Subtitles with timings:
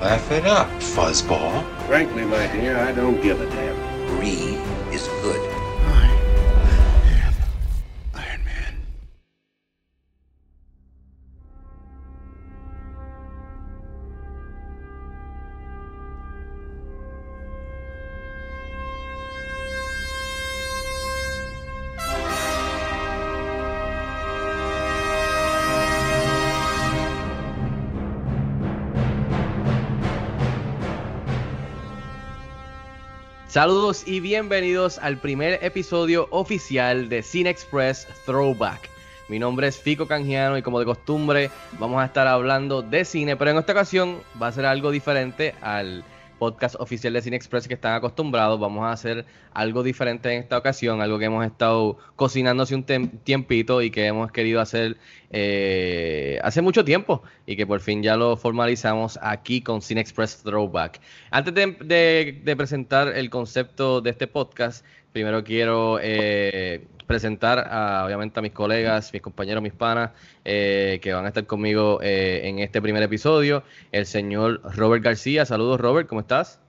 [0.00, 1.64] Laugh it up, fuzzball.
[1.86, 4.06] Frankly, my dear, I don't give a damn.
[4.08, 4.55] Greed
[33.56, 38.90] Saludos y bienvenidos al primer episodio oficial de Cine Express Throwback.
[39.28, 43.34] Mi nombre es Fico Canjiano y como de costumbre vamos a estar hablando de cine,
[43.34, 46.04] pero en esta ocasión va a ser algo diferente al
[46.38, 48.58] podcast oficial de Cine Express que están acostumbrados.
[48.60, 52.84] Vamos a hacer algo diferente en esta ocasión, algo que hemos estado cocinando hace un
[52.84, 54.96] tiempito y que hemos querido hacer
[55.30, 60.42] eh, hace mucho tiempo y que por fin ya lo formalizamos aquí con Cine Express
[60.42, 61.00] Throwback.
[61.30, 68.04] Antes de, de- de presentar el concepto de este podcast, primero quiero eh, presentar a,
[68.04, 70.10] obviamente a mis colegas, mis compañeros, mis panas
[70.44, 73.62] eh, que van a estar conmigo eh, en este primer episodio.
[73.92, 75.46] El señor Robert García.
[75.46, 76.60] Saludos Robert, ¿cómo estás?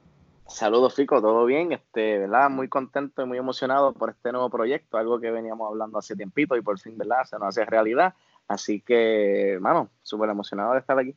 [0.48, 2.50] Saludos, Fico, todo bien, este, ¿verdad?
[2.50, 6.56] Muy contento y muy emocionado por este nuevo proyecto, algo que veníamos hablando hace tiempito
[6.56, 7.26] y por fin, ¿verdad?
[7.26, 8.14] Se nos hace realidad.
[8.48, 11.14] Así que, hermano, súper emocionado de estar aquí.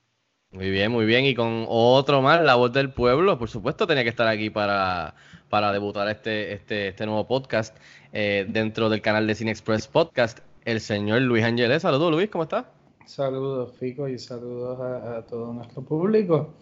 [0.52, 1.24] Muy bien, muy bien.
[1.26, 5.14] Y con otro más, la voz del pueblo, por supuesto, tenía que estar aquí para,
[5.48, 7.76] para debutar este, este, este nuevo podcast
[8.12, 10.40] eh, dentro del canal de Cine Express Podcast.
[10.64, 11.82] El señor Luis Ángeles.
[11.82, 12.66] Saludos, Luis, ¿cómo estás?
[13.06, 16.54] Saludos, Fico, y saludos a, a todo nuestro público.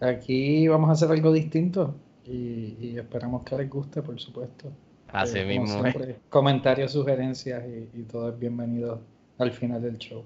[0.00, 1.94] Aquí vamos a hacer algo distinto
[2.24, 4.72] y, y esperamos que les guste, por supuesto.
[5.08, 9.00] Así Eh, mismo, siempre, Comentarios, sugerencias y, y todo es bienvenido
[9.38, 10.24] al final del show.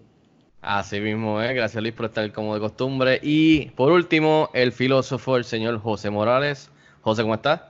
[0.69, 1.55] Así mismo, ¿eh?
[1.55, 3.21] Gracias, Luis, por estar como de costumbre.
[3.23, 6.73] Y por último, el filósofo, el señor José Morales.
[7.03, 7.63] José, ¿cómo estás?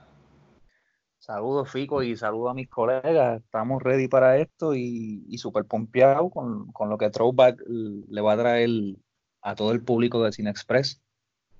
[1.19, 3.43] Saludos, Fico, y saludos a mis colegas.
[3.43, 8.33] Estamos ready para esto y, y súper pompeados con, con lo que Throwback le va
[8.33, 8.69] a traer
[9.43, 10.99] a todo el público de Cine Express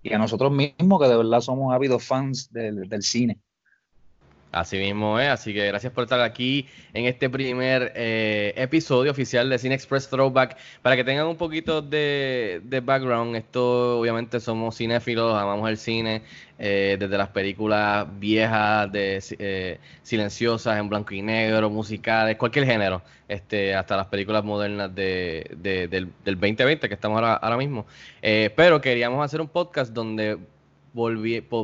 [0.02, 3.40] y a nosotros mismos, que de verdad somos ávidos fans del, del cine.
[4.50, 9.50] Así mismo es, así que gracias por estar aquí en este primer eh, episodio oficial
[9.50, 10.58] de Cine Express Throwback.
[10.82, 16.24] Para que tengan un poquito de, de background, esto obviamente somos cinéfilos, amamos el cine,
[16.58, 23.04] eh, desde las películas viejas, de, eh, silenciosas, en blanco y negro, musicales, cualquier género,
[23.28, 27.86] este, hasta las películas modernas de, de- del, del 2020 que estamos ahora, ahora mismo.
[28.22, 30.38] Pero queríamos hacer un podcast donde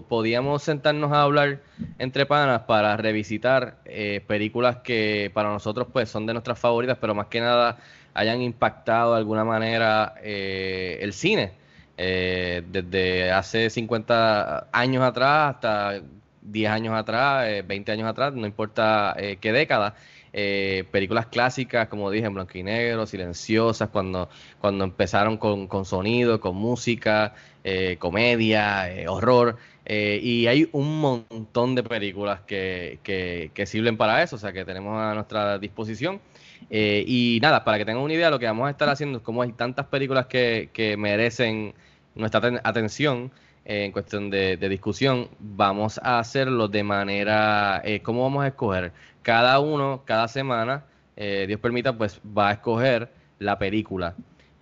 [0.08, 1.62] podíamos sentarnos a hablar
[1.98, 7.16] entre panas para revisitar eh, películas que para nosotros pues son de nuestras favoritas, pero
[7.16, 7.78] más que nada
[8.14, 11.54] hayan impactado de alguna manera eh, el cine.
[11.98, 16.02] Eh, desde hace 50 años atrás hasta
[16.44, 19.96] 10 años atrás, eh, 20 años atrás, no importa eh, qué década.
[20.36, 24.30] Eh, películas clásicas, como dije, en blanco y negro, silenciosas, cuando,
[24.60, 29.58] cuando empezaron con, con sonido, con música, eh, comedia, eh, horror.
[29.86, 34.54] eh, y hay un montón de películas que, que, que sirven para eso, o sea,
[34.54, 36.22] que tenemos a nuestra disposición.
[36.70, 39.24] Eh, y nada, para que tengan una idea, lo que vamos a estar haciendo es
[39.24, 41.74] como hay tantas películas que, que merecen
[42.16, 43.32] nuestra aten- atención
[43.66, 48.92] en cuestión de, de discusión, vamos a hacerlo de manera, ¿cómo vamos a escoger?
[49.22, 50.84] Cada uno, cada semana,
[51.16, 53.10] Dios permita, pues va a escoger
[53.40, 54.16] la película.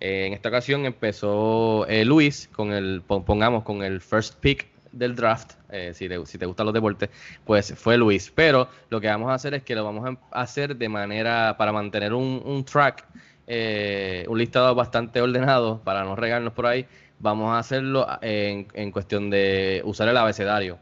[0.04, 4.66] Eh, en esta ocasión empezó eh, Luis con el, pon- pongamos, con el first pick
[4.90, 7.08] del draft, eh, si, te, gustan los deportes,
[7.44, 8.32] pues fue Luis.
[8.34, 11.70] Pero lo que vamos a hacer es que lo vamos a hacer de manera, para
[11.70, 13.06] mantener un, track,
[13.46, 16.84] un listado bastante ordenado, para no regarnos por ahí,
[17.20, 20.78] vamos a hacerlo en, en cuestión de usar el abecedario.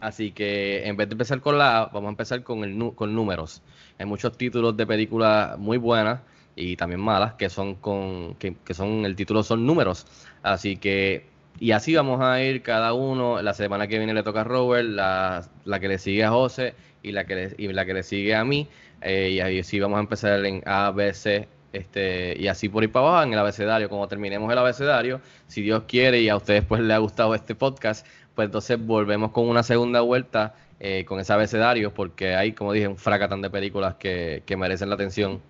[0.00, 3.14] Así que en vez de empezar con la A, vamos a empezar con, el, con
[3.14, 3.62] números.
[3.96, 6.20] Hay muchos títulos de películas muy buenas
[6.60, 10.06] y también malas que son con que, que son el título son números.
[10.42, 11.24] Así que
[11.58, 13.42] y así vamos a ir cada uno.
[13.42, 16.74] La semana que viene le toca a Robert, la, la que le sigue a José
[17.02, 18.68] y la que le, y la que le sigue a mí.
[19.02, 22.82] Eh, y ahí sí vamos a empezar en A, B, C este, y así por
[22.82, 23.88] ir para abajo en el abecedario.
[23.88, 27.54] Como terminemos el abecedario, si Dios quiere y a ustedes pues les ha gustado este
[27.54, 32.72] podcast, pues entonces volvemos con una segunda vuelta eh, con ese abecedario, porque hay, como
[32.72, 35.42] dije, un fracatán de películas que, que merecen la atención.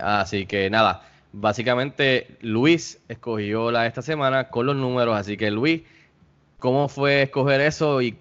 [0.00, 1.02] Así que nada,
[1.32, 5.82] básicamente Luis escogió la esta semana con los números, así que Luis,
[6.58, 8.16] ¿cómo fue escoger eso y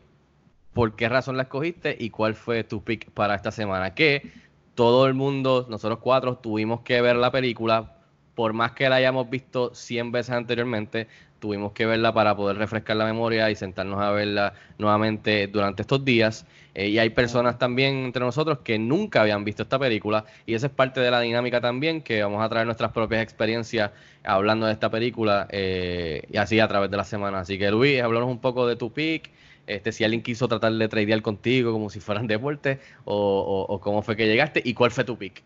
[0.73, 3.93] por qué razón la escogiste y cuál fue tu pick para esta semana?
[3.95, 4.31] Que
[4.75, 7.93] todo el mundo, nosotros cuatro, tuvimos que ver la película,
[8.35, 11.07] por más que la hayamos visto 100 veces anteriormente,
[11.39, 16.03] tuvimos que verla para poder refrescar la memoria y sentarnos a verla nuevamente durante estos
[16.05, 16.45] días.
[16.73, 20.67] Eh, y hay personas también entre nosotros que nunca habían visto esta película y esa
[20.67, 23.91] es parte de la dinámica también, que vamos a traer nuestras propias experiencias
[24.23, 27.39] hablando de esta película eh, y así a través de la semana.
[27.39, 29.31] Así que Luis, háblanos un poco de tu pick.
[29.67, 34.03] Este, si alguien quiso tratar de tradear contigo como si fueran deporte o, o cómo
[34.03, 35.43] fue que llegaste y cuál fue tu pick.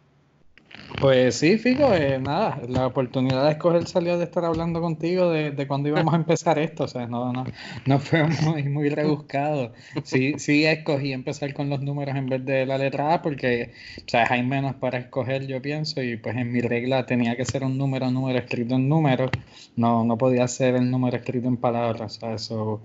[1.00, 5.52] Pues sí, Fico, eh, nada, la oportunidad de escoger salió de estar hablando contigo de,
[5.52, 7.46] de cuando íbamos a empezar esto, o sea, no, no,
[7.86, 9.72] no fue muy, muy rebuscado.
[10.04, 13.72] Sí, sí escogí empezar con los números en vez de la letra A porque,
[14.14, 17.64] o hay menos para escoger, yo pienso, y pues en mi regla tenía que ser
[17.64, 19.32] un número, número escrito en números,
[19.78, 22.82] no, no podía ser el número escrito en palabras, o sea, eso,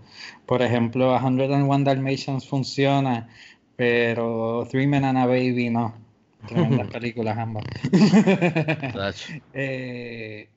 [0.46, 3.28] por ejemplo, 101 Dalmatians funciona,
[3.76, 6.03] pero Three Men and a Baby no.
[6.46, 7.64] Tremendas películas ambas.
[9.54, 10.48] eh,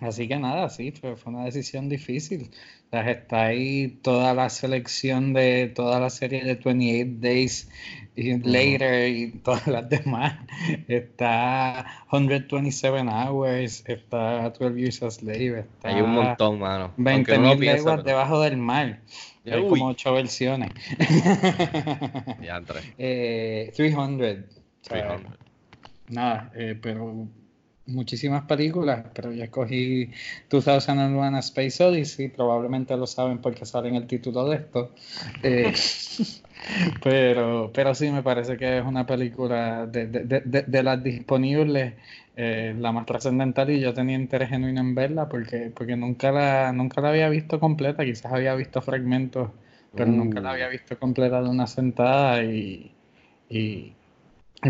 [0.00, 2.50] así que nada, sí, fue, fue, una decisión difícil.
[2.86, 7.68] O sea, está ahí toda la selección de toda la serie de 28 Days
[8.16, 10.38] Later y todas las demás.
[10.86, 15.60] Está 127 Hours, está 12 Years a Slave.
[15.60, 16.92] Está Hay un montón, mano.
[16.96, 19.00] 20.000 leguas debajo del mar.
[19.44, 20.70] Hay como ocho versiones.
[22.98, 24.63] eh, 300
[26.08, 27.28] nada, eh, pero
[27.86, 30.10] muchísimas películas, pero yo escogí
[30.50, 34.90] 2001 Space Odyssey, probablemente lo saben porque sale en el título de esto.
[35.42, 35.72] Eh,
[37.02, 41.94] pero, pero sí, me parece que es una película de, de, de, de las disponibles,
[42.36, 46.72] eh, la más trascendental y yo tenía interés genuino en verla porque, porque nunca, la,
[46.72, 49.50] nunca la había visto completa, quizás había visto fragmentos,
[49.94, 52.92] pero nunca la había visto completa de una sentada y,
[53.50, 53.92] y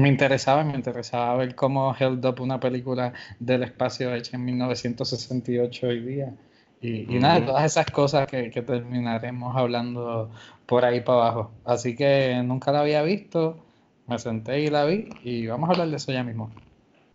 [0.01, 5.87] me interesaba, me interesaba ver cómo Held Up, una película del espacio hecha en 1968
[5.87, 6.35] hoy día.
[6.81, 10.31] Y, nada, todas esas cosas que, terminaremos hablando
[10.67, 11.51] por ahí para abajo.
[11.65, 13.57] Así que nunca la había visto,
[14.07, 16.51] me senté y la vi y vamos a hablar de eso ya mismo.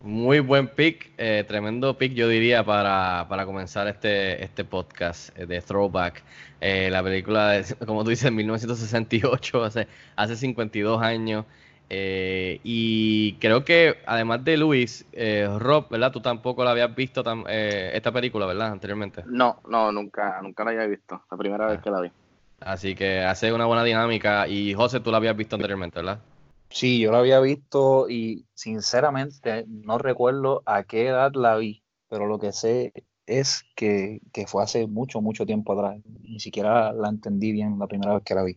[0.02, 5.46] Muy buen pick, eh, tremendo pick yo diría para, para comenzar este, este podcast eh,
[5.46, 6.22] de Throwback.
[6.60, 9.86] Eh, la película, como tú dices, en 1968, hace,
[10.16, 11.44] hace 52 años.
[11.92, 16.12] Eh, y creo que además de Luis, eh, Rob, ¿verdad?
[16.12, 18.68] Tú tampoco la habías visto eh, esta película, ¿verdad?
[18.68, 19.24] Anteriormente.
[19.26, 21.24] No, no, nunca, nunca la había visto.
[21.28, 22.12] La primera vez que la vi.
[22.60, 24.46] Así que hace una buena dinámica.
[24.46, 26.20] Y José, tú la habías visto anteriormente, ¿verdad?
[26.68, 32.26] Sí, yo la había visto y sinceramente no recuerdo a qué edad la vi, pero
[32.26, 32.92] lo que sé
[33.26, 36.00] es que, que fue hace mucho, mucho tiempo atrás.
[36.22, 38.56] Ni siquiera la entendí bien la primera vez que la vi.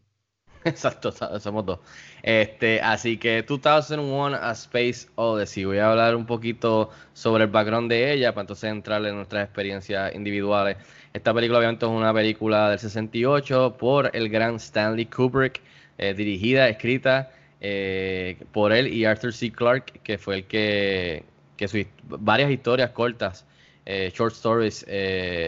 [0.65, 1.79] Exacto, somos dos.
[2.21, 5.65] Este, así que 2001 A Space Odyssey.
[5.65, 9.43] Voy a hablar un poquito sobre el background de ella para entonces entrar en nuestras
[9.43, 10.77] experiencias individuales.
[11.13, 15.61] Esta película obviamente es una película del 68 por el gran Stanley Kubrick,
[15.97, 19.51] eh, dirigida, escrita eh, por él y Arthur C.
[19.51, 21.23] Clarke, que fue el que,
[21.57, 23.45] que sus varias historias cortas
[23.85, 24.85] eh, short stories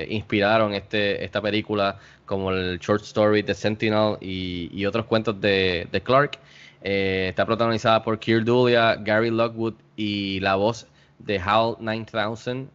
[0.09, 6.39] inspiraron este, esta película, como el short story de Sentinel y, otros cuentos de, Clark.
[6.81, 10.87] Eh, está protagonizada por Keir Dulia, Gary Lockwood y la voz
[11.19, 12.69] de HAL 9000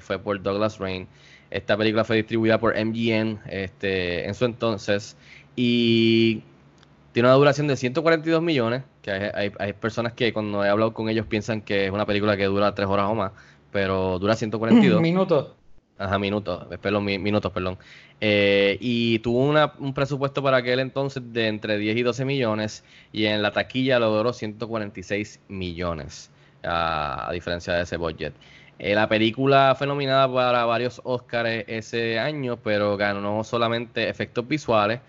[0.00, 1.06] fue por Douglas Rain.
[1.50, 5.16] Esta película fue distribuida por MGM este, en su entonces
[5.56, 6.42] y
[7.12, 11.08] tiene una duración de 142 millones, que hay, hay personas que cuando he hablado con
[11.08, 13.32] ellos piensan que es una película que dura tres horas o más
[13.74, 15.00] pero dura 142.
[15.02, 15.48] Minutos.
[15.96, 17.78] Ajá, minutos, perdón, minutos, perdón.
[18.20, 22.84] Eh, y tuvo una, un presupuesto para aquel entonces de entre 10 y 12 millones
[23.12, 26.30] y en la taquilla logró 146 millones,
[26.64, 28.34] a, diferencia de ese budget.
[28.80, 35.00] Eh, la película fue nominada para varios Oscars ese año, pero ganó solamente efectos visuales,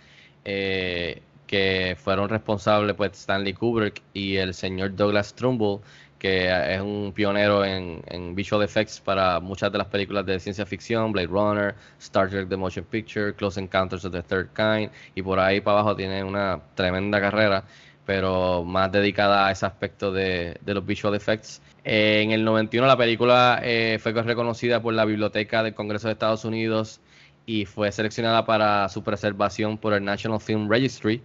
[0.45, 5.81] eh, que fueron responsables pues Stanley Kubrick y el señor Douglas Trumbull
[6.19, 11.12] que es un pionero en, visual effects para muchas de las películas de ciencia ficción,
[11.12, 15.39] Blade Runner, Star Trek The Motion Picture, Close Encounters of the Third Kind, y por
[15.39, 17.63] ahí para abajo tiene una tremenda carrera.
[18.05, 21.60] pero más dedicada a ese aspecto de, de los visual effects.
[21.84, 26.45] En el 91 la película eh, fue reconocida por la Biblioteca del Congreso de Estados
[26.45, 27.00] Unidos
[27.45, 31.22] y fue seleccionada para su preservación por el National Film Registry.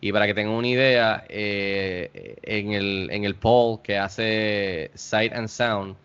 [0.00, 5.32] Y para que tengan una idea, eh, en, el, en el poll que hace Sight
[5.32, 5.96] and Sound,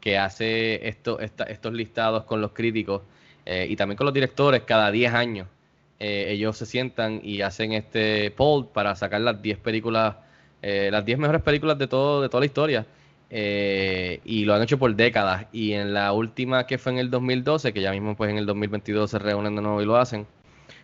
[0.00, 3.02] que hace esto, estos listados con los críticos
[3.46, 5.48] y también con los directores cada 10 años,
[6.00, 10.16] ellos se sientan y hacen este poll para sacar las 10 películas,
[10.62, 12.86] las 10 mejores películas de, todo, de toda la historia.
[13.28, 15.46] Eh, y lo han hecho por décadas.
[15.52, 18.46] Y en la última que fue en el 2012, que ya mismo pues en el
[18.46, 20.26] 2022 se reúnen de nuevo y lo hacen,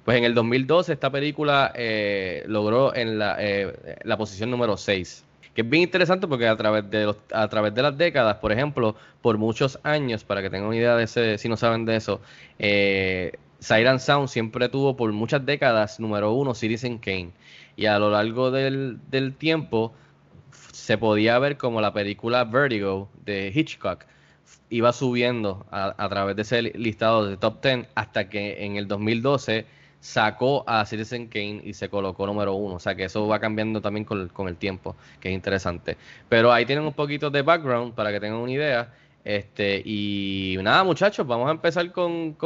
[0.04, 5.24] pues en el 2012 esta película eh, logró en la, eh, la posición número 6.
[5.54, 8.52] Que es bien interesante porque a través, de los, a través de las décadas, por
[8.52, 11.96] ejemplo, por muchos años, para que tengan una idea de ese, si no saben de
[11.96, 12.20] eso,
[12.58, 17.30] eh, Siren Sound siempre tuvo por muchas décadas número uno Citizen Kane.
[17.76, 19.92] Y a lo largo del, del tiempo
[20.72, 24.04] se podía ver como la película Vertigo de Hitchcock
[24.68, 29.66] iba subiendo a, través de ese listado de top 10 hasta que en el 2012
[30.02, 32.74] sacó a Citizen Kane y se colocó número uno.
[32.74, 35.96] O sea que eso va cambiando también con, el tiempo, que es interesante.
[36.28, 38.92] Pero ahí tienen un poquito de background para que tengan una idea.
[39.24, 42.36] Este, y nada, muchachos, vamos a empezar con,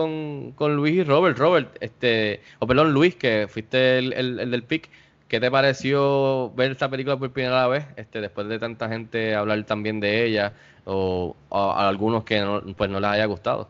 [0.59, 1.39] Luis y Robert.
[1.39, 4.91] Robert, este, o perdón, Luis, que fuiste el, el del pick.
[5.29, 9.65] ¿Qué te pareció ver esta película por primera vez, este, después de tanta gente hablar
[9.65, 10.53] también de ella,
[10.85, 13.69] o, a algunos que no, pues no les haya gustado?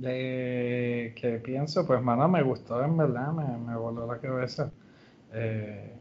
[0.00, 4.70] De que pienso, pues mano, me gustó en verdad, me, voló la cabeza.
[5.30, 5.92] Eh,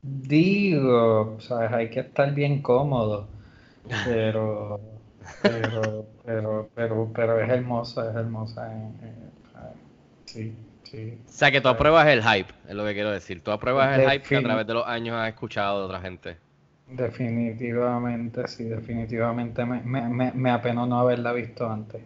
[0.00, 3.26] digo, sabes, hay que estar bien cómodo,
[4.04, 4.78] pero,
[5.42, 8.72] pero, pero, pero, pero es hermosa, es hermosa.
[10.26, 10.54] sí.
[10.94, 13.42] O sea, que tú apruebas el hype, es lo que quiero decir.
[13.42, 16.36] Tú apruebas el hype que a través de los años has escuchado de otra gente.
[16.86, 22.00] Definitivamente, sí, definitivamente me, me, me apenó no haberla visto antes.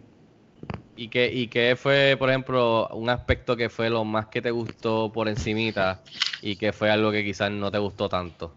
[1.01, 4.51] ¿Y qué, ¿Y qué fue, por ejemplo, un aspecto que fue lo más que te
[4.51, 6.01] gustó por encimita
[6.41, 8.51] y que fue algo que quizás no te gustó tanto?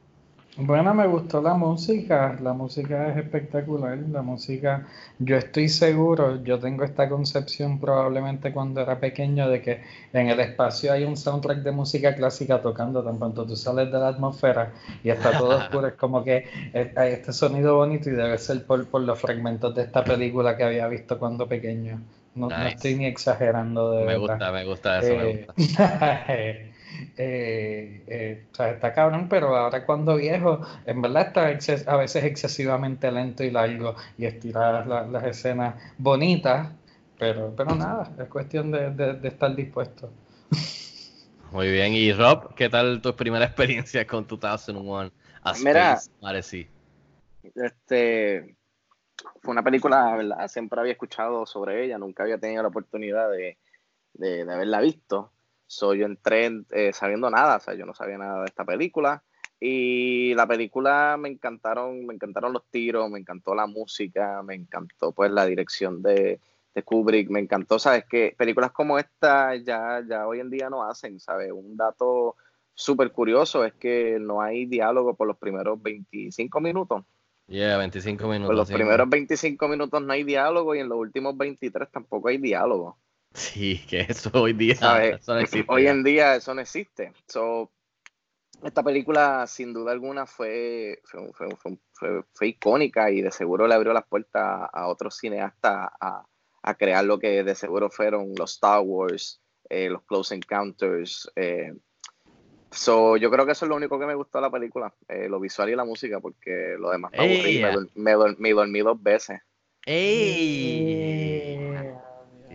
[0.57, 4.89] Bueno, me gustó la música, la música es espectacular, la música,
[5.21, 9.83] yo estoy seguro, yo tengo esta concepción probablemente cuando era pequeño de que
[10.13, 13.99] en el espacio hay un soundtrack de música clásica tocando, tan pronto tú sales de
[14.01, 14.73] la atmósfera
[15.05, 16.45] y está todo oscuro, es como que
[16.97, 20.65] hay este sonido bonito y debe ser por, por los fragmentos de esta película que
[20.65, 22.01] había visto cuando pequeño.
[22.35, 26.25] No, estoy ni exagerando de Me gusta, me gusta eso, me gusta.
[27.17, 32.25] Eh, eh, o sea, está cabrón, pero ahora cuando viejo, en verdad está a veces
[32.25, 36.69] excesivamente lento y largo y estirar las escenas bonitas,
[37.19, 40.11] pero, pero nada, es cuestión de, estar dispuesto.
[41.51, 45.11] Muy bien, y Rob, ¿qué tal tu primera experiencia con 2001?
[45.43, 45.99] A Mira,
[47.55, 48.55] este
[49.43, 50.49] fue una película, ¿verdad?
[50.49, 53.59] Siempre había escuchado sobre ella, nunca había tenido la oportunidad de,
[54.15, 55.33] de haberla visto.
[55.67, 59.23] So, yo entré eh, sabiendo nada, o sea, yo no sabía nada de esta película.
[59.59, 65.13] Y la película me encantaron, me encantaron los tiros, me encantó la música, me encantó
[65.13, 66.41] pues la dirección de,
[66.75, 70.83] de Kubrick, me encantó, sabes que películas como esta ya, ya hoy en día no
[70.85, 72.37] hacen, sabes, un dato
[72.75, 77.05] súper curioso es que no hay diálogo por los primeros 25 minutos.
[77.53, 78.49] Yeah, 25 minutos.
[78.49, 82.39] Por los primeros 25 minutos no hay diálogo y en los últimos 23 tampoco hay
[82.39, 82.97] diálogo.
[83.35, 84.73] Sí, que eso hoy día
[85.21, 85.67] eso no existe.
[85.69, 87.13] Hoy en día eso no existe.
[88.63, 91.03] esta película, sin duda alguna, fue
[92.33, 96.25] fue, icónica y de seguro le abrió las puertas a otros cineastas a,
[96.79, 101.31] crear lo que de seguro fueron los Star Wars, eh, los Close Encounters.
[101.37, 101.75] Eh.
[102.73, 105.29] So, yo creo que eso es lo único que me gustó de la película, eh,
[105.29, 109.41] lo visual y la música, porque lo demás me Me, dormí dos veces.
[109.85, 111.71] ¡Ey!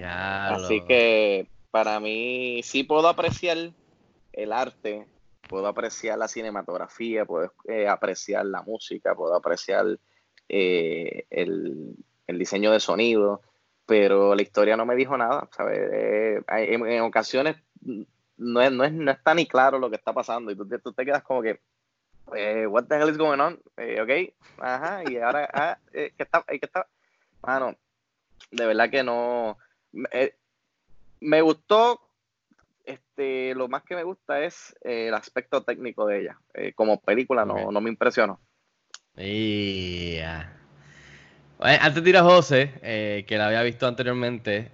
[0.03, 3.57] Así que para mí sí puedo apreciar
[4.33, 5.05] el arte,
[5.47, 9.85] puedo apreciar la cinematografía, puedo eh, apreciar la música, puedo apreciar
[10.49, 11.95] eh, el,
[12.27, 13.41] diseño de sonido,
[13.85, 15.79] pero la historia no me dijo nada, ¿sabes?
[15.91, 17.57] Eh, en, ocasiones
[18.37, 20.93] no es, no, es, no está ni claro lo que está pasando y tú, tú
[20.93, 21.59] te quedas como que,
[22.67, 23.53] what the hell is going on?
[23.55, 26.43] ok, ajá, y ahora, ah, ¿qué está?
[26.47, 26.87] ¿qué está?
[27.41, 27.75] Mano,
[28.51, 29.57] de verdad que no
[30.11, 30.35] eh,
[31.19, 32.09] me gustó,
[32.85, 36.39] este, lo más que me gusta es eh, el aspecto técnico de ella.
[36.53, 38.39] Eh, como película no, no me impresionó.
[41.59, 44.71] Antes de ir a José, que la había visto anteriormente,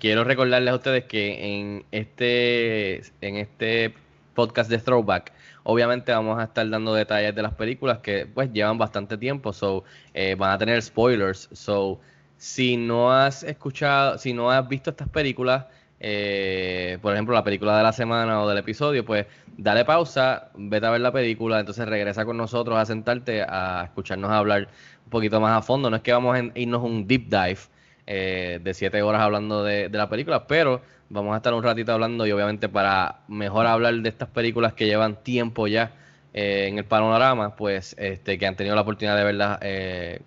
[0.00, 3.94] quiero recordarles a ustedes que en este, en este
[4.34, 5.32] podcast de Throwback.
[5.64, 9.84] Obviamente vamos a estar dando detalles de las películas que pues llevan bastante tiempo, so
[10.14, 11.48] eh, van a tener spoilers.
[11.52, 12.00] So
[12.38, 15.66] si no has escuchado, si no has visto estas películas,
[16.00, 19.26] eh, por ejemplo la película de la semana o del episodio, pues
[19.56, 24.30] dale pausa, vete a ver la película, entonces regresa con nosotros a sentarte a escucharnos
[24.30, 24.68] hablar
[25.04, 25.90] un poquito más a fondo.
[25.90, 27.58] No es que vamos a irnos un deep dive
[28.06, 30.80] eh, de siete horas hablando de, de la película, pero
[31.10, 34.86] vamos a estar un ratito hablando y obviamente para mejor hablar de estas películas que
[34.86, 35.92] llevan tiempo ya
[36.32, 40.20] eh, en el panorama, pues este, que han tenido la oportunidad de verlas eh,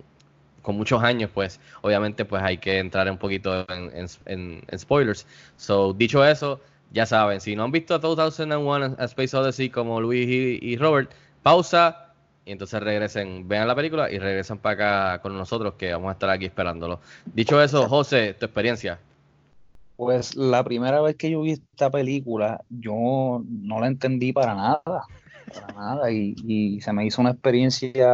[0.63, 5.27] con muchos años, pues obviamente pues hay que entrar un poquito en, spoilers.
[5.57, 6.59] So, dicho eso,
[6.91, 11.11] ya saben, si no han visto 2001 A Space Odyssey como Luis y, y Robert,
[11.43, 12.03] pausa
[12.45, 14.73] y entonces regresen, vean la película y regresan para
[15.13, 16.99] acá con nosotros que vamos a estar aquí esperándolo.
[17.33, 18.99] Dicho eso, José, tu experiencia.
[19.95, 24.81] Pues la primera vez que yo vi esta película, yo no la entendí para nada,
[24.85, 28.13] para nada, y, se me hizo una experiencia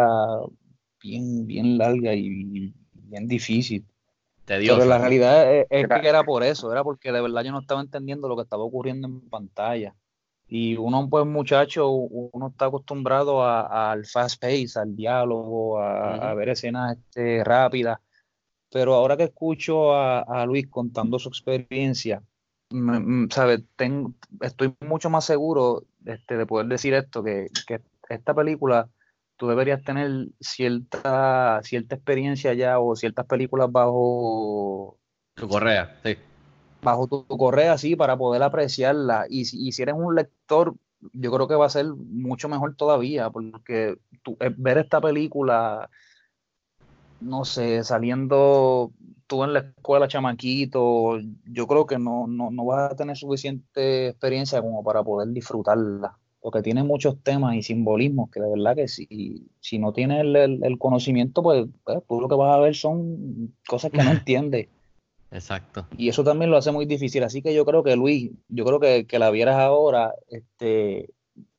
[1.01, 3.85] bien, bien larga y bien difícil.
[4.45, 7.81] Pero la realidad es, que era por eso, era porque de verdad yo no estaba
[7.81, 9.93] entendiendo lo que estaba ocurriendo en pantalla.
[10.47, 16.97] Y uno, pues muchacho, uno está acostumbrado al fast pace, al diálogo, a, ver escenas
[16.97, 17.99] este, rápidas
[18.71, 22.21] pero ahora que escucho a, Luis contando su experiencia,
[23.29, 23.63] ¿sabe?
[24.41, 27.47] estoy mucho más seguro este, de poder decir esto, que,
[28.09, 28.89] esta película
[29.39, 34.99] tú deberías tener cierta, cierta experiencia ya o ciertas películas bajo...
[35.35, 36.17] Tu correa, sí.
[36.81, 39.27] Bajo tu, correa, sí, para poder apreciarla.
[39.29, 40.75] Y si, y si, eres un lector,
[41.13, 43.97] yo creo que va a ser mucho mejor todavía, porque
[44.39, 45.89] eh, ver esta película
[47.21, 48.91] no sé, saliendo
[49.27, 54.09] tú en la escuela chamaquito, yo creo que no, no, no vas a tener suficiente
[54.09, 58.87] experiencia como para poder disfrutarla, porque tiene muchos temas y simbolismos que de verdad que
[58.87, 63.53] si, si no tienes el, conocimiento, pues, pues, tú lo que vas a ver son
[63.67, 64.67] cosas que no entiendes.
[65.31, 65.85] Exacto.
[65.97, 67.23] Y eso también lo hace muy difícil.
[67.23, 71.09] Así que yo creo que Luis, yo creo que, que la vieras ahora, este,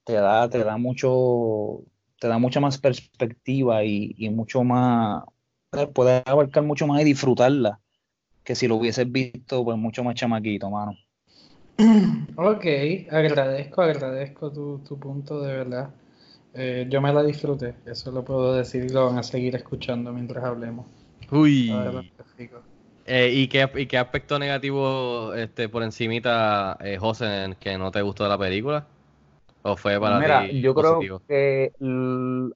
[0.04, 1.82] te da, te da mucho,
[2.18, 5.24] te da mucha más perspectiva y, y mucho más,
[5.92, 7.80] puedes abarcar mucho más y disfrutarla
[8.44, 10.96] que si lo hubieses visto pues mucho más chamaquito, mano.
[12.36, 12.64] Ok,
[13.10, 15.90] agradezco, agradezco tu, punto de verdad.
[16.54, 20.12] Eh, yo me la disfruté, eso lo puedo decir y lo van a seguir escuchando
[20.12, 20.86] mientras hablemos.
[21.30, 21.72] Uy.
[23.06, 28.02] Eh, ¿y, qué, ¿Y qué aspecto negativo este, por encimita, eh, José, que no te
[28.02, 28.86] gustó de la película?
[29.62, 31.72] ¿O fue para Mira, yo creo que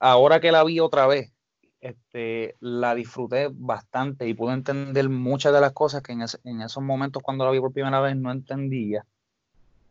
[0.00, 1.32] ahora que la vi otra vez,
[1.80, 7.22] este, la disfruté bastante y pude entender muchas de las cosas que en, esos momentos
[7.22, 9.04] cuando la vi por primera vez no entendía.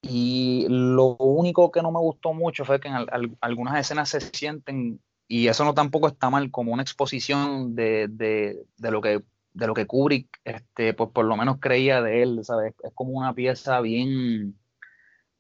[0.04, 2.96] Y lo único que no me gustó mucho fue que en
[3.40, 9.02] algunas escenas se sienten, y eso no tampoco está mal, como una exposición de, lo
[9.02, 9.22] que
[9.54, 12.74] de lo que Kubrick, este, pues por lo menos creía de él, ¿sabes?
[12.84, 14.58] Es como una pieza bien,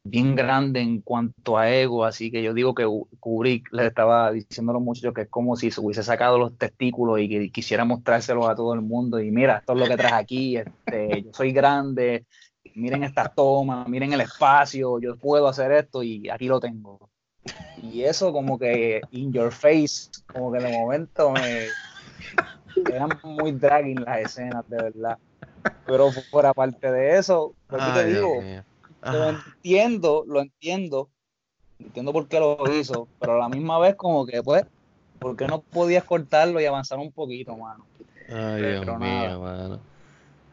[0.03, 2.85] bien grande en cuanto a ego, así que yo digo que
[3.19, 6.57] Kubrick le estaba diciendo a los muchachos que es como si se hubiese sacado los
[6.57, 10.13] testículos y quisiera mostrárselos a todo el mundo y mira, esto es lo que traes
[10.13, 12.25] aquí, este, yo soy grande,
[12.75, 17.09] miren estas tomas, miren el espacio, yo puedo hacer esto y aquí lo tengo.
[17.81, 21.67] Y eso como que in your face, como que de momento me
[22.89, 25.17] eran muy dragging las escenas, de verdad.
[25.85, 28.43] Pero fuera parte de eso, pues te digo,
[29.11, 31.09] lo entiendo, lo entiendo.
[31.79, 34.65] Entiendo por qué lo hizo, pero a la misma vez como que pues,
[35.19, 37.85] ¿por qué no podías cortarlo y avanzar un poquito, mano?
[38.29, 39.79] Ay, Dios mío, mano.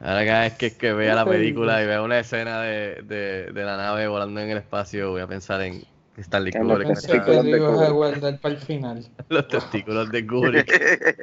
[0.00, 3.64] Ahora cada vez que, que vea la película y vea una escena de, de, de,
[3.64, 5.84] la nave volando en el espacio, voy a pensar en
[6.16, 6.88] Stanley Kubrick.
[6.88, 8.40] Los testículos de Kubrick.
[8.40, 9.06] para el final.
[9.28, 11.22] Los testículos de Kubrick.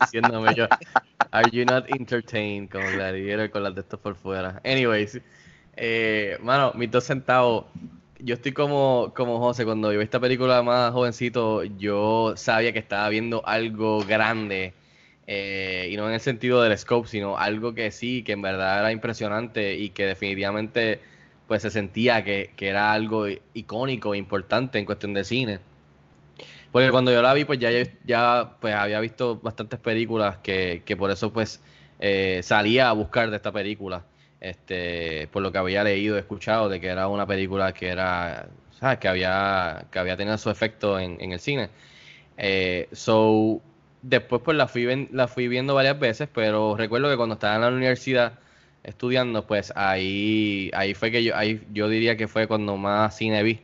[0.00, 0.66] diciéndome yo,
[1.30, 2.70] are you not entertained?
[2.70, 4.60] Como Gladiator con las de estos por fuera.
[4.64, 5.20] Anyways,
[5.76, 7.66] eh, mano, mis dos centavos.
[8.18, 12.78] Yo estoy como, como José, cuando yo vi esta película más jovencito, yo sabía que
[12.78, 14.72] estaba viendo algo grande.
[15.26, 18.80] Eh, y no en el sentido del scope, sino algo que sí, que en verdad
[18.80, 21.00] era impresionante y que definitivamente
[21.48, 25.60] pues se sentía que, era algo icónico, importante en cuestión de cine.
[26.72, 27.70] Porque cuando yo la vi, pues ya,
[28.04, 31.60] ya pues había visto bastantes películas que, que por eso pues
[32.00, 34.04] eh, salía a buscar de esta película
[34.40, 38.98] este, por lo que había leído, escuchado, de que era una película que era, ¿sabes?
[38.98, 41.70] Que había, que había tenido su efecto en, el cine.
[42.36, 43.62] Eh, so,
[44.08, 47.60] después pues la fui, la fui viendo varias veces, pero recuerdo que cuando estaba en
[47.62, 48.38] la universidad
[48.84, 53.42] estudiando, pues ahí, ahí fue que yo, ahí yo diría que fue cuando más cine
[53.42, 53.60] vi.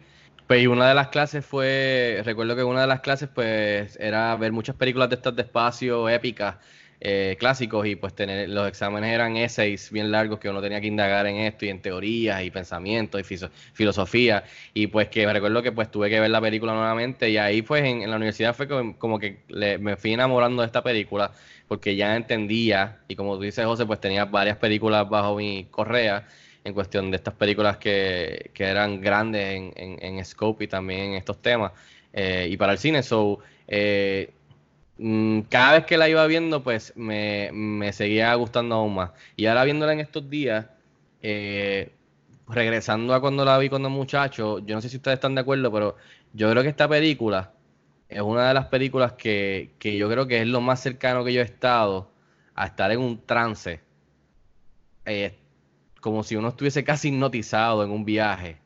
[0.46, 4.52] Pues una de las clases fue, recuerdo que una de las clases pues era ver
[4.52, 6.56] muchas películas de estas de espacio épicas,
[7.04, 10.86] eh, clásicos y pues tener los exámenes eran essays bien largos que uno tenía que
[10.86, 13.36] indagar en esto y en teorías y pensamientos y
[13.72, 17.38] filosofía y pues que me recuerdo que pues tuve que ver la película nuevamente y
[17.38, 20.80] ahí pues en, la universidad fue como, como que le- me fui enamorando de esta
[20.84, 21.32] película
[21.66, 26.28] porque ya entendía y como tú dices José pues tenía varias películas bajo mi correa
[26.62, 31.14] en cuestión de estas películas que, que eran grandes en, en, scope y también en
[31.14, 31.72] estos temas
[32.12, 33.02] eh, y para el cine.
[33.02, 34.32] So, eh,
[35.48, 39.12] cada vez que la iba viendo, pues me, me seguía gustando aún más.
[39.36, 40.66] Y ahora viéndola en estos días,
[41.22, 41.92] eh,
[42.48, 45.72] regresando a cuando la vi cuando muchacho, yo no sé si ustedes están de acuerdo,
[45.72, 45.96] pero
[46.32, 47.52] yo creo que esta película
[48.08, 51.32] es una de las películas que, que yo creo que es lo más cercano que
[51.32, 52.10] yo he estado
[52.54, 53.80] a estar en un trance.
[55.04, 55.38] Eh,
[56.00, 58.58] como si uno estuviese casi hipnotizado en un viaje.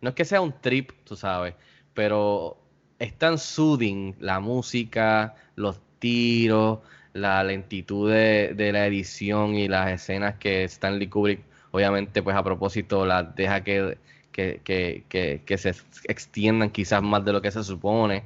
[0.00, 1.54] No es que sea un trip, tú sabes,
[1.94, 2.58] pero
[2.98, 6.80] es tan soothing la música, los tiros,
[7.12, 12.42] la lentitud de, de la edición y las escenas que Stanley Kubrick, obviamente, pues a
[12.42, 13.98] propósito, las deja que,
[14.32, 15.70] que, que, que, se
[16.04, 18.24] extiendan quizás más de lo que se supone.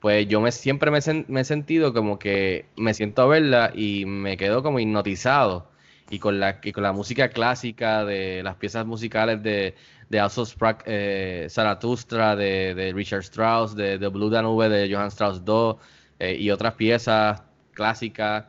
[0.00, 3.72] Pues yo me, siempre me, sen- me he sentido como que me siento a verla
[3.74, 5.70] y me quedo como hipnotizado
[6.10, 9.74] y con la, y con la música clásica de las piezas musicales de,
[10.20, 15.74] de Sprach eh, Zarathustra, de, Richard Strauss, de, Blue Danube de Johann Strauss II
[16.18, 18.44] eh, y otras piezas clásicas,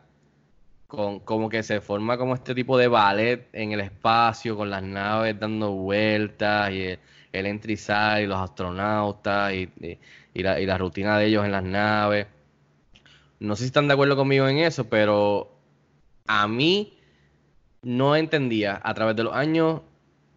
[0.87, 4.83] con, como que se forma como este tipo de ballet en el espacio, con las
[4.83, 6.99] naves dando vueltas y el,
[7.33, 9.99] el y los astronautas y, y-
[10.33, 12.27] y la, y la rutina de ellos en las naves.
[13.39, 15.51] No sé si están de acuerdo conmigo en eso, pero
[16.27, 16.97] a mí
[17.81, 19.81] no entendía a través de los años,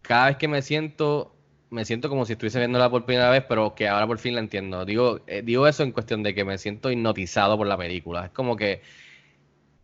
[0.08, 1.36] cada vez que me siento,
[1.68, 4.40] me siento como si estuviese viéndola por primera vez, pero que ahora por fin la
[4.40, 4.86] entiendo.
[4.86, 8.24] Digo, eh, digo eso en cuestión de que me siento hipnotizado por la película.
[8.24, 8.80] Es como que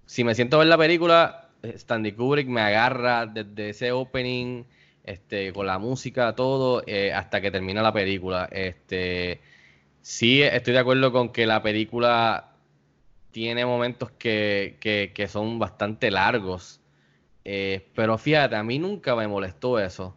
[0.07, 4.65] si me siento a ver la película, Stanley Kubrick me agarra desde ese opening,
[5.05, 8.49] este, con la música, todo, eh, hasta que termina la película.
[8.51, 9.41] Este,
[10.01, 12.55] sí, estoy de acuerdo con que la película
[13.31, 16.81] tiene momentos que, que son bastante largos.
[17.44, 20.16] Eh, pero fíjate, a mí nunca me molestó eso.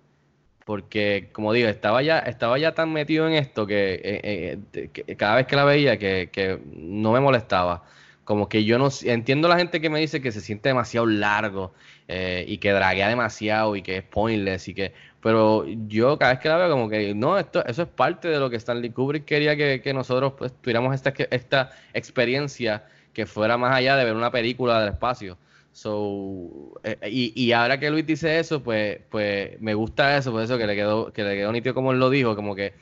[0.67, 5.37] Porque, como digo, estaba ya, estaba ya tan metido en esto que, eh, eh, cada
[5.37, 7.85] vez que la veía que, que no me molestaba.
[8.25, 11.73] Como que yo no entiendo la gente que me dice que se siente demasiado largo
[12.09, 14.93] eh, y que draguea demasiado y que es pointless y que.
[15.21, 18.37] Pero yo cada vez que la veo, como que no, esto, eso es parte de
[18.37, 23.57] lo que Stanley Kubrick quería que, que nosotros pues, tuviéramos esta, esta experiencia que fuera
[23.57, 25.37] más allá de ver una película del espacio.
[25.77, 30.41] So, eh, y, y ahora que Luis dice eso, pues, pues me gusta eso, por
[30.41, 32.73] eso que le quedó, que le quedó nítido como él lo dijo, como que,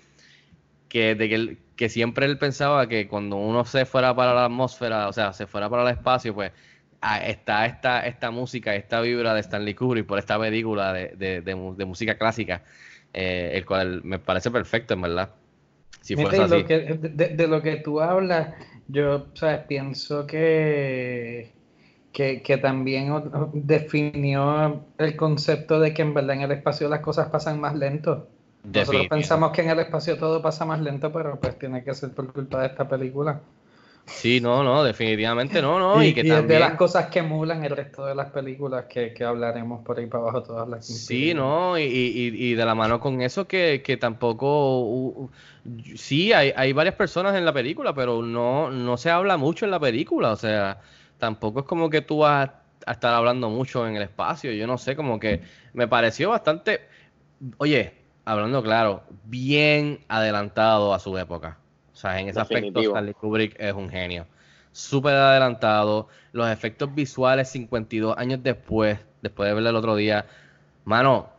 [0.90, 4.46] que, de que, él- que siempre él pensaba que cuando uno se fuera para la
[4.46, 6.52] atmósfera, o sea, se fuera para el espacio, pues
[7.26, 11.86] está esta, esta música, esta vibra de Stanley Kubrick por esta película de, de, de
[11.86, 12.64] música clásica,
[13.14, 15.36] eh, el cual me parece perfecto, en verdad.
[16.02, 16.66] Si Mira, fuese y lo así.
[16.66, 18.56] que- de- de lo que tú hablas,
[18.88, 19.62] yo ¿sabes?
[19.68, 21.55] pienso que,
[22.16, 23.12] que, que también
[23.54, 28.32] definió el concepto de que en verdad en el espacio las cosas pasan más lento.
[28.74, 32.14] Nosotros pensamos que en el espacio todo pasa más lento, pero pues tiene que ser
[32.14, 33.42] por culpa de esta película.
[34.06, 36.04] Sí, no, no, definitivamente no, no.
[36.04, 36.46] y Y, que y también...
[36.46, 40.08] de las cosas que emulan el resto de las películas que, que hablaremos por ahí
[40.08, 43.82] para abajo todas las Sí, no, y, y- y de la mano con eso que,
[43.84, 45.32] que tampoco,
[45.96, 49.72] sí, hay, hay varias personas en la película, pero no, no se habla mucho en
[49.72, 50.80] la película, o sea,
[51.18, 52.50] tampoco es como que tú vas
[52.86, 55.42] a estar hablando mucho en el espacio, yo no sé, como que
[55.74, 56.82] me pareció bastante,
[57.58, 57.94] oye,
[58.26, 61.60] hablando claro, bien adelantado a su época,
[61.94, 62.94] o sea, en ese aspecto Definitivo.
[62.94, 64.28] Stanley Kubrick es un genio,
[64.72, 70.26] súper adelantado, los efectos visuales 52 años después, después de verlo el otro día,
[70.86, 71.30] mano,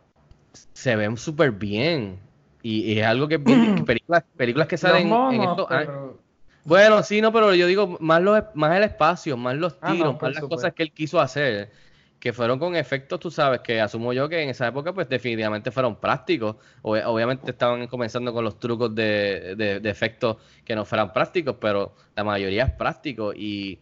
[0.73, 2.19] se ven súper bien.
[2.63, 3.39] Y, y es algo que
[3.85, 5.87] películas, películas que salen en estos años.
[5.87, 6.26] pero-
[6.67, 9.95] Bueno, sí, no, pero yo digo más los, más el espacio, más los Ah, no,
[9.95, 10.49] tiros, más las supuesto.
[10.49, 11.71] cosas que él quiso hacer,
[12.19, 15.71] que fueron con efectos, tú sabes, que asumo yo que en esa época pues definitivamente
[15.71, 16.57] fueron prácticos.
[16.81, 21.55] Ob- obviamente estaban comenzando con los trucos de, de, de efectos que no fueran prácticos,
[21.61, 23.81] pero la mayoría es práctico y,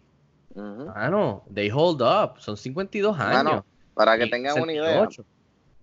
[0.86, 3.44] mano, they hold up, son 52 años.
[3.44, 5.26] Mano, para que tengan una idea, 68.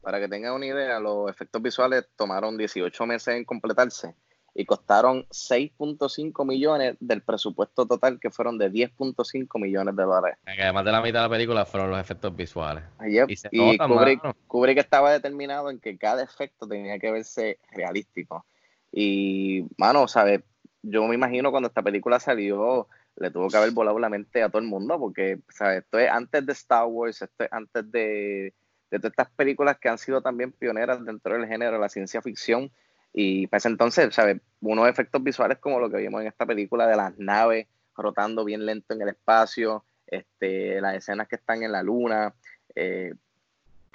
[0.03, 4.17] para que tengan una idea, los efectos visuales tomaron 18 meses en completarse
[4.55, 10.38] y costaron 6.5 millones del presupuesto total que fueron de 10.5 millones de dólares.
[10.45, 12.85] Que además de la mitad de la película fueron los efectos visuales.
[13.01, 14.21] Yep, Y se Y Kubrick.
[14.47, 18.45] Kubrick estaba determinado en que cada efecto tenía que verse realístico.
[18.91, 20.43] Y, mano, ¿sabes?
[20.83, 24.51] Yo me imagino cuando esta película salió, le tuvo que haber volado la mente a
[24.51, 25.85] todo el mundo, porque, ¿sabes?
[25.85, 28.53] Esto es antes de Star Wars, esto es antes de,
[28.91, 32.21] de todas estas películas que han sido también pioneras dentro del género de la ciencia
[32.21, 32.71] ficción.
[33.12, 34.40] Y para ese entonces, ¿sabes?
[34.61, 38.64] Unos efectos visuales como lo que vimos en esta película de las naves rotando bien
[38.64, 42.35] lento en el espacio, este, las escenas que están en la luna,
[42.75, 43.14] eh,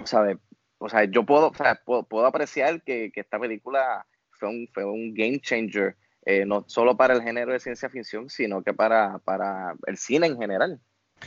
[0.04, 0.38] ¿sabes?
[0.78, 4.84] O sea, yo puedo, o sea, puedo, apreciar que, que, esta película fue un, fue
[4.84, 9.18] un game changer, eh, no solo para el género de ciencia ficción, sino que para,
[9.18, 10.80] para el cine en general.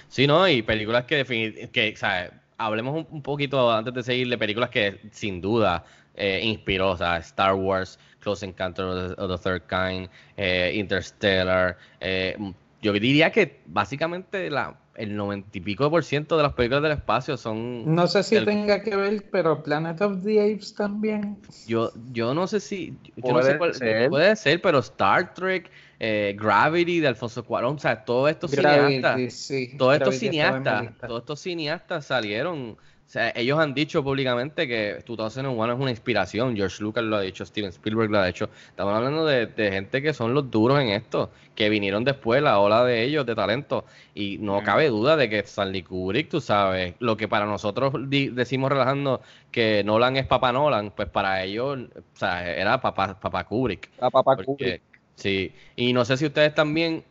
[0.07, 0.47] Sí, ¿no?
[0.47, 2.31] Y películas que, que ¿sabes?
[2.57, 5.83] hablemos un, un, poquito antes de seguir de películas que sin duda
[6.15, 11.77] eh, inspiró, o sea, Star Wars, Close Encounters of the Third Kind, eh, Interstellar.
[11.99, 12.35] Eh,
[12.81, 16.93] yo diría que básicamente la, el noventa y pico por ciento de las películas del
[16.93, 17.93] espacio son.
[17.93, 21.37] No sé si el, tenga que ver, pero Planet of the Apes también.
[21.67, 22.97] Yo, yo no sé si.
[23.15, 24.09] Yo puede, no sé cuál, ser.
[24.09, 25.69] puede ser, pero Star Trek.
[26.03, 30.97] Eh, Gravity de Alfonso Cuarón, o sea, todos estos Gravity, cineastas, sí, todos estos cineastas,
[30.97, 32.75] todos estos cineastas salieron,
[33.11, 37.19] o sea, ellos han dicho públicamente que 2001 es una inspiración, George Lucas lo ha
[37.19, 40.79] dicho, Steven Spielberg lo ha dicho, estamos hablando de, de gente que son los duros
[40.79, 43.83] en esto, que vinieron después, la ola de ellos, de talento,
[44.15, 44.63] y no mm.
[44.63, 49.19] cabe duda de que Stanley Kubrick, tú sabes, lo que para nosotros decimos relajando
[49.51, 53.89] que Nolan es papá Nolan, pues para ellos, o sea, era papá, papá Kubrick.
[53.99, 54.81] A papá porque, Kubrick.
[55.15, 57.03] Sí, y no sé si ustedes también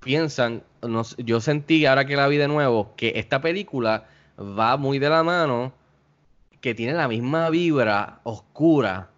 [0.00, 4.04] piensan, no, yo sentí ahora que la vi de nuevo, que esta película
[4.38, 5.72] va muy de la mano,
[6.60, 9.10] que tiene la misma vibra oscura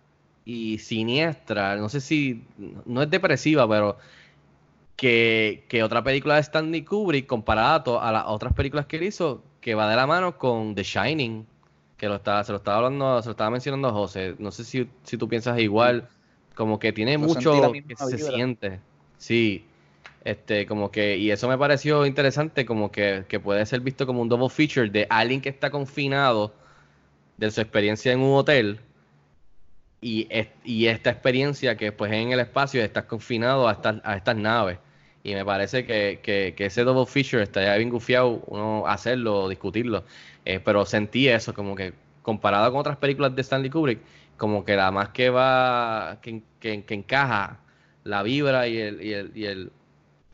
[0.44, 2.44] y siniestra, no sé si,
[2.87, 3.96] no es depresiva, pero
[4.96, 9.42] que, que otra película de Stanley Kubrick comparada a las otras películas que él hizo,
[9.61, 11.46] que va de la mano con The Shining,
[11.96, 14.88] que lo estaba, se lo estaba hablando, se lo estaba mencionando José, no sé si,
[15.02, 16.09] si tú piensas igual.
[16.54, 18.80] Como que tiene mucho que se siente.
[19.16, 19.64] Sí.
[20.24, 24.20] Este, como que, y eso me pareció interesante, como que, que, puede ser visto como
[24.20, 26.54] un double feature de alguien que está confinado
[27.38, 28.80] de su experiencia en un hotel
[30.00, 30.28] y,
[30.64, 34.78] y esta experiencia que pues en el espacio estás confinado a estas, a estas naves.
[35.22, 40.04] Y me parece que, que, que ese double feature estaría bien gufiado uno hacerlo, discutirlo.
[40.44, 44.00] Eh, pero sentí eso, como que comparado con otras películas de Stanley Kubrick,
[44.37, 47.61] como que la más que va, que, que, encaja
[48.04, 49.02] la vibra y el,
[49.35, 49.72] y el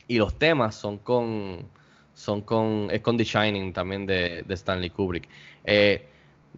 [0.09, 1.67] y los temas son con
[2.15, 5.29] son con es con The Shining también de, de Stanley Kubrick.
[5.65, 6.07] Eh,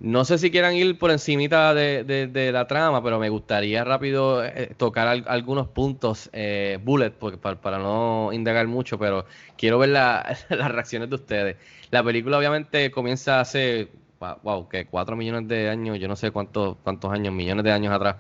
[0.01, 3.83] no sé si quieran ir por encimita de, de, de, la trama, pero me gustaría
[3.83, 9.27] rápido eh, tocar al, algunos puntos, eh, bullet, porque para, para, no indagar mucho, pero
[9.57, 11.57] quiero ver la, las reacciones de ustedes.
[11.91, 13.89] La película obviamente comienza hace
[14.21, 17.93] wow, que cuatro millones de años, yo no sé cuántos, cuántos años, millones de años
[17.93, 18.17] atrás,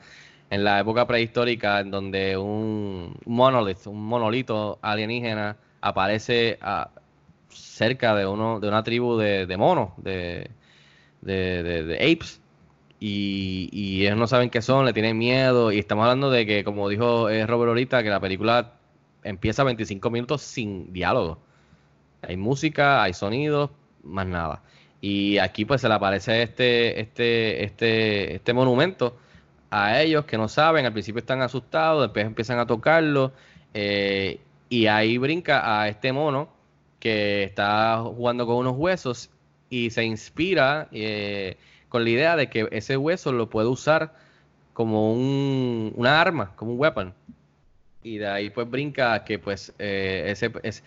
[0.50, 6.90] en la época prehistórica, en donde un monolith, un monolito alienígena aparece a,
[7.48, 10.50] cerca de uno, de una tribu de, monos, de,
[11.20, 12.40] de, de, apes,
[13.00, 16.64] y, y, ellos no saben qué son, le tienen miedo, y estamos hablando de que,
[16.64, 18.72] como dijo eh, Robert ahorita, que la película
[19.22, 21.38] empieza 25 minutos sin diálogo.
[22.22, 23.70] Hay música, hay sonidos,
[24.02, 24.62] más nada.
[25.00, 29.16] Y aquí pues se le aparece este, este, este, este monumento
[29.70, 33.32] a ellos que no saben, al principio están asustados, después empiezan a tocarlo,
[33.74, 36.48] eh, y ahí brinca a este mono
[37.00, 39.30] que está jugando con unos huesos
[39.70, 41.56] y se inspira eh,
[41.88, 44.14] con la idea de que ese hueso lo puede usar
[44.72, 47.14] como un, una arma, como un weapon.
[48.02, 50.82] Y de ahí pues brinca que pues eh, ese es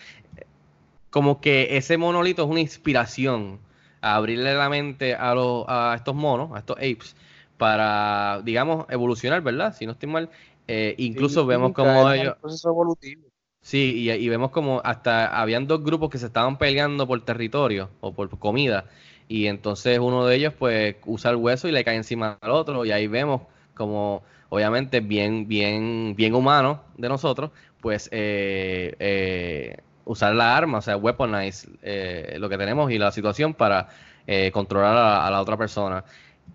[1.10, 3.60] como que ese monolito es una inspiración
[4.02, 7.16] a abrirle la mente a, los, a estos monos, a estos apes,
[7.62, 9.76] para, digamos, evolucionar, ¿verdad?
[9.78, 10.32] Si no estoy mal.
[10.68, 12.36] Eh, incluso sí, vemos como ellos...
[12.42, 13.22] proceso evolutivo.
[13.62, 17.92] Sí, y, y, vemos como hasta habían dos grupos que se estaban peleando por territorio
[18.00, 18.86] o por comida.
[19.28, 22.84] Y entonces uno de ellos pues usa el hueso y le cae encima al otro.
[22.84, 23.44] Y ahí vemos
[23.76, 30.82] como, obviamente, bien, bien, bien humano de nosotros, pues eh, eh, usar la arma, o
[30.82, 33.90] sea, weaponize eh, lo que tenemos y la situación para
[34.26, 36.04] eh, controlar a, a, la otra persona.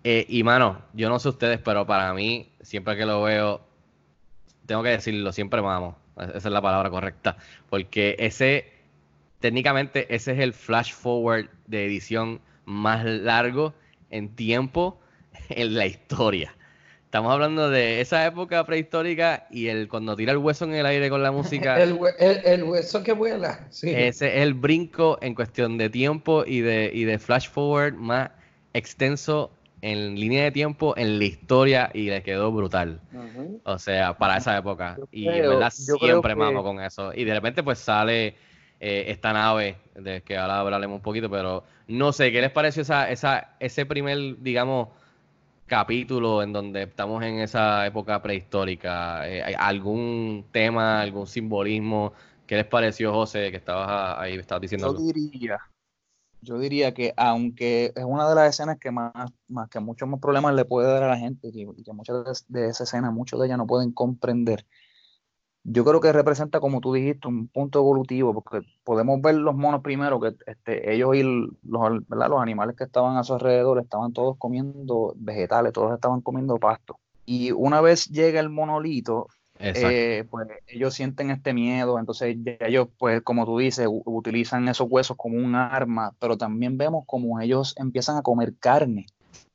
[0.03, 3.61] Eh, y mano, yo no sé ustedes, pero para mí, siempre que lo veo,
[4.65, 5.95] tengo que decirlo, siempre vamos.
[6.17, 7.37] Esa es la palabra correcta.
[7.69, 8.71] Porque ese,
[9.39, 13.73] técnicamente, ese es el flash forward de edición más largo
[14.09, 14.99] en tiempo
[15.49, 16.53] en la historia.
[17.05, 21.09] Estamos hablando de esa época prehistórica y el cuando tira el hueso en el aire
[21.09, 21.77] con la música.
[21.81, 23.65] el, el, el, hueso que vuela.
[23.69, 23.89] Sí.
[23.89, 28.31] Ese es el brinco en cuestión de tiempo y de, y de flash forward más
[28.73, 29.51] extenso
[29.87, 32.99] en línea de tiempo en la historia y le quedó brutal.
[33.63, 34.97] O sea, para esa época.
[35.11, 37.13] y en verdad siempre mamo con eso.
[37.13, 38.35] Y de repente pues sale
[38.79, 42.81] eh, esta nave, de que ahora hablaremos un poquito, pero no sé, ¿qué les pareció
[42.81, 44.89] esa, esa, ese primer, digamos,
[45.65, 49.27] capítulo en donde estamos en esa época prehistórica?
[49.27, 52.13] Eh, ¿Algún tema, algún simbolismo?
[52.45, 54.93] ¿Qué les pareció, José, que estabas ahí, estabas diciendo?
[54.93, 55.57] Yo diría,
[56.41, 59.13] yo diría que aunque es una de las escenas que más,
[59.47, 62.67] más que muchos más problemas le puede dar a la gente y que, muchas de,
[62.67, 64.65] esa escena, muchos de ellas no pueden comprender,
[65.69, 69.81] yo creo que representa, como tú dijiste, un punto evolutivo, porque podemos ver los monos
[69.81, 74.37] primero, que este, ellos y los, los animales que estaban a su alrededor estaban todos
[74.37, 76.99] comiendo vegetales, todos estaban comiendo pasto.
[77.25, 79.27] Y una vez llega el monolito,
[79.59, 85.17] eh, pues ellos sienten este miedo, entonces ellos, pues como tú dices, utilizan esos huesos
[85.17, 89.07] como un arma, pero también vemos como ellos empiezan a comer carne.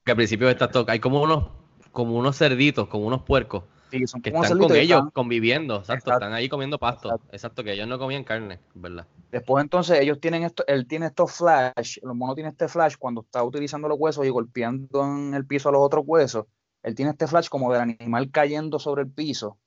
[0.05, 1.49] Que al principio está hay como unos,
[1.93, 3.65] como unos cerditos, como unos puercos.
[3.91, 7.63] que están con ellos conviviendo, exacto, están ahí comiendo pasto, exacto.
[7.63, 9.07] que ellos no comían carne, ¿verdad?
[9.31, 13.23] Después entonces ellos tienen esto, él tiene estos flash, los monos tienen este flash cuando
[13.23, 16.47] está utilizando los huesos y golpeando en el piso a los otros huesos,
[16.83, 19.59] él tiene este flash como del animal cayendo sobre el piso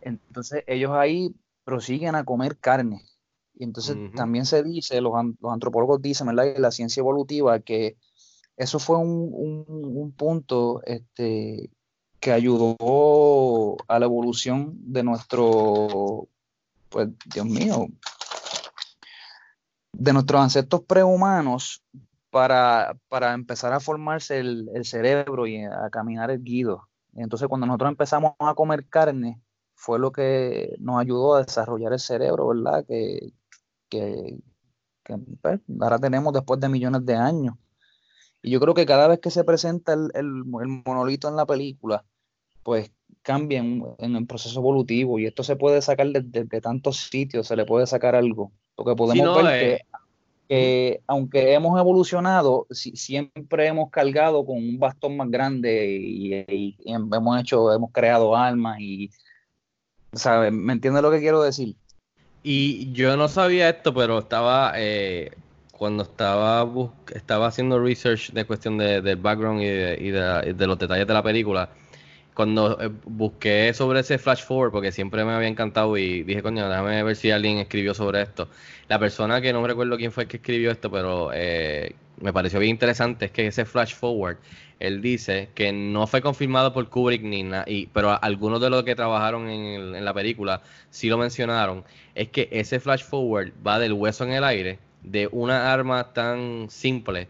[0.00, 1.34] entonces ellos ahí
[1.64, 3.02] prosiguen a comer carne.
[3.54, 6.54] Y entonces también se dice, los, antropólogos dicen, ¿verdad?
[6.56, 7.96] Y la ciencia evolutiva, que
[8.56, 11.70] eso fue un, punto este,
[12.20, 16.28] que ayudó a la evolución de nuestro,
[16.88, 17.86] pues Dios mío,
[19.92, 21.82] de nuestros ancestros prehumanos
[22.30, 26.89] para, para empezar a formarse el, el, cerebro y a caminar erguido.
[27.14, 29.40] Entonces cuando nosotros empezamos a comer carne,
[29.74, 32.84] fue lo que nos ayudó a desarrollar el cerebro, ¿verdad?
[32.86, 33.32] Que,
[35.40, 37.54] pues, ahora tenemos después de millones de años.
[38.42, 42.04] Y yo creo que cada vez que se presenta el, monolito en la película,
[42.62, 42.92] pues
[43.22, 47.64] cambia en, el proceso evolutivo y esto se puede sacar de, tantos sitios, se le
[47.64, 48.52] puede sacar algo.
[48.74, 49.82] Porque podemos ver
[50.50, 57.40] que, aunque hemos evolucionado, siempre hemos cargado con un bastón más grande y, y hemos
[57.40, 59.10] hecho, hemos creado almas y
[60.12, 60.52] ¿Sabes?
[60.52, 61.76] ¿Me entiendes lo que quiero decir?
[62.42, 65.30] Y yo no sabía esto, pero estaba, eh,
[65.72, 66.68] cuando estaba,
[67.14, 69.66] estaba haciendo research de cuestión de, del background y,
[70.10, 71.68] de, los detalles de la película,
[72.34, 76.68] cuando eh, busqué sobre ese flash forward, porque siempre me había encantado y dije, coño,
[76.68, 78.48] déjame ver si alguien escribió sobre esto.
[78.88, 82.60] La persona que no recuerdo quién fue el que escribió esto, pero eh, me pareció
[82.60, 84.36] bien interesante, es que ese flash forward
[84.80, 88.96] él dice que no fue confirmado por Kubrick ni nada, pero algunos de los que
[88.96, 94.24] trabajaron en, la película sí lo mencionaron, es que ese flash forward va del hueso
[94.24, 97.28] en el aire, de una arma tan simple,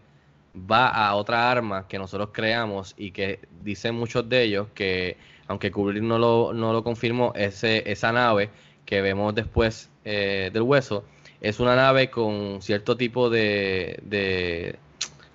[0.55, 5.71] va a otra arma que nosotros creamos y que dicen muchos de ellos que, aunque
[5.71, 8.49] Kubrick no lo, no lo confirmó, ese, esa nave
[8.85, 11.05] que vemos después eh, del hueso
[11.41, 14.77] es una nave con cierto tipo de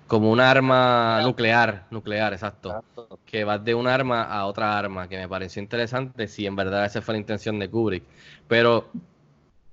[0.07, 2.83] como un arma nuclear, nuclear, exacto,
[3.25, 6.85] Que va de un arma a otra arma, que me pareció interesante si en verdad
[6.85, 8.03] esa fue la intención de Kubrick.
[8.47, 8.89] Pero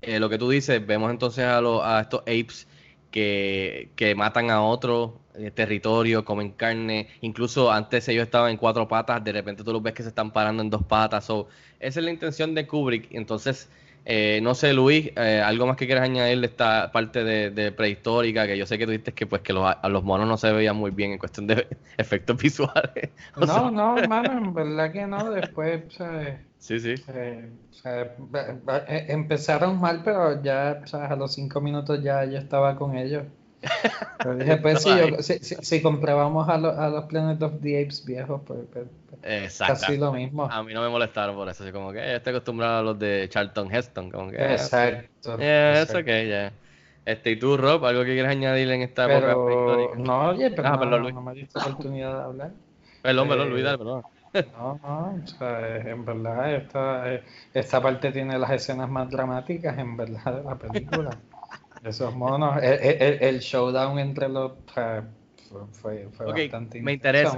[0.01, 2.67] eh, lo que tú dices, vemos entonces a, a estos apes
[3.15, 8.89] que, que matan a otro eh, territorio, comen carne, incluso antes ellos estaban en cuatro
[8.89, 11.23] patas, de repente tú los ves que se están parando en dos patas.
[11.23, 11.47] So,
[11.79, 13.07] esa es la intención de Kubrick.
[13.11, 13.69] Entonces,
[14.07, 18.45] eh, no sé, Luis, eh, algo más que quieras añadir de esta parte de, prehistórica,
[18.45, 20.51] que yo sé que tú dices que pues que los, a los monos no se
[20.51, 23.09] veían muy bien en cuestión de efectos visuales.
[23.35, 26.39] no, no, hermano, en verdad que no, después, ¿sabes?
[26.59, 26.95] Sí, sí.
[27.07, 27.49] Eh,
[29.07, 31.09] empezaron mal, pero ya, ¿sabes?
[31.09, 33.23] A los cinco minutos ya yo estaba con ellos.
[34.17, 38.59] Pero dije, pues si, si, comprábamos a, a, los Planet of the Apes viejos, pues,
[38.71, 38.85] pues,
[39.21, 40.45] pues casi lo mismo.
[40.45, 42.99] A mí no me molestaron por eso, así como que yo estoy acostumbrado a los
[42.99, 44.37] de Charlton Heston, como que...
[44.37, 45.37] Exacto.
[45.37, 46.53] Yeah, eso que ya.
[47.05, 49.35] Este, ¿y tú, Rob, algo que quieras añadir en esta época
[49.97, 52.51] No, oye, pero ah, no, no, me diste oportunidad de hablar.
[53.03, 54.03] Perdón, perdón, Luis, dale, perdón.
[54.57, 57.23] No, no, o sea, en verdad esta, eh,
[57.53, 61.11] esta parte tiene las escenas más dramáticas, en verdad, de la película.
[61.85, 64.53] Esos monos, el, showdown entre los
[65.71, 67.37] fue, fue, bastante me interesa,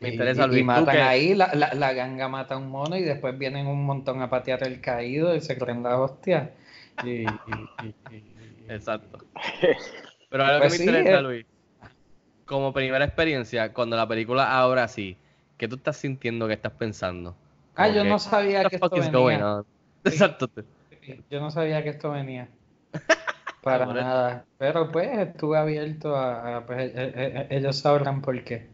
[0.00, 3.38] me, interesa y, y matan ahí, la, la, ganga mata a un mono y después
[3.38, 6.50] vienen un montón a patear el caído y se creen la hostia.
[7.04, 7.24] Y,
[8.68, 9.18] Exacto.
[10.30, 11.22] Pero algo que pues me interesa, eh.
[11.22, 11.46] Luis,
[12.46, 15.16] como primera experiencia, cuando la película ahora sí,
[15.56, 17.36] ¿qué tú estás sintiendo que estás pensando?
[17.76, 19.62] ah, yo no sabía que esto venía.
[20.04, 20.50] Exacto.
[21.30, 22.48] Yo no sabía que esto venía.
[23.62, 24.46] Para nada.
[24.58, 28.68] Pero pues estuve abierto a, pues, e, e, e, ellos sabrán por qué.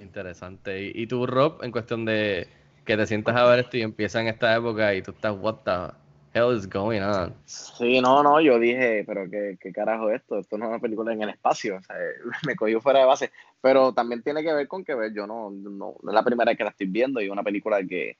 [0.00, 0.82] Interesante.
[0.82, 2.48] ¿Y, y tú, Rob, en cuestión de
[2.84, 5.56] que te sientas a ver esto y empieza en esta época y tú estás, what
[5.64, 5.92] the
[6.38, 7.34] hell is going on?
[7.44, 11.12] Sí, no, no, yo dije, pero qué, qué carajo esto, esto no es una película
[11.12, 11.96] en el espacio, o sea,
[12.46, 15.50] me cogió fuera de base, pero también tiene que ver con que ver, yo no,
[15.50, 18.18] no, no es la primera vez que la estoy viendo y una película que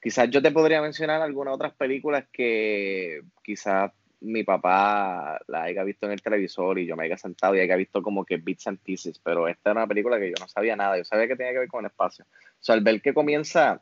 [0.00, 3.92] quizás yo te podría mencionar algunas otras películas que quizás
[4.22, 7.76] mi papá la haya visto en el televisor y yo me haya sentado y haya
[7.76, 10.76] visto como que bits and pieces, pero esta era una película que yo no sabía
[10.76, 12.24] nada, yo sabía que tenía que ver con el espacio.
[12.24, 13.80] O sea, al ver que comienza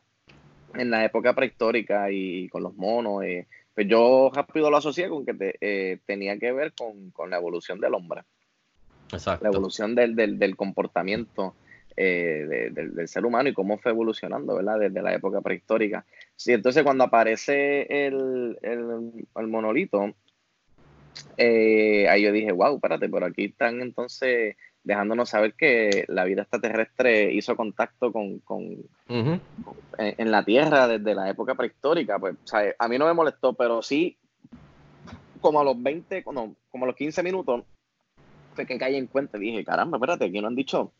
[0.73, 5.25] en la época prehistórica y con los monos, eh, pues yo rápido lo asocié con
[5.25, 8.23] que te, eh, tenía que ver con, con, la evolución del hombre.
[9.11, 9.43] Exacto.
[9.43, 11.55] La evolución del, del, del comportamiento
[11.95, 14.79] eh, de, del, del, ser humano y cómo fue evolucionando, ¿verdad?
[14.79, 16.05] Desde la época prehistórica.
[16.35, 20.13] Sí, entonces cuando aparece el, el, el monolito,
[21.37, 26.41] eh, ahí yo dije, wow, espérate, pero aquí están entonces dejándonos saber que la vida
[26.41, 29.39] extraterrestre hizo contacto con, con, uh -huh.
[29.63, 32.17] con en, en, la Tierra desde la época prehistórica.
[32.17, 34.17] Pues, o sea, a mí no me molestó, pero sí,
[35.39, 37.63] como a los 20, no, como a los 15 minutos,
[38.53, 40.93] fue que caí en cuenta y dije, caramba, espérate, aquí no han dicho,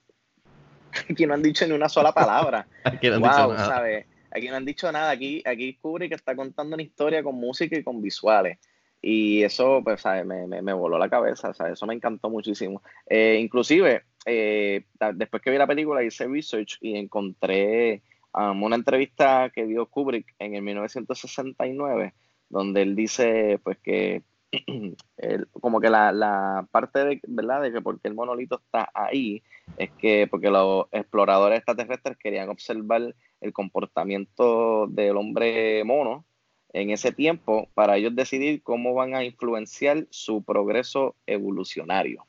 [1.10, 2.68] aquí no han dicho ni una sola palabra.
[2.84, 3.66] aquí no han wow, dicho nada.
[3.66, 4.06] ¿sabes?
[4.32, 7.84] Aquí no han dicho nada, aquí, aquí Kubrick está contando una historia con música y
[7.84, 8.60] con visuales.
[9.02, 10.26] Y eso, pues, ¿sabes?
[10.26, 11.74] Me, me, voló la cabeza, ¿sabes?
[11.74, 12.84] Eso me encantó muchísimo.
[13.08, 14.86] Eh, inclusive, eh,
[15.16, 20.36] después que vi la película, hice research y encontré um, una entrevista que dio Kubrick
[20.38, 22.14] en el 1969,
[22.50, 24.22] donde él dice, pues, que
[25.60, 27.64] como que la, la, parte de, ¿verdad?
[27.64, 29.42] De que porque el monolito está ahí,
[29.78, 36.26] es que porque los exploradores extraterrestres querían observar el comportamiento del hombre mono,
[36.74, 42.26] en ese tiempo para ellos decidir cómo van a influenciar su progreso evolucionario.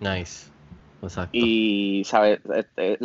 [0.00, 0.50] Nice.
[1.02, 1.30] Exacto.
[1.32, 2.40] Y, ¿sabes?
[2.54, 2.98] Este,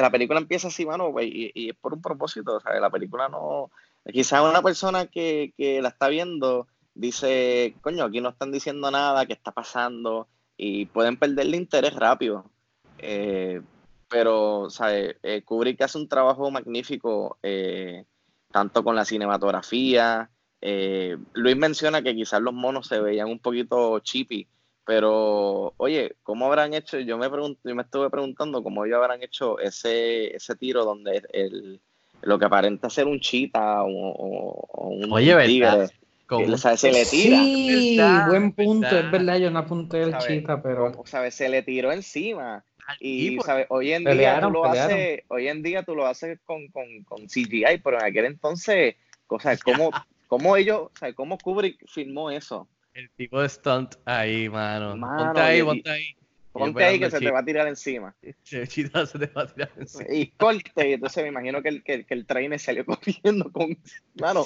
[0.00, 2.80] la película empieza así, mano, y, y, es por un propósito, ¿sabes?
[2.80, 3.70] La película no...
[4.10, 9.26] Quizás una persona que, que, la está viendo dice, coño, aquí no están diciendo nada,
[9.26, 12.50] qué está pasando, y pueden perderle interés rápido.
[12.98, 13.60] Eh,
[14.08, 15.16] pero, ¿sabes?
[15.22, 18.04] Eh, Kubrick hace un trabajo magnífico eh,
[18.52, 20.30] tanto con la cinematografía.
[20.60, 24.46] Eh, Luis menciona que quizás los monos se veían un poquito chippy,
[24.84, 26.98] pero oye, ¿cómo habrán hecho?
[27.00, 31.22] Yo me, pregunto, yo me estuve preguntando cómo ellos habrán hecho ese, ese tiro donde
[31.32, 31.80] el,
[32.22, 35.68] lo que aparenta ser un chita o, o, o un oye, tigre.
[35.68, 35.90] ¿verdad?
[36.28, 36.80] Que, ¿sabes?
[36.80, 37.36] Se le tira.
[37.38, 38.28] Sí, ¿verdad?
[38.28, 39.04] buen punto, ¿verdad?
[39.04, 40.92] es verdad, yo no apunté el chita, pero...
[41.04, 41.34] ¿sabes?
[41.34, 42.64] Se le tiró encima.
[43.00, 43.66] Y, ¿sabes?
[43.68, 44.92] Hoy en día tú lo pelearon.
[44.92, 48.96] haces, hoy en día tú lo haces con, con, con CGI, pero en aquel entonces,
[49.26, 49.90] o sea, ¿cómo,
[50.26, 52.68] cómo ellos, o sea, cómo Kubrick filmó eso?
[52.94, 54.96] El tipo de stunt ahí, mano.
[54.96, 56.16] mano ponte ahí, y, ponte ahí.
[56.52, 58.14] Ponte ahí que se te va a tirar encima.
[58.42, 60.04] Se te va a tirar encima.
[60.12, 63.78] Y corte, y entonces me imagino que el, que, que el trainer salió corriendo con.
[64.20, 64.44] Mano,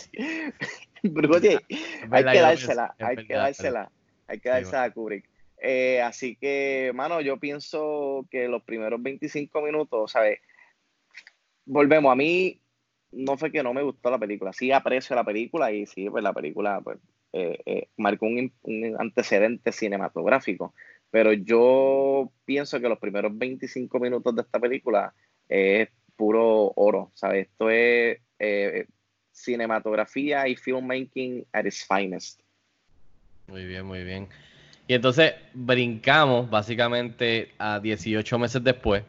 [1.03, 1.59] pero oye,
[2.11, 3.91] hay que dársela, hay que dársela,
[4.29, 5.29] hay que dársela a Kubrick.
[5.59, 10.41] Eh, así que, mano, yo pienso que los primeros 25 minutos, ¿sabes?
[11.65, 12.61] Volvemos, a mí
[13.13, 16.23] no fue que no me gustó la película, sí aprecio la película y sí, pues
[16.23, 16.99] la película pues,
[17.33, 20.75] eh, eh, marcó un, un, antecedente cinematográfico,
[21.11, 25.15] pero yo pienso que los primeros 25 minutos de esta película
[25.49, 27.49] es puro oro, ¿sabes?
[27.49, 28.19] Esto es
[29.33, 32.41] cinematografía y filmmaking at its finest.
[33.49, 34.29] Muy bien, muy bien.
[34.89, 39.03] Y entonces brincamos básicamente a 18 meses después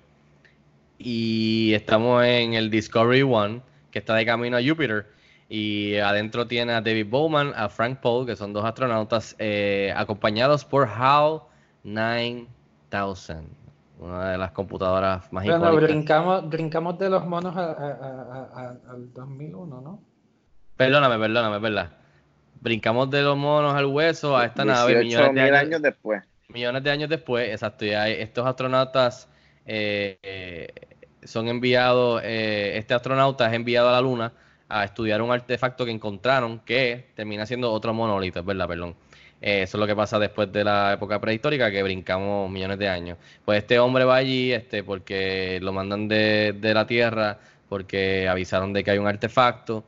[0.97, 3.61] y estamos en el Discovery One,
[3.91, 5.05] que está de camino a Júpiter.
[5.49, 10.65] Y adentro tiene a David Bowman, a Frank Paul, que son dos astronautas, eh, acompañados
[10.65, 11.43] por HAL
[11.83, 12.47] 9000,
[13.99, 15.89] una de las computadoras más bueno, icónicas.
[15.89, 20.01] Brincamos, brincamos de los monos a, a, a, al 2001, ¿no?
[20.75, 21.91] Perdóname, perdóname, verdad
[22.61, 26.23] brincamos de los monos al hueso a esta 18 nave millones de años, años, después.
[26.49, 27.85] Millones de años después, exacto.
[27.85, 29.29] Ya estos astronautas
[29.65, 30.67] eh, eh,
[31.23, 34.33] son enviados, eh, este astronauta es enviado a la Luna
[34.69, 38.95] a estudiar un artefacto que encontraron que termina siendo otro monolito, verdad, perdón.
[39.39, 43.17] eso es lo que pasa después de la época prehistórica, que brincamos millones de años.
[43.45, 47.39] Pues este hombre va allí este, porque lo mandan de, de la Tierra,
[47.69, 49.85] porque avisaron de que hay un artefacto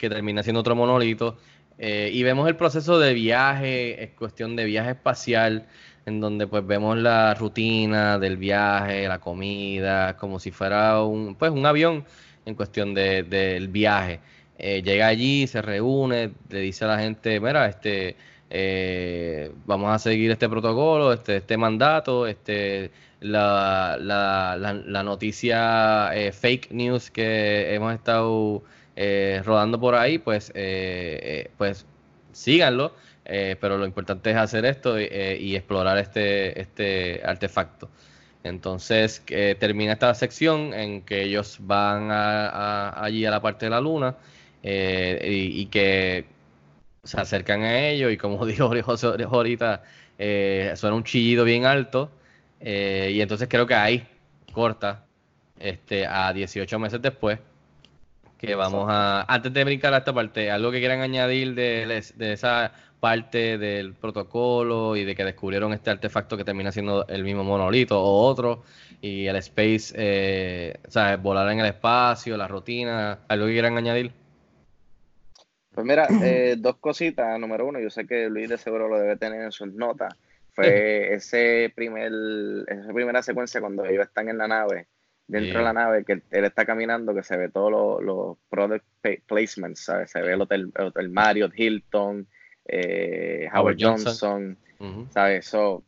[0.00, 1.36] que termina siendo otro monolito.
[1.82, 5.66] Eh, y vemos el proceso de viaje, es cuestión de viaje espacial,
[6.04, 11.50] en donde pues vemos la rutina del viaje, la comida, como si fuera un, pues,
[11.50, 12.04] un avión
[12.44, 14.20] en cuestión del de, viaje.
[14.58, 18.16] Eh, llega allí, se reúne, le dice a la gente, mira, este,
[18.50, 26.32] eh, vamos a seguir este protocolo, este, este mandato, este, la, la, la, noticia eh,
[26.32, 28.62] fake news que hemos estado
[29.02, 31.86] eh, rodando por ahí, pues, eh, pues
[32.32, 32.94] síganlo.
[33.24, 37.88] pero lo importante es hacer esto y, explorar este, este artefacto.
[38.44, 39.22] Entonces
[39.58, 44.16] termina esta sección en que ellos van allí a la parte de la luna
[44.62, 46.26] y, que
[47.04, 49.82] se acercan a ellos y como dijo José ahorita,
[50.76, 52.10] suena un chillido bien alto
[52.60, 54.06] eh, y entonces creo que ahí
[54.52, 55.06] corta
[55.58, 57.38] este, a 18 meses después.
[58.40, 59.26] Que vamos a.
[59.28, 63.92] Antes de brincar a esta parte, algo que quieran añadir de, de esa parte del
[63.92, 68.62] protocolo y de que descubrieron este artefacto que termina siendo el mismo monolito o otro,
[69.02, 73.76] y el space, eh, o sea, volar en el espacio, la rutina, algo que quieran
[73.76, 74.10] añadir.
[75.74, 77.38] Pues mira, eh, dos cositas.
[77.38, 80.14] Número uno, yo sé que Luis de seguro lo debe tener en sus notas.
[80.54, 82.10] Fue ese primer,
[82.66, 84.88] esa primera secuencia cuando ellos están en la nave,
[85.30, 88.84] dentro de la nave, que él está caminando, que se ve todos los, product
[89.26, 90.10] placements, ¿sabes?
[90.10, 92.26] Se ve el Hotel, el Marriott, Hilton,
[92.66, 94.58] eh, Howard, Johnson,
[95.10, 95.46] ¿sabes?
[95.46, 95.84] So,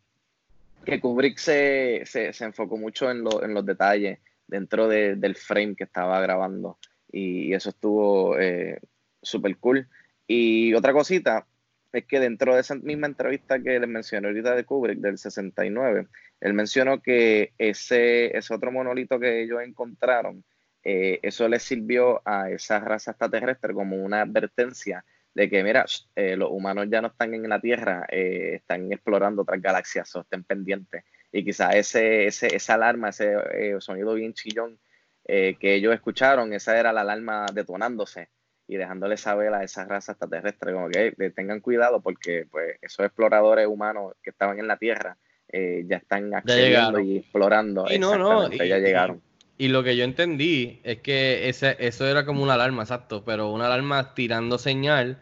[0.84, 5.84] que Kubrick se, se, se enfocó mucho en, en, los detalles dentro del frame que
[5.84, 6.78] estaba grabando
[7.10, 8.80] y, eso estuvo eh,
[9.20, 9.88] súper cool.
[10.26, 11.46] Y otra cosita,
[11.92, 16.08] es que dentro de esa misma entrevista que les mencioné ahorita de Kubrick, del 69,
[16.40, 20.44] él mencionó que ese, ese otro monolito que ellos encontraron,
[20.84, 25.86] eh, eso les sirvió a esa raza extraterrestre como una advertencia de que, mira,
[26.16, 30.20] eh, los humanos ya no están en la Tierra, eh, están explorando otras galaxias, o
[30.20, 31.04] estén pendientes.
[31.30, 33.34] Y quizás ese, ese, esa alarma, ese
[33.80, 34.78] sonido bien chillón
[35.24, 38.28] que ellos escucharon, esa era la alarma detonándose
[38.72, 43.66] y dejándole saber a esa raza extraterrestre como que tengan cuidado porque pues esos exploradores
[43.66, 45.18] humanos que estaban en la Tierra
[45.50, 47.84] eh, ya están accediendo y explorando.
[47.90, 49.20] Y no, no, ya llegaron.
[49.58, 53.52] Y, lo que yo entendí es que ese, eso era como una alarma, exacto, pero
[53.52, 55.18] una alarma tirando señal,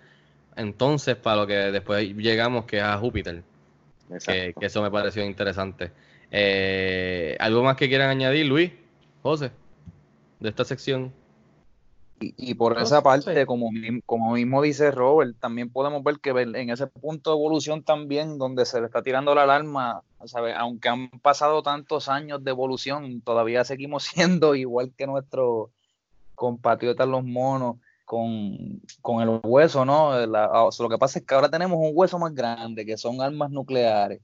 [0.55, 3.42] entonces para lo que después llegamos que es a Júpiter.
[4.24, 5.90] Que, que, eso me pareció interesante.
[6.30, 8.70] Eh, ¿Algo más que quieran añadir, Luis?
[9.22, 9.51] José,
[10.38, 11.12] de esta sección?
[12.22, 13.70] Y, por esa parte, como,
[14.04, 18.66] como mismo dice Robert, también podemos ver que en ese punto de evolución también, donde
[18.66, 20.52] se le está tirando la alarma, ¿sabe?
[20.52, 25.70] aunque han pasado tantos años de evolución, todavía seguimos siendo igual que nuestros
[26.34, 30.14] compatriotas los monos con, con el hueso, ¿no?
[30.26, 34.20] lo que pasa es que ahora tenemos un hueso más grande, que son armas nucleares.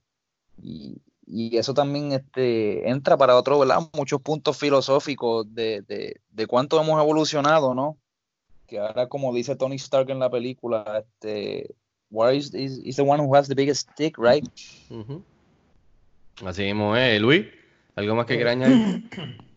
[0.61, 3.81] Y, y eso también este, entra para otro, ¿verdad?
[3.93, 7.97] Muchos puntos filosóficos de, de, de, cuánto hemos evolucionado, ¿no?
[8.65, 11.75] Que ahora, como dice Tony Stark en la película, este,
[12.09, 14.47] what is, is, the one who has the biggest stick, right?
[16.45, 17.21] Así mismo es.
[17.21, 17.45] Luis,
[17.95, 19.03] ¿algo más que quieras añadir?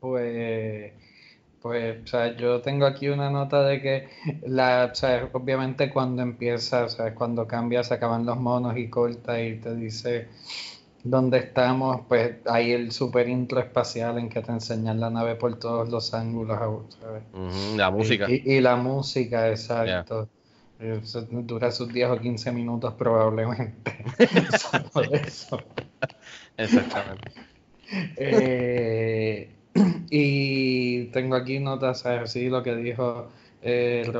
[0.00, 0.92] Pues,
[1.60, 4.08] pues, o sea, yo tengo aquí una nota de que,
[4.46, 8.88] la, o sea, obviamente cuando empieza, o sea, cuando cambia, se acaban los monos y
[8.88, 10.28] corta y te dice
[11.10, 15.58] donde estamos, pues hay el super intro espacial en que te enseñan la nave por
[15.58, 16.58] todos los ángulos,
[17.00, 17.22] ¿sabes?
[17.76, 18.26] la música.
[18.28, 20.28] Y, la música, exacto.
[21.30, 24.04] dura sus 10 o 15 minutos probablemente.
[25.12, 25.62] eso.
[26.56, 27.30] Exactamente.
[28.16, 29.50] Eh,
[30.10, 33.28] y tengo aquí notas, así lo que dijo
[33.62, 34.10] eh,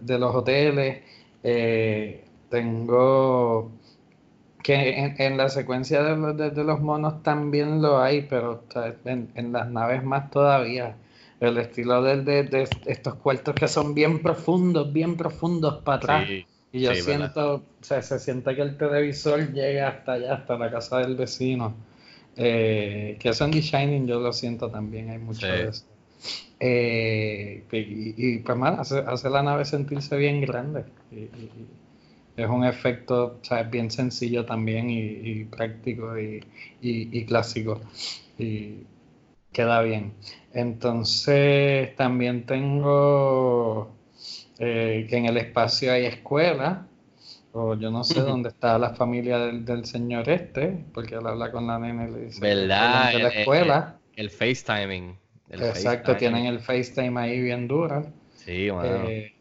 [0.00, 1.02] de los hoteles.
[1.42, 3.72] Eh, tengo
[4.62, 8.62] que en, la secuencia de los, de, los monos también lo hay, pero
[9.04, 10.96] en, las naves más todavía.
[11.40, 16.28] El estilo de, de, estos cuartos que son bien profundos, bien profundos para atrás.
[16.72, 20.70] y yo siento, o sea, se siente que el televisor llega hasta allá, hasta la
[20.70, 21.74] casa del vecino.
[22.36, 25.84] Eh, que eso en The Shining yo lo siento también, hay mucho de eso.
[26.60, 30.84] Eh, y, pues más, hace, hace, la nave sentirse bien grande.
[31.10, 31.28] y,
[32.36, 33.70] es un efecto ¿sabes?
[33.70, 37.80] bien sencillo también y, práctico y, clásico.
[38.38, 38.84] Y
[39.52, 40.14] queda bien.
[40.52, 43.90] Entonces también tengo
[44.58, 46.86] eh, que en el espacio hay escuela,
[47.52, 51.66] o yo no sé dónde está la familia del, señor este, porque él habla con
[51.66, 53.12] la nena y le dice, ¿verdad?
[53.14, 53.98] la escuela.
[54.16, 55.18] El, FaceTiming.
[55.50, 58.06] Exacto, tienen el FaceTime ahí bien duro.
[58.36, 59.08] Sí, bueno.
[59.08, 59.34] Eh,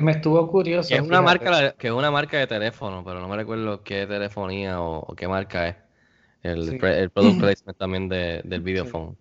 [0.00, 0.88] me estuvo curioso.
[0.88, 4.06] Que es, una marca, que es una marca de teléfono, pero no me recuerdo qué
[4.06, 5.76] telefonía o, qué marca es.
[6.42, 9.16] El, el product placement también de, del videophone.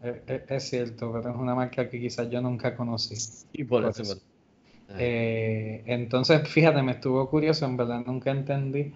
[0.00, 3.16] Es, cierto, pero es una marca que quizás yo nunca conocí.
[3.52, 4.20] Y por, eso.
[4.96, 8.94] Eh, entonces, fíjate, me estuvo curioso, en verdad nunca entendí.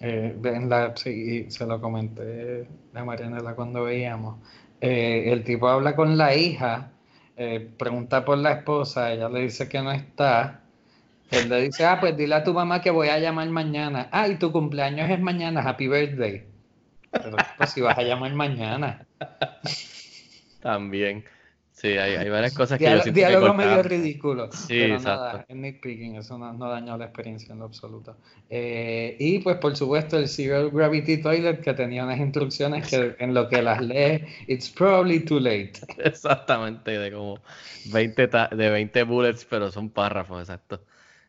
[0.00, 4.38] Eh, en la, sí, se lo comenté a Marianela cuando veíamos.
[4.80, 6.90] Eh, el tipo habla con la hija,
[7.78, 10.60] pregunta por la esposa, ella le dice que no está.
[11.30, 14.08] Él le dice, ah, pues dile a tu mamá que voy a llamar mañana.
[14.10, 16.44] Ah, y tu cumpleaños es mañana, happy birthday.
[17.10, 19.06] Pero pues si vas a llamar mañana.
[20.60, 21.24] También.
[21.80, 24.52] Sí, hay, varias cosas que yo Diálogo medio ridículo.
[24.52, 25.24] Sí, pero exacto.
[25.24, 28.18] nada, es nitpicking, eso no, no dañó la experiencia en lo absoluto.
[28.50, 33.32] Eh, y pues por supuesto el Zero Gravity Toilet que tenía unas instrucciones que en
[33.32, 35.72] lo que las lee, it's probably too late.
[36.04, 37.40] Exactamente, de como
[37.86, 40.82] 20, de 20 bullets, pero son párrafos, exacto.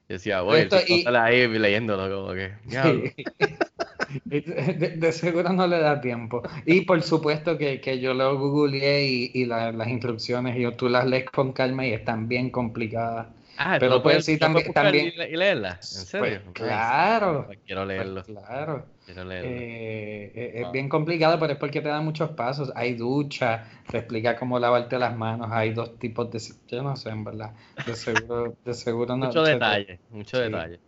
[0.09, 1.07] Yo decía, güey, y...
[1.07, 2.51] ahí leyéndolo como que...
[4.25, 6.41] De, seguro no le da tiempo.
[6.65, 11.05] Y por supuesto que, que yo lo googleé y, y las instrucciones, y tú las
[11.05, 13.27] lees con calma y están bien complicadas.
[13.57, 16.13] Ah, pero puedes sí también, también y leerlas.
[16.13, 16.53] ¿En pues, serio?
[16.53, 17.45] claro.
[17.45, 18.23] Pues quiero pues leerlo.
[18.23, 18.85] claro.
[19.05, 19.49] Quiero leerlo.
[19.51, 22.71] Eh, eh, es bien complicado, pero es porque te da muchos pasos.
[22.75, 25.49] Hay ducha, te explica cómo lavarte las manos.
[25.51, 26.41] Hay dos tipos de.
[26.67, 27.51] Yo no sé, en verdad.
[27.85, 29.27] De seguro, de seguro no.
[29.27, 30.79] Mucho detalle, mucho detalle.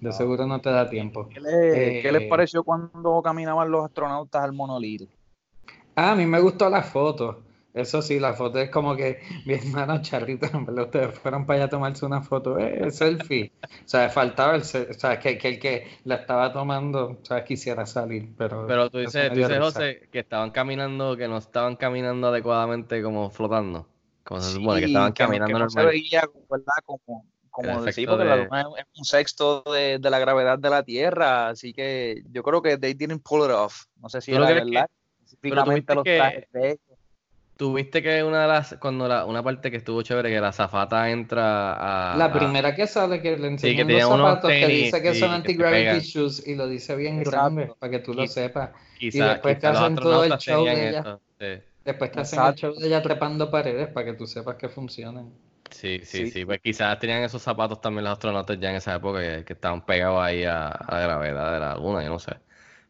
[0.00, 1.28] De seguro no te da tiempo.
[1.28, 5.06] ¿Qué, les eh, pareció cuando caminaban los astronautas al monolito?
[5.94, 7.42] Ah, a mí me gustó la foto.
[7.74, 11.58] Eso sí, la foto es como que mi hermano Charrito, en verdad, ustedes fueron para
[11.58, 13.52] allá a tomarse una foto, eh, selfie.
[13.62, 17.44] O sea, faltaba el, o sea, que, que, el que la estaba tomando, o sea,
[17.44, 18.66] quisiera salir, pero...
[18.66, 23.30] Pero tú dices, tú dices José, que estaban caminando, que no estaban caminando adecuadamente como
[23.30, 23.86] flotando.
[24.24, 26.74] Como se supone, que estaban caminando que no se veía, ¿verdad?
[26.84, 27.24] Como,
[27.62, 31.48] como decir, porque la luna es un sexto de, de, la gravedad de la Tierra,
[31.48, 33.84] así que yo creo que they didn't pull it off.
[34.00, 34.88] No sé si era verdad.
[35.42, 35.66] Que, los
[36.04, 36.78] de
[37.56, 41.10] Tuviste que una de las, cuando la, una parte que estuvo chévere, que la zafata
[41.10, 42.16] entra a...
[42.16, 45.98] La primera que sale, que le enseñan sí, los zapatos, que dice que son anti-gravity
[45.98, 48.70] shoes, y lo dice bien grande, para que tú lo sepas.
[49.00, 51.18] y después te hacen todo el show de ella.
[51.84, 55.32] Después te hacen el show de ella trepando paredes, para que tú sepas que funcionan.
[55.70, 59.44] Sí, sí, sí, Pues quizás tenían esos zapatos también los astronautas ya en esa época,
[59.44, 62.36] que, estaban pegados ahí a, a la gravedad de la luna, yo no sé.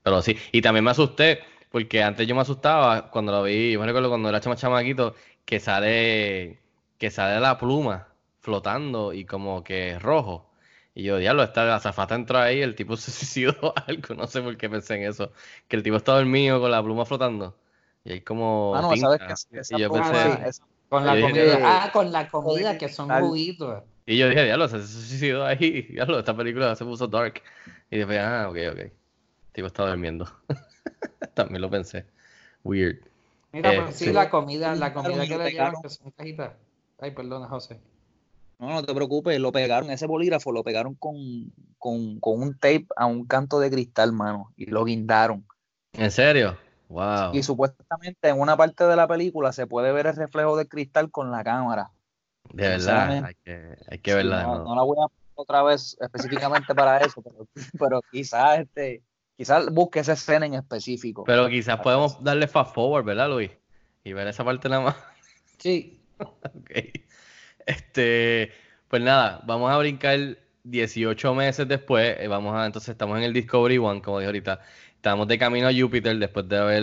[0.02, 3.80] Pero sí, y también me asusté porque antes yo me asustaba cuando lo vi, yo
[3.80, 5.14] me recuerdo cuando era chama chamaquito,
[5.44, 6.60] que sale,
[6.98, 8.08] que sale la pluma
[8.40, 10.50] flotando y como que rojo.
[10.94, 14.42] Y yo, diablo, esta la zafata entró ahí, el tipo se suicidó algo, no sé
[14.42, 15.32] por qué pensé en eso.
[15.68, 17.58] Que el tipo estaba dormido con la pluma flotando.
[18.04, 18.74] Y ahí como.
[18.74, 20.52] Ah, no, ¿sabes y yo pensé.
[20.88, 21.58] Con la comida.
[21.62, 23.82] ah, con la comida, que son juguitos.
[24.06, 25.82] Y yo dije, diablo, se suicidó ahí.
[25.90, 27.42] Diablo, esta película se puso dark.
[27.90, 28.78] Y después, ah, ok, ok.
[28.78, 28.92] El
[29.52, 30.26] tipo estaba durmiendo.
[31.34, 32.06] También lo pensé.
[32.64, 33.00] Weird.
[33.52, 36.52] Mira, pues sí, la comida, la comida que le dieron, que son cajitas.
[36.98, 37.80] Ay, perdona, José.
[38.58, 42.86] No, no te preocupes, lo pegaron, ese bolígrafo lo pegaron con, con, con, un tape
[42.96, 45.46] a un canto de cristal, mano, y lo guindaron.
[45.92, 46.58] ¿En serio?
[46.88, 47.34] Wow.
[47.34, 51.10] Y supuestamente en una parte de la película se puede ver el reflejo del cristal
[51.10, 51.90] con la cámara.
[52.52, 54.42] De verdad, hay que, hay que verla.
[54.44, 57.46] no, no, la voy a otra vez específicamente para eso, pero,
[57.78, 59.02] pero quizás este,
[59.38, 61.22] Quizás busque esa escena en específico.
[61.22, 63.52] Pero quizás podemos darle fast forward, ¿verdad, Luis?
[64.02, 64.96] Y ver esa parte nada más.
[65.58, 66.02] Sí.
[66.18, 66.70] ok.
[67.64, 68.50] Este,
[68.88, 72.16] pues nada, vamos a brincar 18 meses después.
[72.18, 74.60] Eh, vamos a, entonces estamos en el Discovery One, como dije ahorita.
[75.08, 76.82] Estamos de camino a Júpiter después de haber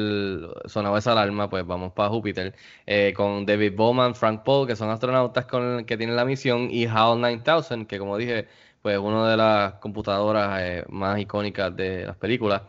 [0.68, 2.56] sonado esa alarma, pues vamos para Júpiter
[2.88, 6.88] eh, con David Bowman, Frank Paul, que son astronautas con que tienen la misión, y
[6.88, 8.48] HAL 9000, que como dije,
[8.82, 12.64] pues una de las computadoras eh, más icónicas de las películas.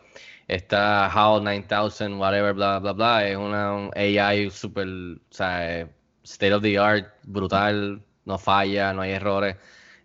[0.47, 3.27] Está HAL 9000, whatever, bla, bla, bla.
[3.27, 5.87] Es una AI super, o sea, eh,
[6.23, 9.55] state of the art, brutal, no falla, no hay errores.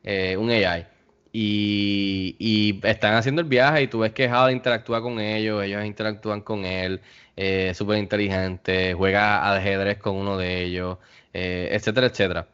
[0.03, 0.87] Un AI.
[1.33, 6.43] Y, están haciendo el viaje y tú ves que HAL interactúa con ellos, ellos interactúan
[6.43, 7.01] con él,
[7.37, 10.99] eh, súper inteligente, juega ajedrez con uno de ellos,
[11.33, 12.47] etcétera, etcétera.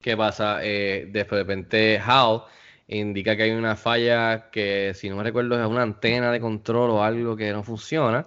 [0.00, 0.58] ¿Qué pasa?
[0.58, 2.42] de repente HAL
[2.88, 6.90] indica que hay una falla que, si no me recuerdo, es una antena de control
[6.90, 8.26] o algo que no funciona.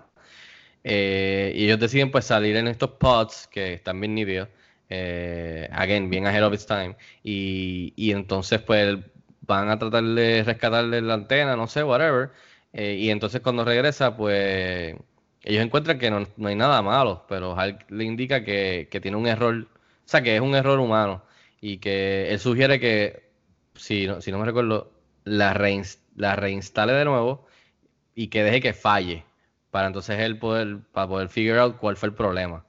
[0.84, 4.50] Eh, y ellos deciden pues salir en estos pods que están bien nítidos.
[4.90, 6.96] Eh, again, bien ahead of its time.
[7.24, 8.98] Y, y, entonces pues
[9.48, 12.32] van a tratar de rescatarle la antena, no sé, whatever.
[12.74, 14.96] Eh, y entonces cuando regresa, pues
[15.44, 17.56] ellos encuentran que no, hay nada malo, pero
[17.90, 21.24] le indica que, que tiene un error, o sea, que es un error humano.
[21.62, 23.26] Y que él sugiere que
[23.76, 24.92] si no, si no me recuerdo,
[25.24, 25.54] la,
[26.16, 27.48] la reinstale de nuevo
[28.16, 29.26] y que deje que falle
[29.72, 32.66] para entonces él poder, para poder figure out cuál fue el problema.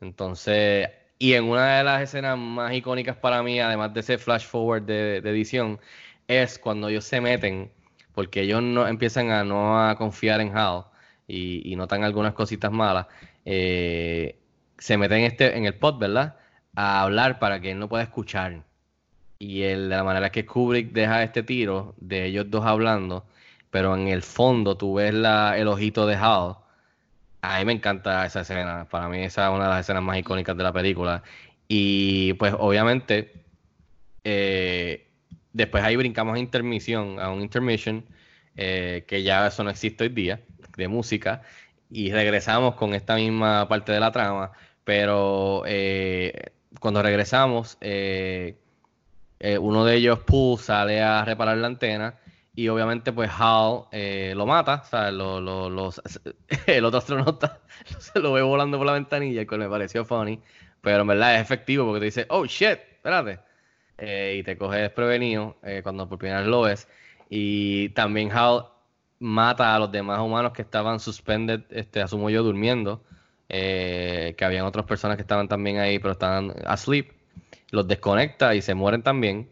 [0.00, 4.46] Entonces, Y en una de las escenas más icónicas para mí, además de ese flash
[4.46, 5.80] forward de, edición,
[6.28, 7.70] es cuando ellos se meten,
[8.14, 10.84] porque ellos no empiezan a no a confiar en Hal
[11.28, 13.06] y, notan algunas cositas malas.
[13.44, 14.38] Eh,
[14.78, 16.36] se meten este, en el pod, ¿verdad?
[16.74, 18.62] A hablar para que él no pueda escuchar.
[19.38, 23.26] Y el, la manera que Kubrick deja este tiro de ellos dos hablando,
[23.70, 26.56] pero en el fondo tú ves la, el ojito de Hal
[27.46, 28.86] a mí me encanta esa escena.
[28.90, 31.22] Para mí esa es una de las escenas más icónicas de la película.
[31.68, 33.44] Y pues obviamente
[34.24, 35.05] eh,
[35.56, 38.04] después ahí brincamos a intermisión, a un intermission,
[38.56, 40.40] eh, que ya eso no existe hoy día,
[40.76, 41.42] de música.
[41.90, 44.52] Y regresamos con esta misma parte de la trama.
[44.84, 47.88] Pero eh, cuando regresamos, uno
[49.84, 52.16] de ellos, Pooh, sale a reparar la antena
[52.56, 54.82] y obviamente, pues Hal eh, lo mata.
[54.82, 55.08] O sea,
[56.66, 57.60] el otro astronauta
[57.98, 60.40] se lo ve volando por la ventanilla, que me pareció funny.
[60.80, 63.40] Pero en verdad es efectivo porque te dice, oh shit, espérate.
[63.98, 66.88] Eh, y te coge desprevenido eh, cuando por primera vez lo ves.
[67.30, 68.66] Y también Hal
[69.18, 73.02] mata a los demás humanos que estaban suspended, este, asumo yo, durmiendo.
[73.48, 77.12] que habían otras personas que estaban también ahí, pero estaban asleep.
[77.70, 79.48] Los desconecta y se mueren también.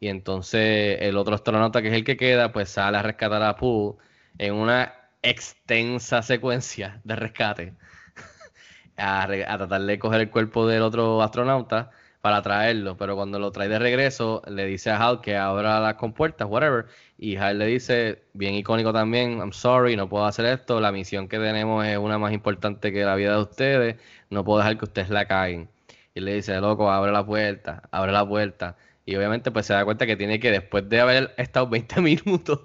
[0.00, 3.56] Y entonces el otro astronauta, que es el que queda, pues sale a rescatar a
[3.56, 3.98] Pooh
[4.38, 7.74] en una extensa secuencia de rescate.
[8.96, 11.92] a, tratar de coger el cuerpo del otro astronauta
[12.22, 12.96] para traerlo.
[12.96, 16.86] Pero cuando lo trae de regreso, le dice a Hal que abra las compuertas, whatever.
[17.18, 20.80] Y Hal le dice, bien icónico también, I'm sorry, no puedo hacer esto.
[20.80, 23.96] La misión que tenemos es una más importante que la vida de ustedes.
[24.30, 25.68] No puedo dejar que ustedes la caigan.
[26.14, 28.76] Y le dice, loco, abre la puerta, abre la puerta.
[29.04, 32.60] Y obviamente pues se da cuenta que tiene que, después de haber estado 20 minutos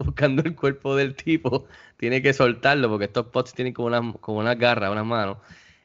[0.00, 1.66] buscando el cuerpo del tipo,
[1.96, 5.38] tiene que soltarlo porque estos pots tienen como unas como una garras, unas manos.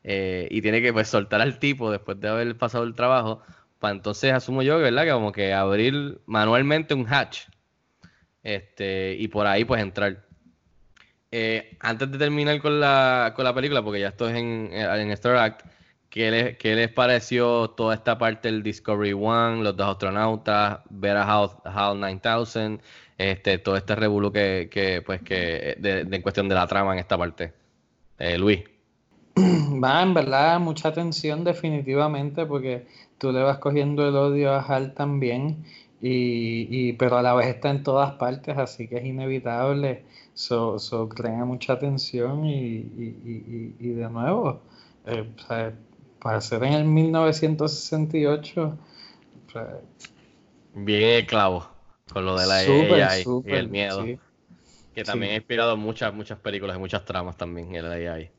[0.04, 3.42] Eh, y tiene que pues soltar al tipo después de haber pasado el trabajo.
[3.80, 5.04] Para entonces asumo yo, ¿verdad?
[5.06, 7.42] Que como que abrir manualmente un hatch.
[8.44, 10.26] Este, y por ahí pues entrar.
[11.32, 15.38] Eh, antes de terminar con la, con la película, porque ya estoy en, en Star
[15.38, 15.66] Act,
[16.12, 21.16] ¿Qué les, ¿Qué les, pareció toda esta parte del Discovery One, los dos astronautas, ver
[21.16, 22.82] a HAL, 9000,
[23.18, 27.00] este, todo este revuelo que, que, pues, que de, en cuestión de la trama en
[27.00, 27.54] esta parte?
[28.20, 28.71] Eh, Luis.
[29.84, 32.86] Va, en verdad, mucha atención definitivamente porque
[33.18, 35.64] tú le vas cogiendo el odio a HAL también,
[36.02, 40.04] y, y, pero a la vez está en todas partes, así que es inevitable.
[40.34, 44.62] So, so crea mucha atención y, y, y de nuevo,
[45.06, 45.26] eh,
[46.20, 48.78] para ser en el 1968.
[50.74, 51.68] Bien clavo
[52.12, 54.06] con lo de la AI y el miedo.
[54.96, 58.30] Que también ha inspirado muchas, muchas películas y muchas tramas también el AI.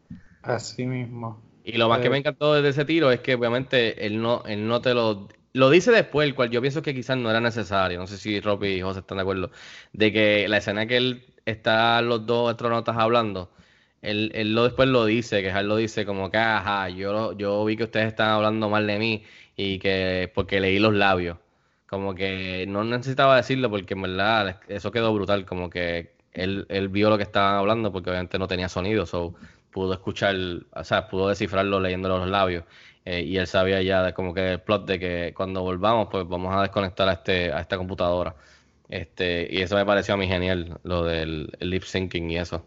[0.42, 1.40] Así mismo.
[1.64, 4.42] Y lo más que me eh, encantó de ese tiro es que obviamente él no,
[4.46, 7.40] él no te lo lo dice después, el cual yo pienso que quizás no era
[7.40, 7.98] necesario.
[7.98, 9.50] No sé si Robbie y José están de acuerdo.
[9.92, 13.50] De que la escena que él está los dos astronautas hablando,
[14.02, 17.64] él, él lo después lo dice, que él lo dice como que, ajá, yo, yo
[17.64, 19.24] vi que ustedes están hablando mal de mí
[19.56, 21.38] y que porque leí los labios.
[21.86, 26.88] Como que no necesitaba decirlo porque en verdad eso quedó brutal, como que él, él
[26.88, 29.34] vio lo que estaban hablando porque obviamente no tenía sonido, so
[29.72, 30.36] pudo escuchar,
[30.72, 32.64] o sea, pudo descifrarlo leyendo los labios.
[33.04, 36.54] Eh, y él sabía ya como que el plot de que cuando volvamos, pues vamos
[36.54, 38.36] a desconectar a este, a esta computadora.
[38.88, 42.64] Este, y eso me pareció a mí genial, lo del lip syncing y eso.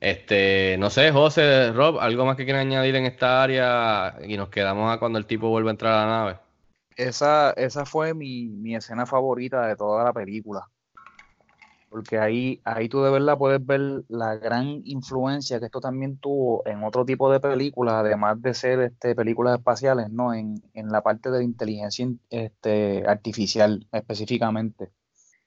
[0.00, 4.16] Este, no sé, José, Rob, ¿algo más que quieran añadir en esta área?
[4.26, 6.38] Y nos quedamos a cuando el tipo vuelve a entrar a la nave.
[6.96, 10.68] Esa, esa fue mi, escena favorita de toda la película.
[11.94, 16.66] Porque ahí, ahí tú de verdad puedes ver la gran influencia que esto también tuvo
[16.66, 20.34] en otro tipo de películas, además de ser este, películas espaciales, ¿no?
[20.34, 24.90] En, en la parte de la inteligencia este, artificial específicamente.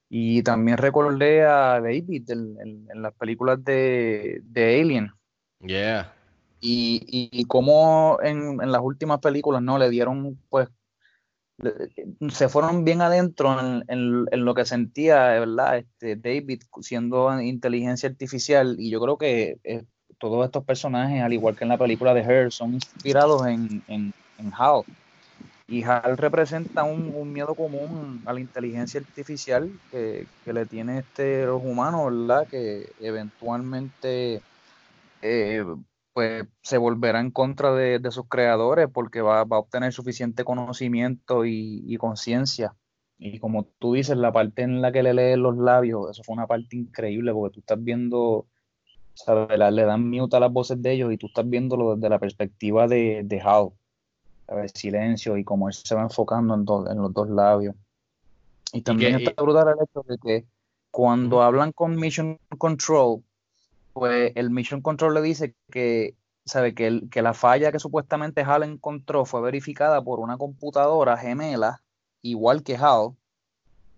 [0.08, 5.12] Y también recordé a David en, las películas de, Alien.
[5.60, 6.14] Yeah.
[6.62, 10.70] Y, y, cómo en, las últimas películas no le dieron, pues,
[12.30, 15.78] se fueron bien adentro en, lo que sentía, ¿verdad?
[15.78, 18.76] Este, David siendo inteligencia artificial.
[18.80, 19.84] Y yo creo que eh,
[20.20, 24.14] todos estos personajes, al igual que en la película de Her, son inspirados en, en,
[24.38, 24.84] en HAL.
[25.68, 31.62] Y HAL representa un, miedo común a la inteligencia artificial que, le tiene este, los
[31.62, 32.48] humanos, ¿verdad?
[32.48, 34.42] Que eventualmente
[35.22, 35.66] eh,
[36.18, 41.96] pues, se volverá en contra de, sus creadores porque va, a obtener suficiente conocimiento y,
[41.98, 42.74] conciencia.
[43.20, 46.34] Y como tú dices, la parte en la que le leen los labios, eso fue
[46.34, 48.48] una parte increíble porque tú estás viendo,
[49.14, 49.60] ¿sabes?
[49.60, 52.88] Le dan mute a las voces de ellos y tú estás viéndolo desde la perspectiva
[52.88, 53.74] de, de HAL
[54.74, 57.76] silencio y cómo él se va enfocando en, en los dos labios.
[58.74, 60.48] Y también está brutal el hecho de que
[60.90, 63.22] cuando hablan con Mission Control,
[63.98, 68.62] pues el Mission Control le dice que, sabe que, que la falla que supuestamente Hal
[68.64, 71.82] encontró fue verificada por una computadora gemela,
[72.22, 73.16] igual que Hal,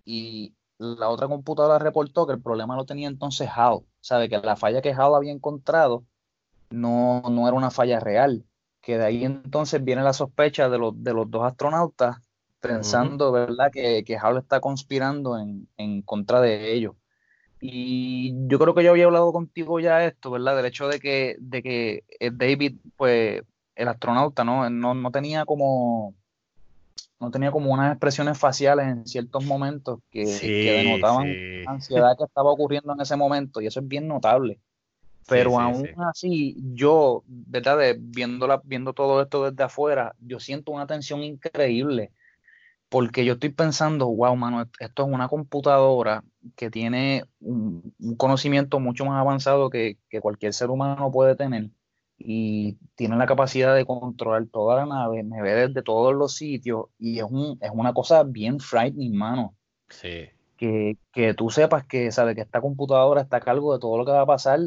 [0.06, 4.56] y la otra computadora reportó que el problema lo tenía entonces Hal, sabe que la
[4.56, 6.04] falla que Hal había encontrado
[6.70, 8.44] no, no era una falla real,
[8.80, 12.16] que de ahí entonces viene la sospecha de los, de los dos astronautas
[12.60, 16.94] pensando, ¿verdad?, que, que Hal está conspirando en, en, contra de ellos.
[17.60, 21.36] Y yo creo que yo había hablado contigo ya esto, ¿verdad?, del hecho de que,
[21.38, 23.42] de que eh, David, pues,
[23.74, 24.68] el astronauta, ¿no?
[24.70, 26.14] No, no tenía como
[27.20, 31.28] no tenía como unas expresiones faciales en ciertos momentos que, denotaban
[31.66, 34.58] ansiedad que estaba ocurriendo en ese momento y eso es bien notable.
[35.28, 37.76] Pero aún así, yo, ¿verdad?
[37.76, 42.10] De, viendo todo esto desde afuera, yo siento una tensión increíble
[42.90, 46.24] porque yo estoy pensando, wow, mano, esto es una computadora
[46.56, 51.70] que tiene un, conocimiento mucho más avanzado que, cualquier ser humano puede tener
[52.18, 56.86] y tiene la capacidad de controlar toda la nave, me ve desde todos los sitios
[56.98, 59.54] y es, un, es una cosa bien frightening, mano.
[59.88, 60.28] Sí.
[60.56, 64.04] Que, que tú sepas que, sabe, que esta computadora está a cargo de todo lo
[64.04, 64.58] que va a pasar,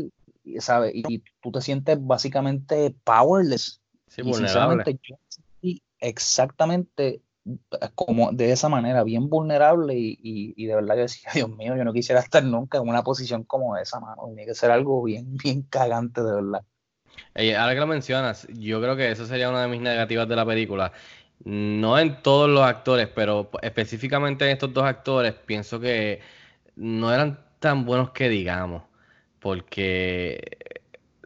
[0.59, 0.91] ¿sabe?
[0.95, 3.82] Y, tú te sientes básicamente powerless.
[4.07, 4.97] Sí, vulnerable.
[5.99, 7.21] exactamente
[7.95, 11.93] como de esa manera, bien vulnerable y, de verdad yo decía, Dios mío, yo no
[11.93, 14.23] quisiera estar nunca en una posición como esa, mano.
[14.27, 16.61] Tiene que ser algo bien, bien cagante, de verdad.
[17.57, 20.45] ahora que lo mencionas, yo creo que eso sería una de mis negativas de la
[20.45, 20.91] película.
[21.43, 26.21] No en todos los actores, pero específicamente en estos dos actores, pienso que
[26.75, 28.83] no eran tan buenos que digamos.
[29.39, 30.57] Porque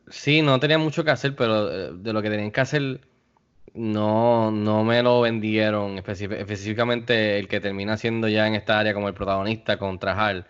[0.09, 3.01] sí, no tenían mucho que hacer, pero eh, de lo que tenían que hacer
[3.78, 9.08] no, no me lo vendieron específicamente el que termina siendo ya en esta área como
[9.08, 10.48] el protagonista contra Hal.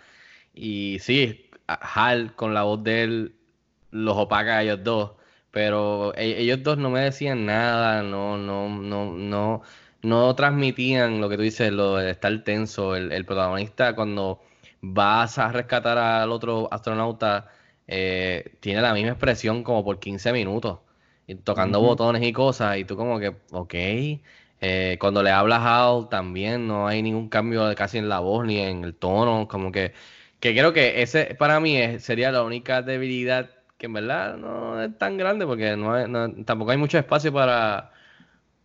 [0.54, 3.36] Y sí, Hal con la voz de él
[3.92, 5.14] los opaca a ellos dos,
[5.52, 9.62] pero e, ellos dos no me decían nada, no, no, no, no,
[10.02, 12.96] no transmitían lo que tú dices, lo de estar tenso.
[12.96, 14.42] El, protagonista cuando
[14.82, 17.50] vas a rescatar al otro astronauta
[17.88, 20.80] eh, tiene la misma expresión como por 15 minutos
[21.28, 23.74] y tocando botones y cosas, y tú como que, ok.
[24.60, 28.46] Eh, cuando le hablas a Hal también no hay ningún cambio casi en la voz
[28.46, 29.94] ni en el tono, como que,
[30.40, 34.98] que creo que ese para mí sería la única debilidad que en verdad no es
[34.98, 37.92] tan grande porque no, tampoco hay mucho espacio para,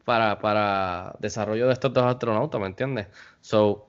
[0.05, 3.09] para, para desarrollo de estos dos astronautas, ¿me entiendes?
[3.41, 3.89] So,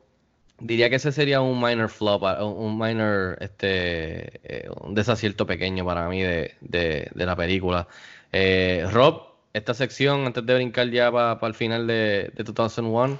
[0.59, 6.07] diría que ese sería un minor flop, un minor, este, eh, un desacierto pequeño para
[6.09, 7.87] mí de, de, de la película.
[8.35, 13.19] Eh, Rob, esta sección, antes de brincar ya para el final de, de 2001.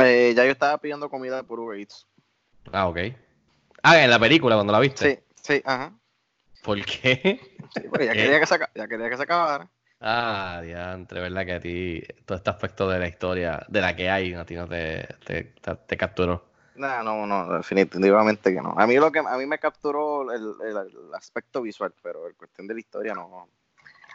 [0.00, 2.06] Eh, ya yo estaba pidiendo comida por Uber Eats.
[2.72, 2.98] Ah, ok.
[3.82, 5.22] Ah, en la película, cuando la viste.
[5.36, 5.92] Sí, sí, ajá.
[6.62, 7.40] ¿Por qué?
[7.74, 9.68] Sí, porque ya, quería que se, ya quería que se acabara.
[10.00, 11.44] Ah, diantre, ¿verdad?
[11.44, 14.54] Que a ti todo este aspecto de la historia, de la que hay, a ti
[14.54, 16.53] no te, te, te capturó.
[16.76, 18.74] No, no, no, definitivamente que no.
[18.76, 22.74] A mí lo que a mí me capturó el, aspecto visual, pero el cuestión de
[22.74, 23.48] la historia no.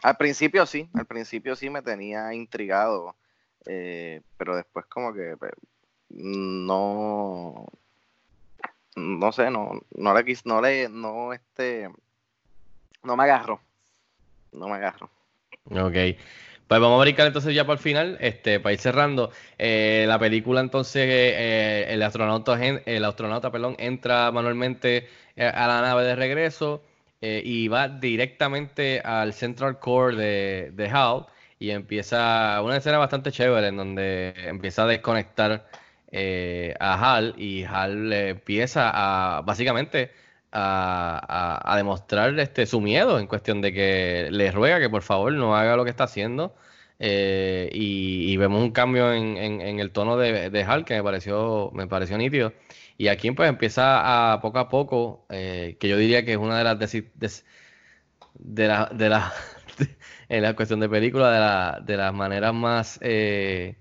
[0.04, 3.16] Al principio sí, al principio sí me tenía intrigado,
[3.66, 5.52] eh, pero después como que pues,
[6.10, 7.66] no,
[8.96, 11.90] no sé, no, no le quis, no le, no este,
[13.04, 13.62] no me agarro,
[14.52, 15.10] no me agarro.
[15.72, 16.18] Ok.
[16.70, 19.32] Pues vamos a brincar entonces ya para el final, este, para ir cerrando.
[19.58, 25.82] Eh, la película entonces, eh, el astronauta, el astronauta, perdón, entra manualmente eh, a la
[25.82, 26.84] nave de regreso
[27.22, 31.26] y va directamente al Central Core de, de HAL
[31.58, 35.68] y empieza una escena bastante chévere en donde empieza a desconectar
[36.80, 40.12] a HAL y HAL empieza a básicamente
[40.52, 45.56] a, demostrar este, su miedo en cuestión de que le ruega que por favor no
[45.56, 46.56] haga lo que está haciendo.
[47.00, 51.88] Eh, y, vemos un cambio en, el tono de, de, Hal que me pareció, me
[51.88, 52.54] pareció nítido.
[52.98, 56.58] Y aquí pues empieza a poco a poco, eh, que yo diría que es una
[56.58, 56.78] de las
[58.40, 59.34] de, la, de la
[60.30, 63.78] en la cuestión de película, de, la, de las maneras más eh,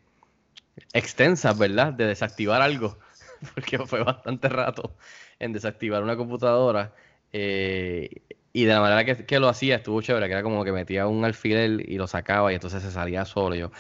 [0.93, 1.93] extensas, ¿verdad?
[1.93, 2.99] De desactivar algo,
[3.55, 4.97] porque fue bastante rato
[5.39, 6.93] en desactivar una computadora.
[7.33, 8.11] Eh,
[8.53, 11.25] y de la manera que, lo hacía estuvo chévere, que era como que metía un
[11.25, 13.55] alfiler y lo sacaba y entonces se salía solo.
[13.55, 13.71] yo,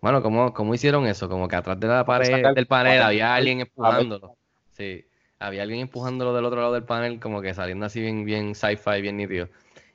[0.00, 1.28] bueno, ¿cómo, ¿cómo hicieron eso?
[1.28, 4.36] Como que atrás de la pared del panel había alguien empujándolo.
[4.70, 5.04] Sí,
[5.38, 9.00] había alguien empujándolo del otro lado del panel, como que saliendo así bien, bien sci-fi,
[9.00, 9.48] bien nítido.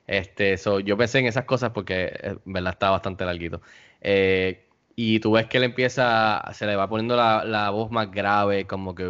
[0.06, 3.62] Este, so, yo pensé en esas cosas porque eh, en verdad está bastante larguito.
[4.00, 4.66] Eh,
[4.96, 8.66] y tú ves que él empieza, se le va poniendo la, la, voz más grave,
[8.66, 9.04] como que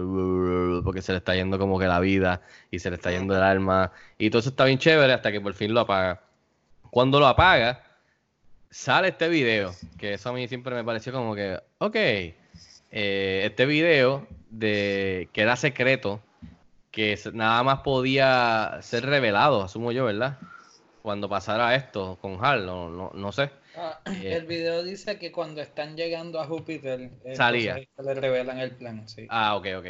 [0.85, 3.43] porque se le está yendo como que la vida y se le está yendo el
[3.43, 3.93] alma.
[4.19, 6.23] Y todo eso está bien chévere hasta que por fin lo apaga.
[6.91, 7.83] Cuando lo apaga,
[8.71, 13.67] sale este video, que eso a mí siempre me pareció como que, ok, eh, este
[13.67, 16.21] video de que era secreto,
[16.91, 20.39] que nada más podía ser revelado, asumo yo, ¿verdad?
[21.03, 23.51] Cuando pasara esto con Hal, no, no, no sé.
[23.77, 27.77] Ah, eh, el video dice que cuando están llegando a Júpiter, salía.
[27.77, 29.27] Se le revelan el plan, sí.
[29.29, 29.87] Ah, ok, ok.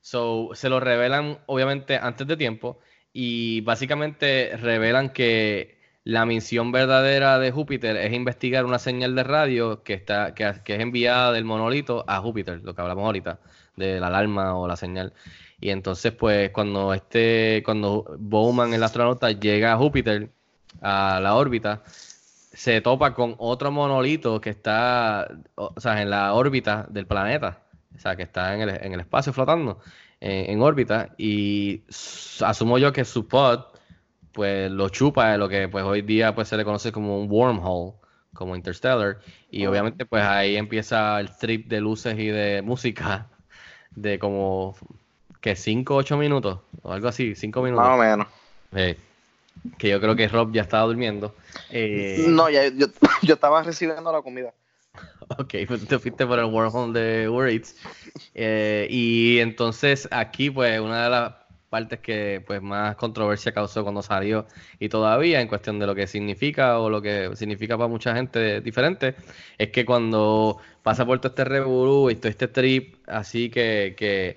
[0.00, 2.78] So, se lo revelan, obviamente, antes de tiempo.
[3.12, 9.82] Y básicamente revelan que la misión verdadera de Júpiter es investigar una señal de radio
[9.82, 13.38] que está que, que, es enviada del monolito a Júpiter, lo que hablamos ahorita,
[13.76, 15.14] de la alarma o la señal.
[15.60, 20.28] Y entonces, pues, cuando este, cuando Bowman, el astronauta, llega a Júpiter,
[20.82, 21.82] a la órbita,
[22.54, 27.62] se topa con otro monolito que está, o sea, en la órbita del planeta,
[27.94, 29.80] o sea, que está en el, en el espacio flotando
[30.24, 31.10] en órbita.
[31.18, 31.82] Y
[32.40, 33.64] asumo yo que su pod
[34.32, 37.30] pues lo chupa de lo que pues hoy día pues se le conoce como un
[37.30, 37.92] wormhole,
[38.32, 39.18] como Interstellar.
[39.50, 43.28] Y obviamente pues ahí empieza el trip de luces y de música
[43.90, 44.76] de como
[45.40, 47.86] que 5 8 minutos o algo así, 5 minutos.
[47.86, 48.26] Más o menos.
[48.72, 48.98] Eh,
[49.78, 51.34] que yo creo que Rob ya estaba durmiendo.
[51.70, 52.86] Eh, no, ya, yo,
[53.22, 54.52] yo, estaba recibiendo la comida.
[55.38, 57.76] Ok, pues te fuiste por el wormhole de Words.
[58.34, 61.32] Eh, y entonces aquí, pues, una de las
[61.74, 64.46] partes que pues más controversia causó cuando salió
[64.78, 68.60] y todavía en cuestión de lo que significa o lo que significa para mucha gente
[68.60, 69.16] diferente,
[69.58, 74.36] es que cuando pasa por todo este revolú y todo este trip, así que, que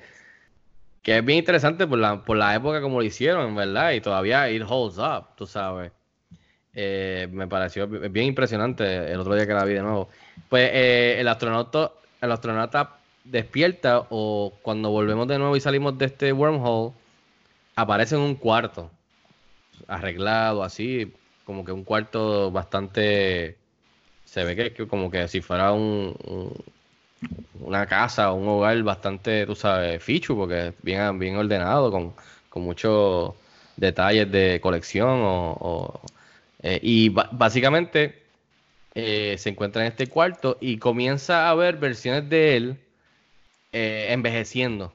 [1.08, 3.94] que es bien interesante por la, por la época como lo hicieron, ¿verdad?
[3.94, 5.94] Y todavía it holds up, tú sabes.
[6.74, 10.10] Eh, me pareció bien impresionante el otro día que la vi de nuevo.
[10.50, 16.08] Pues eh, el astronauta, el astronauta despierta o cuando volvemos de nuevo y salimos de
[16.08, 16.92] este wormhole,
[17.78, 18.92] aparece en un cuarto
[19.88, 21.14] arreglado así,
[21.46, 23.56] como que un cuarto bastante
[24.26, 26.14] se ve que, como que si fuera un,
[27.60, 32.14] una casa o un hogar bastante, tú sabes, fichu, porque es bien, bien ordenado, con,
[32.56, 33.36] muchos
[33.76, 35.20] detalles de colección.
[35.22, 36.02] O,
[36.64, 38.24] eh, y básicamente
[38.96, 42.78] eh, se encuentra en este cuarto y comienza a ver versiones de él
[43.74, 44.92] eh, envejeciendo.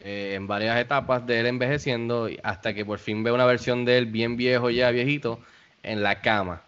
[0.00, 4.06] en varias etapas de él envejeciendo hasta que por fin ve una versión de él
[4.06, 5.40] bien viejo ya, viejito,
[5.82, 6.62] en la cama.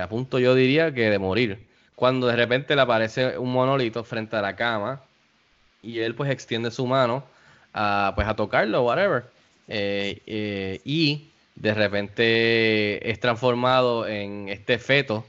[0.00, 1.67] a punto yo diría que de morir
[1.98, 5.02] cuando de repente le aparece un monolito frente a la cama
[5.82, 7.24] y él pues extiende su mano
[7.74, 9.24] a, pues a tocarlo, whatever.
[9.66, 11.26] Eh, eh, y
[11.56, 15.26] de repente es transformado en este feto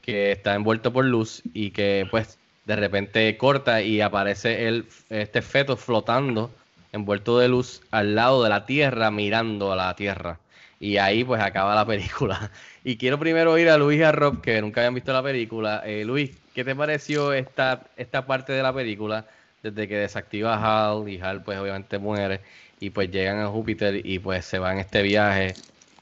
[0.00, 5.42] que está envuelto por luz y que pues de repente corta y aparece el, este
[5.42, 6.52] feto flotando
[6.92, 10.38] envuelto de luz al lado de la Tierra mirando a la Tierra.
[10.78, 12.52] Y ahí pues acaba la película.
[12.88, 15.82] Y quiero primero oír a Luis y a Rob, que nunca habían visto la película.
[15.84, 19.26] Eh, Luis, ¿qué te pareció esta, esta parte de la película?
[19.60, 22.42] Desde que desactiva a Hal y Hal pues obviamente muere.
[22.78, 25.54] Y pues llegan a Júpiter y pues se van en este viaje.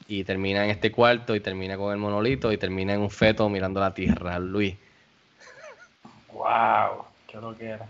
[0.08, 3.48] Y termina en este cuarto y termina con el monolito y termina en un feto
[3.48, 4.38] mirando la Tierra.
[4.38, 4.76] Luis.
[6.34, 7.06] ¡Wow!
[7.26, 7.88] ¡Qué lo que era!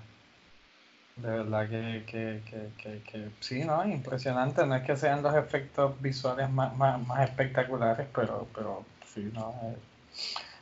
[1.16, 2.40] De verdad que, que,
[2.76, 3.86] que, que, sí, ¿no?
[3.86, 4.66] Impresionante.
[4.66, 9.54] No es que sean los efectos visuales más, más, espectaculares, pero, pero sí, ¿no?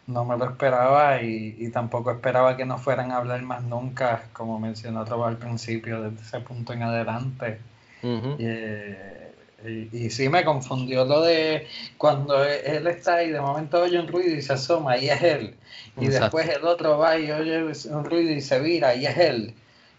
[0.07, 4.25] No me lo esperaba y, y, tampoco esperaba que no fueran a hablar más nunca,
[4.33, 7.59] como mencionó otro al principio, desde ese punto en adelante.
[8.03, 9.33] Eh,
[9.65, 14.09] y, y, sí me confundió lo de cuando él está ahí, de momento oye un
[14.09, 15.55] ruido y se asoma, y es él.
[15.97, 19.55] Y después el otro va y oye un ruido y se vira, y es él.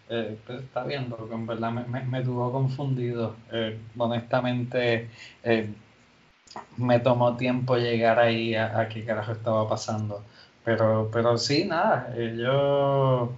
[0.08, 3.36] Eh, pues está bien, porque en verdad me, me, tuvo confundido.
[3.52, 5.08] Eh, honestamente,
[5.42, 5.68] eh,
[6.76, 10.22] me tomó tiempo llegar ahí a, qué carajo estaba pasando.
[10.64, 13.30] Pero, pero sí, nada, ellos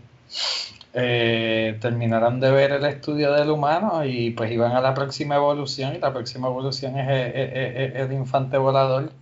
[0.93, 5.99] terminaron de ver el estudio del humano y pues iban a la próxima evolución y
[5.99, 9.13] la próxima evolución es, el infante volador.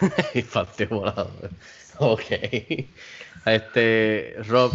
[0.34, 1.50] infante volador.
[1.98, 2.24] Ok.
[3.44, 4.72] Este, Rob,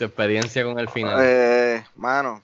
[0.00, 1.18] tu experiencia con el final.
[1.22, 2.42] Eh, mano.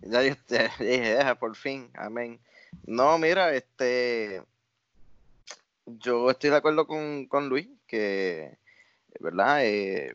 [0.00, 0.34] ya yo
[0.78, 2.40] dije, por fin, amén.
[2.86, 4.42] No, mira, este.
[5.84, 8.56] Yo estoy de acuerdo con, con Luis, que,
[9.20, 9.66] ¿verdad?
[9.66, 10.14] Eh,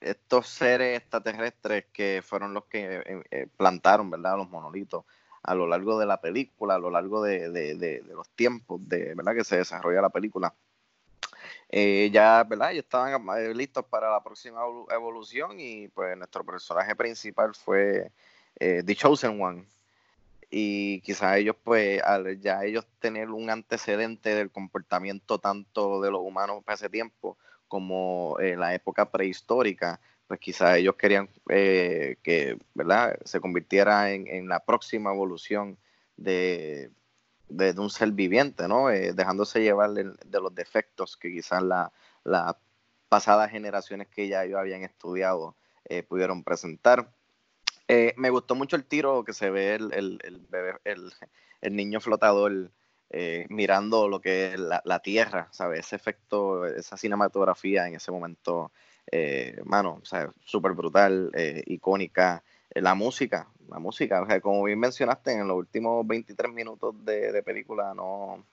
[0.00, 4.36] estos seres extraterrestres que fueron los que eh, eh, plantaron, ¿verdad?
[4.36, 5.04] Los monolitos
[5.42, 9.42] a lo largo de la película, a lo largo de, los tiempos de verdad que
[9.42, 10.54] se desarrolla la película.
[11.72, 12.72] Eh, ya, ¿verdad?
[12.72, 14.60] Ellos estaban eh, listos para la próxima
[14.90, 18.10] evolución y pues nuestro personaje principal fue
[18.58, 19.64] eh, The Chosen One.
[20.50, 26.22] Y quizás ellos, pues, al ya ellos tener un antecedente del comportamiento tanto de los
[26.22, 32.58] humanos para ese tiempo como en la época prehistórica, pues quizás ellos querían eh, que
[32.74, 33.16] ¿verdad?
[33.24, 35.78] se convirtiera en, la próxima evolución
[36.16, 36.90] de,
[37.50, 38.90] un ser viviente, ¿no?
[38.90, 41.90] Eh, dejándose llevar de, los defectos que quizás las
[42.24, 42.56] la
[43.08, 47.10] pasadas generaciones que ya ellos habían estudiado eh, pudieron presentar.
[48.16, 50.46] me gustó mucho el tiro que se ve el, el,
[51.60, 52.70] el, niño flotador
[53.48, 55.80] mirando lo que es la, la, tierra, ¿sabes?
[55.80, 58.70] Ese efecto, esa cinematografía en ese momento
[59.10, 62.44] eh, mano, o sea, súper brutal, eh, icónica.
[62.70, 66.94] Eh, la música, la música, o sea, como bien mencionaste, en los últimos 23 minutos
[67.04, 68.44] de, película no,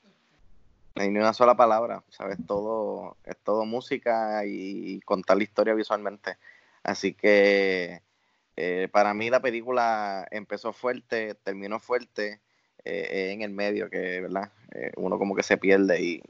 [0.96, 2.38] hay ni una sola palabra, ¿sabes?
[2.48, 6.38] Todo, es todo música y, contar la historia visualmente.
[6.84, 8.02] Así que
[8.92, 12.42] para mí la película empezó fuerte, terminó fuerte
[12.84, 14.52] en el medio, que, ¿verdad?
[14.96, 16.24] uno como que se pierde y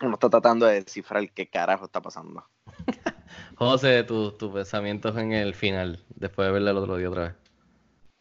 [0.00, 2.44] uno está tratando de descifrar qué carajo está pasando.
[3.56, 7.34] José, tus pensamientos en el final, después de verlo el otro día otra vez.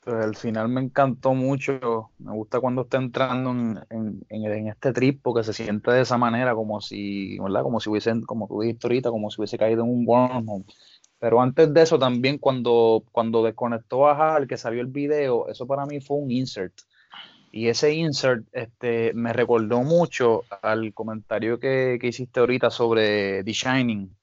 [0.03, 2.09] Pues el final me encantó mucho.
[2.19, 3.51] Me gusta cuando está entrando
[3.89, 7.63] en, este trip porque se siente de esa manera, como si, ¿verdad?
[7.63, 10.65] Como si hubiesen, como tú dijiste ahorita, como si hubiese caído en un wormhole.
[11.19, 15.65] Pero antes de eso también, cuando, cuando desconectó a Hal, que salió el video, eso
[15.65, 16.73] para mí fue un insert.
[17.49, 24.13] Y ese insert este, me recordó mucho al comentario que, hiciste ahorita sobre The Shining.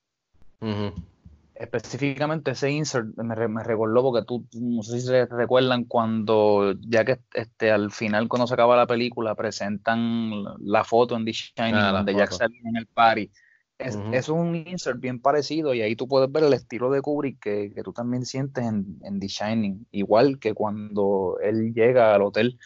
[1.60, 7.20] Específicamente ese insert me, recordó porque tú, no sé si se recuerdan cuando, ya que
[7.34, 11.92] este, al final cuando se acaba la película presentan la foto en The Shining ah,
[11.92, 13.30] donde Jack salió en el party.
[13.76, 17.40] Es, es, un insert bien parecido y ahí tú puedes ver el estilo de Kubrick
[17.40, 22.22] que, que tú también sientes en, en The Shining, igual que cuando él llega al
[22.22, 22.58] hotel.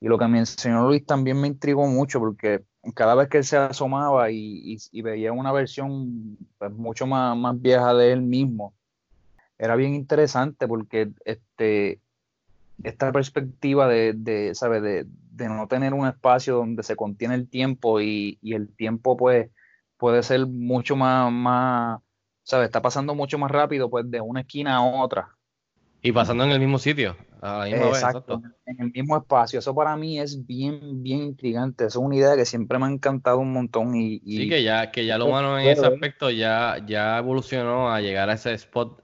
[0.00, 2.64] Y lo que me enseñó Luis también me intrigó mucho porque
[2.94, 7.94] cada vez que él se asomaba y, veía una versión pues, mucho más, más, vieja
[7.94, 8.74] de él mismo,
[9.58, 12.00] era bien interesante porque este,
[12.82, 18.00] esta perspectiva de, de, De, de, no tener un espacio donde se contiene el tiempo
[18.00, 19.50] y, el tiempo pues
[19.96, 22.00] puede ser mucho más, más,
[22.44, 22.66] ¿sabes?
[22.66, 25.34] Está pasando mucho más rápido pues de una esquina a otra.
[26.02, 27.16] Y pasando en el mismo sitio.
[27.42, 29.58] Exacto, en el mismo espacio.
[29.58, 31.86] Eso para mí es bien, bien intrigante.
[31.86, 33.94] Eso es una idea que siempre me ha encantado un montón.
[33.94, 38.00] Y, sí, que ya, que ya lo humano en ese aspecto ya, ya evolucionó a
[38.00, 39.02] llegar a ese spot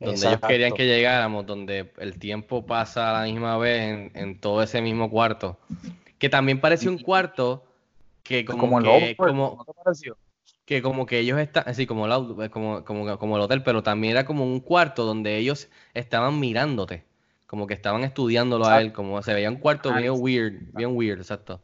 [0.00, 4.62] donde ellos querían que llegáramos, donde el tiempo pasa a la misma vez en, todo
[4.62, 5.58] ese mismo cuarto.
[6.18, 7.64] Que también parece un cuarto
[8.22, 9.66] que como, como, que, como,
[10.64, 14.12] que como que ellos están, así como el, como, como, como el hotel, pero también
[14.12, 17.04] era como un cuarto donde ellos estaban mirándote,
[17.46, 21.18] como que estaban estudiándolo a él, como se veía un cuarto bien weird, bien weird,
[21.18, 21.60] exacto.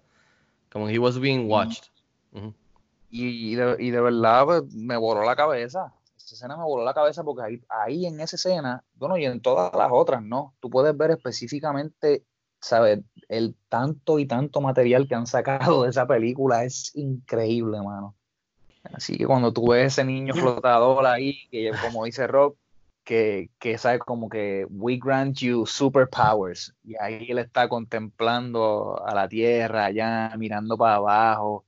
[0.70, 1.84] Como he was being watched.
[3.10, 5.92] y, de, y, de, verdad pues, me voló la cabeza.
[6.16, 9.40] Esa escena me voló la cabeza porque ahí, ahí en esa escena, bueno, y en
[9.40, 10.54] todas las otras, ¿no?
[10.60, 12.24] Tú puedes ver específicamente,
[12.60, 13.00] ¿sabes?
[13.28, 18.14] El tanto y tanto material que han sacado de esa película es increíble, mano
[18.94, 22.56] Así que cuando tú ves ese niño flotador ahí, que como dice Rob,
[23.04, 29.14] que, que sabe como que we grant you superpowers, y ahí él está contemplando a
[29.14, 31.64] la tierra, allá mirando para abajo.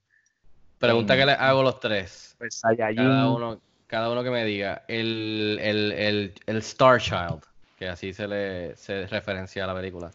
[0.78, 2.35] Pregunta que le hago los tres.
[2.39, 4.82] Pues cada uno, cada uno que me diga.
[4.89, 7.44] El, el, el, Star Child,
[7.77, 10.11] que así se le se referencia a la película.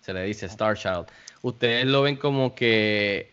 [0.00, 1.06] Se le dice Star Child.
[1.42, 3.31] Ustedes lo ven como que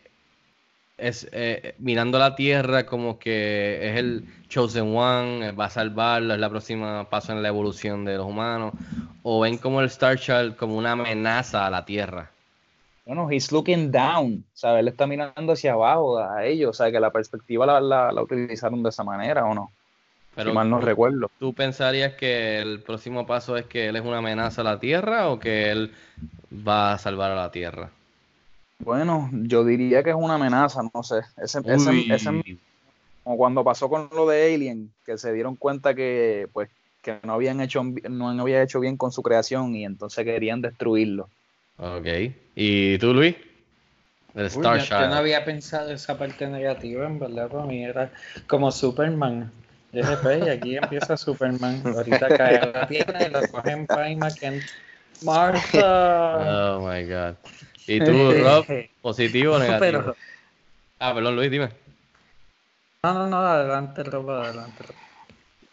[1.01, 6.39] es eh, mirando la Tierra como que es el Chosen One, va a salvarlo, es
[6.39, 8.73] la próxima paso en la evolución de los humanos,
[9.23, 12.31] o ven como el Star Child como una amenaza a la Tierra.
[13.05, 14.81] Bueno, he's looking down, ¿sabes?
[14.81, 18.83] Él está mirando hacia abajo a ellos, o sea, que la perspectiva la, la, utilizaron
[18.83, 19.71] de esa manera, ¿o no?
[20.35, 21.31] Pero si mal no recuerdo.
[21.39, 25.29] ¿Tú pensarías que el próximo paso es que él es una amenaza a la Tierra
[25.29, 25.91] o que él
[26.53, 27.89] va a salvar a la Tierra?
[28.79, 31.21] Bueno, yo diría que es una amenaza, no sé.
[31.37, 31.59] Ese,
[32.09, 32.43] ese,
[33.23, 36.69] como cuando pasó con lo de Alien, que se dieron cuenta que pues
[37.01, 41.29] que no habían hecho no había hecho bien con su creación y entonces querían destruirlo.
[41.77, 42.07] Ok.
[42.55, 43.35] ¿Y tú, Luis?
[44.35, 48.11] El Star yo, no había pensado esa parte negativa, en verdad, para mí era
[48.47, 49.51] como Superman.
[49.91, 51.81] Y aquí empieza Superman.
[51.83, 54.63] Ahorita cae a la tierra y lo cogen Prima Kent
[55.23, 56.75] Martha.
[56.77, 57.35] Oh my god.
[57.89, 58.65] ¿Y tú, Rob?
[59.01, 60.15] ¿Positivo o negativo?
[60.99, 61.69] Ah, perdón, Luis, dime.
[63.01, 64.83] No, no, no, adelante, Rob, adelante.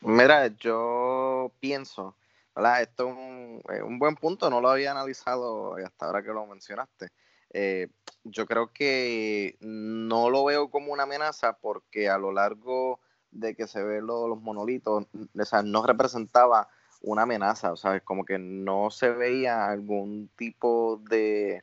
[0.00, 2.14] Mira, yo pienso,
[2.54, 2.82] ¿verdad?
[2.82, 7.08] Esto es un, un, buen punto, no lo había analizado hasta ahora que lo mencionaste.
[7.52, 7.88] Eh,
[8.24, 13.66] yo creo que no lo veo como una amenaza porque a lo largo de que
[13.66, 15.06] se ven los monolitos,
[15.38, 16.68] o sea, no representaba
[17.02, 21.62] una amenaza, o sea, como que no se veía algún tipo de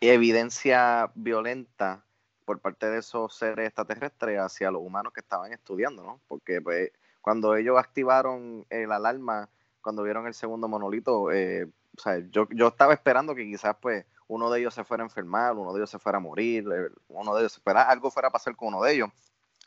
[0.00, 2.02] evidencia violenta
[2.44, 6.20] por parte de esos seres extraterrestres hacia los humanos que estaban estudiando, ¿no?
[6.28, 6.90] Porque pues,
[7.20, 9.48] cuando ellos activaron el alarma,
[9.82, 14.06] cuando vieron el segundo monolito, eh, o sea, yo, yo estaba esperando que quizás pues
[14.28, 16.88] uno de ellos se fuera a enfermar, uno de ellos se fuera a morir, eh,
[17.08, 19.10] uno de ellos algo fuera a pasar con uno de ellos,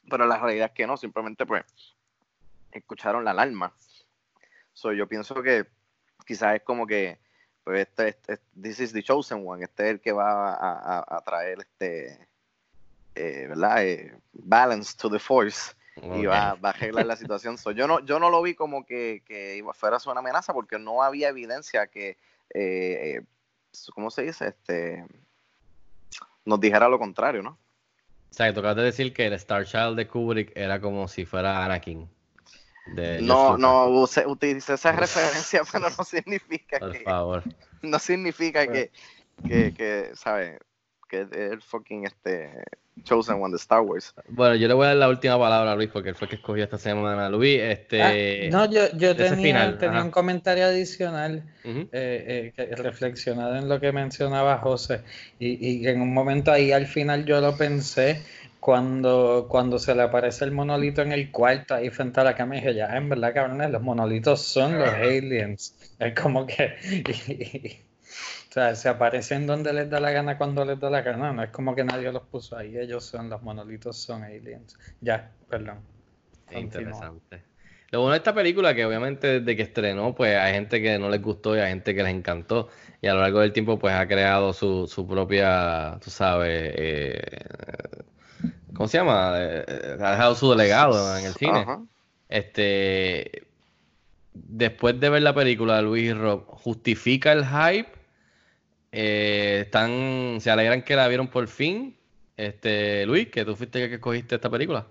[0.09, 1.63] pero la realidad es que no, simplemente pues
[2.71, 3.73] escucharon la alarma.
[4.73, 5.67] So, yo pienso que
[6.25, 7.19] quizás es como que
[7.63, 11.59] pues este, este, this is the chosen one, este es el que va a, traer
[11.59, 12.27] este,
[13.15, 13.83] eh, ¿verdad?
[13.85, 17.57] Eh, balance to the force y va, a arreglar la situación.
[17.75, 21.29] yo, no, yo no lo vi como que, que fuera una amenaza porque no había
[21.29, 22.17] evidencia que,
[22.53, 23.21] eh,
[23.93, 24.47] ¿cómo se dice?
[24.47, 25.05] Este,
[26.45, 27.57] nos dijera lo contrario, ¿no?
[28.31, 31.65] O sea, que tocaste decir que el Star Child de Kubrick era como si fuera
[31.65, 32.09] Anakin.
[33.21, 36.99] No, no, utilicé esa referencia, pero no significa Por que.
[36.99, 37.43] favor.
[37.81, 38.91] No significa que,
[39.47, 40.59] que, que ¿sabes?
[41.07, 42.63] Que el fucking este
[43.03, 44.13] Chosen One de Star Wars.
[44.27, 46.29] Bueno, yo le voy a dar la última palabra a Luis porque él fue el
[46.29, 47.29] que escogió esta semana.
[47.29, 48.01] Luis, este.
[48.01, 53.91] Ah, no, yo, yo tenía, tenía un comentario adicional eh, eh, reflexionado en lo que
[53.91, 55.01] mencionaba José.
[55.39, 58.21] Y, y en un momento ahí al final yo lo pensé
[58.61, 62.55] cuando, cuando se le aparece el monolito en el cuarto ahí frente a la cama
[62.55, 65.75] dije, ya, en verdad, cabrones, los monolitos son los aliens.
[65.99, 67.81] Es como que...
[68.49, 71.31] O sea, se aparecen donde les da la gana cuando les da la gana.
[71.31, 72.77] No es como que nadie los puso ahí.
[72.77, 74.77] Ellos son los monolitos, son aliens.
[74.99, 75.79] Ya, perdón.
[76.51, 77.43] Interesante.
[77.91, 81.09] Lo bueno de esta película que obviamente desde que estrenó, pues hay gente que no
[81.09, 82.67] les gustó y hay gente que les encantó.
[83.01, 87.21] Y a lo largo del tiempo, pues ha creado su, su propia, tú sabes, eh,
[88.81, 89.33] ¿cómo se llama?
[89.35, 91.67] Eh, ha dejado su delegado en el cine.
[92.29, 93.43] Este,
[94.33, 97.89] después de ver la película, Luis Rob, ¿justifica el hype?
[98.91, 101.95] Eh, están, se alegran que la vieron por fin.
[102.37, 104.87] Este, Luis, que tú fuiste el que escogiste esta película.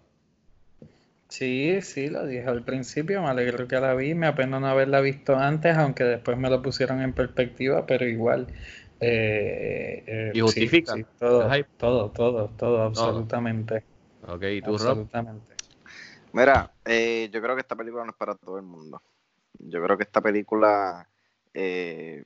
[1.28, 5.00] Sí, sí, lo dije al principio, me alegro que la vi, me apena no haberla
[5.00, 8.46] visto antes, aunque después me lo pusieron en perspectiva, pero igual.
[9.00, 10.94] Eh, eh, ¿Y justifica?
[11.18, 11.48] todo,
[11.78, 13.84] todo, todo, todo, absolutamente.
[14.26, 15.54] Ok, ¿y tú, absolutamente.
[16.32, 19.02] Mira, yo creo que esta película no es para todo el mundo.
[19.58, 21.08] Yo creo que esta película
[21.54, 22.24] eh,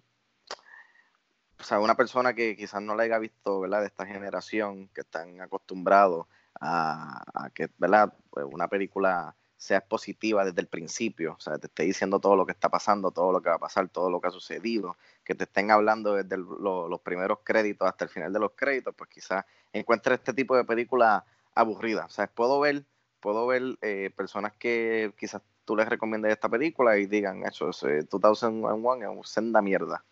[1.65, 3.81] o sea, una persona que quizás no la haya visto, ¿verdad?
[3.81, 6.27] De esta generación, que están acostumbrados
[6.61, 8.13] a, que, ¿verdad?
[8.29, 9.35] Pues una película
[9.65, 13.11] sea positiva desde el principio, o sea, te esté diciendo todo lo que está pasando,
[13.13, 16.13] todo lo que va a pasar, todo lo que ha sucedido, que te estén hablando
[16.13, 20.55] desde los primeros créditos hasta el final de los créditos, pues quizás encuentre este tipo
[20.55, 21.25] de película
[21.55, 22.05] aburrida.
[22.05, 22.85] O sea, puedo ver,
[23.21, 28.07] puedo ver eh, personas que quizás tú les recomiendes esta película y digan, eso es
[28.11, 30.05] 2001 es senda mierda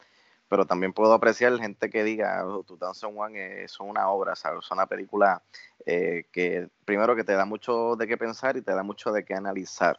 [0.53, 4.63] pero también puedo apreciar gente que diga, oh, 2001 es una obra, ¿sabes?
[4.63, 5.43] es una película
[5.87, 9.25] eh, que primero que te da mucho de qué pensar y te da mucho de
[9.25, 9.99] qué analizar.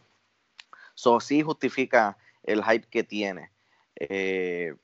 [0.93, 3.49] So sí justifica el hype que tiene.
[3.95, 4.75] Eh,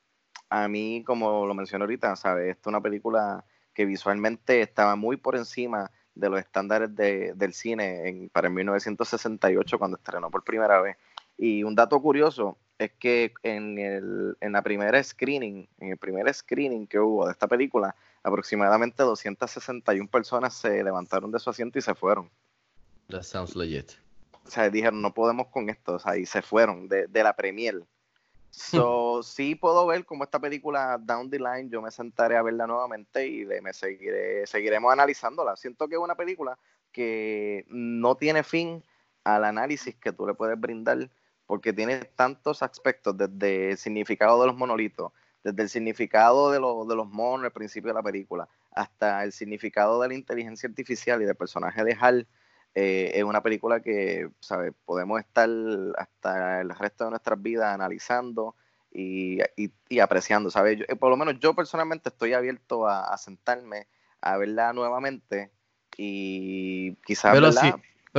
[0.50, 2.50] a mí, como lo mencioné ahorita, ¿sabes?
[2.50, 8.10] Esta es una película que visualmente estaba muy por encima de los estándares del cine
[8.10, 10.98] en, para el 1968 cuando estrenó por primera vez.
[11.38, 16.34] Y un dato curioso es que en, el, en la primera screening, en el primer
[16.34, 21.82] screening que hubo de esta película, aproximadamente 261 personas se levantaron de su asiento y
[21.82, 22.30] se fueron.
[23.10, 23.92] That sounds legit.
[24.46, 27.36] O sea, dijeron, no podemos con esto, o sea, y se fueron de, de la
[27.36, 27.84] premier.
[28.50, 32.66] So, sí puedo ver como esta película Down the Line, yo me sentaré a verla
[32.66, 35.56] nuevamente y me seguiré, seguiremos analizándola.
[35.56, 36.58] Siento que es una película
[36.92, 38.84] que no tiene fin
[39.24, 41.10] al análisis que tú le puedes brindar
[41.50, 45.12] porque tiene tantos aspectos, desde el significado de los monolitos,
[45.44, 50.00] desde el significado de, de los monos al principio de la película, hasta el significado
[50.00, 52.28] de la inteligencia artificial y del personaje de Hal,
[52.76, 54.74] eh, es una película que, ¿sabes?
[54.86, 55.50] Podemos estar
[55.98, 58.56] hasta el resto de nuestras vidas analizando
[58.92, 59.40] y,
[60.00, 60.82] apreciando, ¿sabes?
[60.88, 63.88] Eh, por lo menos yo personalmente estoy abierto a, sentarme
[64.22, 65.50] a verla nuevamente
[65.98, 67.34] y quizás,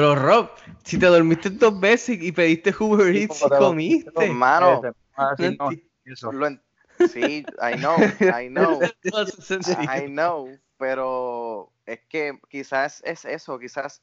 [0.01, 0.49] pero Rob,
[0.83, 4.11] si te dormiste dos veces y pediste Uber Eats y comiste.
[4.17, 4.81] Hermano,
[5.15, 5.69] Ah, sí, No
[6.07, 6.33] eso.
[6.33, 6.49] Lo
[7.13, 7.97] Sí, I know,
[8.41, 8.81] I know,
[9.95, 14.01] I know, pero es que quizás es eso, quizás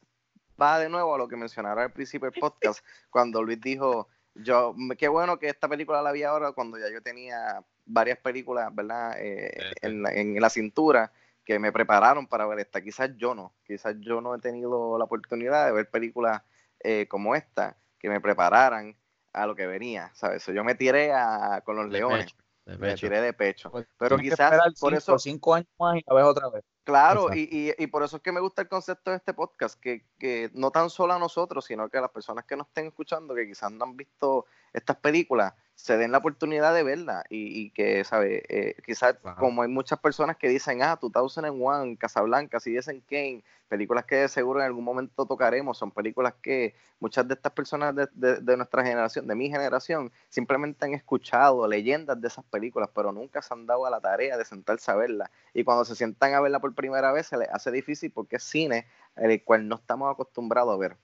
[0.61, 4.75] va de nuevo a lo que mencionaron al principio del podcast, cuando Luis dijo, yo,
[4.99, 9.15] qué bueno que esta película la vi ahora cuando ya yo tenía varias películas, ¿verdad?
[9.17, 11.11] Eh, en, la, en la cintura
[11.47, 15.05] que me prepararon para ver esta, quizás yo no, quizás yo no he tenido la
[15.05, 16.43] oportunidad de ver películas
[16.81, 18.97] eh, como esta, que me prepararan
[19.31, 20.43] a lo que venía, ¿sabes?
[20.43, 22.25] So, yo me tiré a, con los De leones.
[22.25, 22.99] pecho, de Me pecho.
[22.99, 23.71] tiré de pecho.
[23.71, 26.65] Pues Pero quizás por cinco, eso, cinco años más y la ves otra vez.
[26.83, 29.79] claro, y, y, y por eso es que me gusta el concepto de este podcast,
[29.79, 32.87] que, que no tan solo a nosotros, sino que a las personas que nos estén
[32.87, 37.61] escuchando, que quizás no han visto estas películas, se den la oportunidad de verla y,
[37.67, 38.41] y que, ¿sabes?
[38.49, 44.15] Eh, quizás como hay muchas personas que dicen, ah, 2001, Casablanca, Citizen Kane, películas que
[44.15, 48.41] de seguro en algún momento tocaremos, son películas que muchas de estas personas de, de-
[48.41, 53.41] de nuestra generación, de mi generación, simplemente han escuchado leyendas de esas películas, pero nunca
[53.41, 55.29] se han dado a la tarea de sentarse a verlas.
[55.53, 58.43] Y cuando se sientan a verla por primera vez, se les hace difícil porque es
[58.43, 60.97] cine el cual no estamos acostumbrados a ver.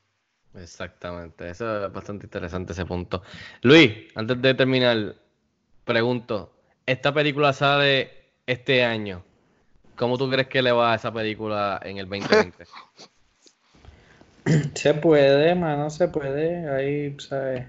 [0.56, 3.24] Exactamente, eso es bastante interesante ese punto.
[3.62, 5.16] Luis, antes de terminar,
[5.84, 6.54] pregunto,
[6.86, 8.12] esta película sale
[8.46, 9.24] este año.
[9.96, 12.66] ¿Cómo tú crees que le va a esa película en el 2020?
[14.74, 16.70] Se puede, mano, se puede.
[16.70, 17.66] Ahí, ¿sabes?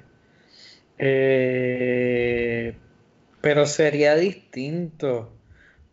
[0.99, 2.75] Eh,
[3.41, 5.33] pero sería distinto.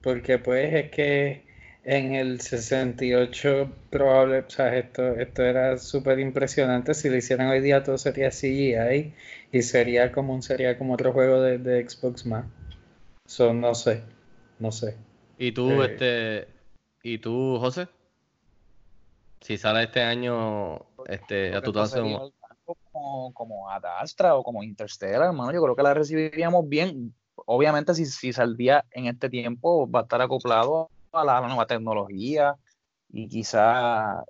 [0.01, 1.45] Porque, pues, es que
[1.83, 6.93] en el 68, probable, o sea, esto, esto era súper impresionante.
[6.93, 9.13] Si lo hicieran hoy día, todo sería CGI.
[9.51, 12.45] Y sería como un, sería como otro juego de, de Xbox más.
[13.25, 14.03] So, no sé.
[14.59, 14.95] No sé.
[15.37, 15.85] ¿Y tú, Eh.
[15.85, 16.47] este,
[17.03, 17.87] y tú, José?
[19.41, 22.19] Si sale este año, este, a tu sería
[22.91, 25.51] como, como Ad Astra o como Interstellar, hermano.
[25.51, 27.15] Yo creo que la recibiríamos bien.
[27.33, 32.55] Obviamente, si, si saldría en este tiempo, va a estar acoplado a la nueva tecnología
[33.11, 34.23] y quizá,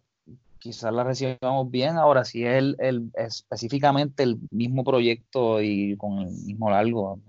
[0.59, 1.97] quizás la recibamos bien.
[1.97, 7.19] Ahora, si es el, el- específicamente el mismo proyecto y con el mismo largo,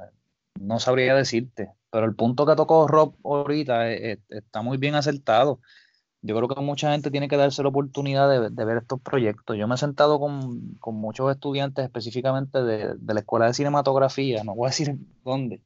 [0.60, 1.70] no sabría decirte.
[1.90, 5.60] Pero el punto que tocó Rob ahorita eh, eh, está muy bien acertado.
[6.22, 9.56] Yo creo que mucha gente tiene que darse la oportunidad de, de ver estos proyectos.
[9.58, 14.44] Yo me he sentado con, con muchos estudiantes específicamente de, de la Escuela de Cinematografía,
[14.44, 15.60] no voy a decir dónde,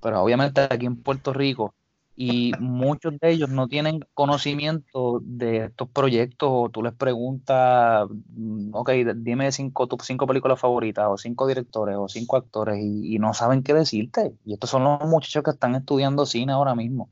[0.00, 1.74] pero obviamente aquí en Puerto Rico,
[2.20, 8.74] y muchos de ellos no tienen conocimiento de estos proyectos, o tú les preguntas, mm,
[8.74, 13.34] ok, dime cinco, tus cinco películas favoritas, o cinco directores, o cinco actores, y, no
[13.34, 14.34] saben qué decirte.
[14.44, 17.10] Y estos son los muchachos que están estudiando cine ahora mismo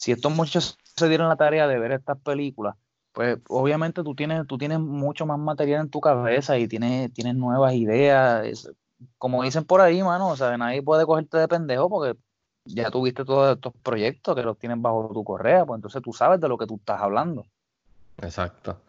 [0.00, 2.74] si estos muchachos se dieron la tarea de ver estas películas,
[3.12, 7.34] pues obviamente tú tienes, tú tienes mucho más material en tu cabeza y tienes, tienes
[7.34, 8.70] nuevas ideas.
[9.18, 12.18] como dicen por ahí, mano, o sea, nadie puede cogerte de pendejo porque
[12.64, 16.40] ya tuviste todos estos proyectos que los tienes bajo tu correa, pues entonces tú sabes
[16.40, 17.46] de lo que tú estás hablando.
[18.22, 18.82] exacto.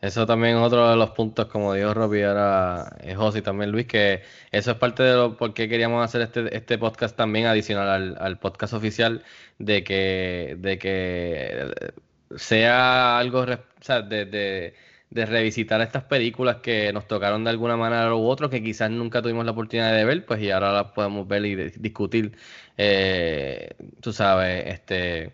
[0.00, 3.72] Eso también es otro de los puntos, como dijo Robbie, ahora eh, José y también
[3.72, 4.22] Luis, que
[4.52, 8.16] eso es parte de lo por qué queríamos hacer este, este podcast también adicional al,
[8.20, 9.24] al podcast oficial,
[9.58, 11.92] de que, de que eh,
[12.36, 14.74] sea algo de-
[15.10, 19.22] de revisitar estas películas que nos tocaron de alguna manera u otra, que quizás nunca
[19.22, 22.36] tuvimos la oportunidad de ver, pues y ahora las podemos ver y discutir,
[22.76, 23.70] eh,
[24.00, 25.32] tú sabes, este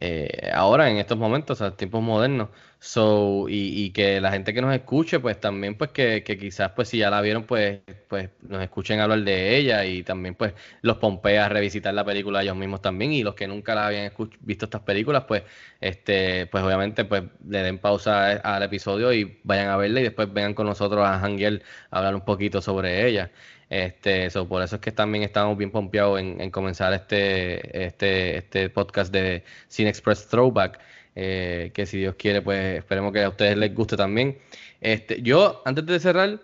[0.00, 2.48] eh, ahora en estos momentos, o sea, tiempos modernos.
[2.80, 6.70] So, y, y que la gente que nos escuche, pues también, pues que, que quizás,
[6.76, 10.54] pues si ya la vieron, pues, pues nos escuchen hablar de ella y también, pues,
[10.82, 13.12] los pompea a revisitar la película ellos mismos también.
[13.12, 15.42] Y los que nunca la habían visto estas películas, pues,
[15.80, 20.32] este, pues obviamente, pues le den pausa al episodio y vayan a verla y después
[20.32, 23.30] vengan con nosotros a Hangiel a hablar un poquito sobre ella.
[23.70, 28.38] Este, so, por eso es que también estamos bien pompeados en, en comenzar este, este,
[28.38, 30.80] este podcast de Cine Express Throwback.
[31.14, 34.38] eh, que si Dios quiere, pues esperemos que a ustedes les guste también.
[34.80, 36.40] Este, yo, antes de cerrar,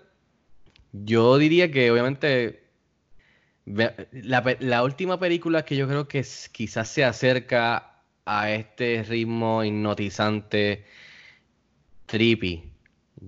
[0.92, 2.64] yo diría que obviamente
[3.66, 10.84] la, la última película que yo creo que quizás se acerca a este ritmo hipnotizante,
[12.06, 12.72] trippy,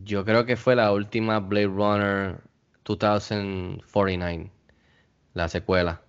[0.04, 2.40] yo creo que fue la última Blade Runner
[2.86, 4.50] 2049,
[5.34, 6.02] la secuela.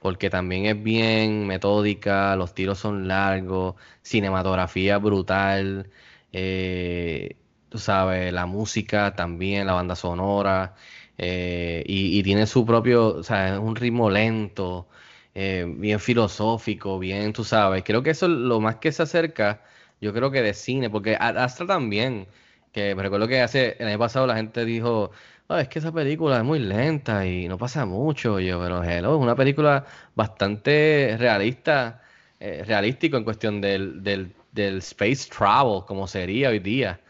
[0.00, 5.90] Porque también es bien metódica, los tiros son largos, cinematografía brutal,
[6.32, 7.36] eh,
[7.68, 10.74] tú sabes, la música también, la banda sonora,
[11.18, 14.88] eh, y, tiene su propio, o sea, es un ritmo lento,
[15.34, 17.82] eh, bien filosófico, bien, tú sabes.
[17.84, 19.62] Creo que eso es lo más que se acerca,
[20.00, 22.26] yo creo que de cine, porque Astra también,
[22.72, 25.10] que me recuerdo que hace, el año pasado la gente dijo,
[25.48, 28.40] "Ah, es que esa película es muy lenta y no pasa mucho.
[28.40, 32.02] Yo, pero hello, es una película bastante realista,
[32.40, 37.00] eh, realístico en cuestión del, del, del space travel, como sería hoy día.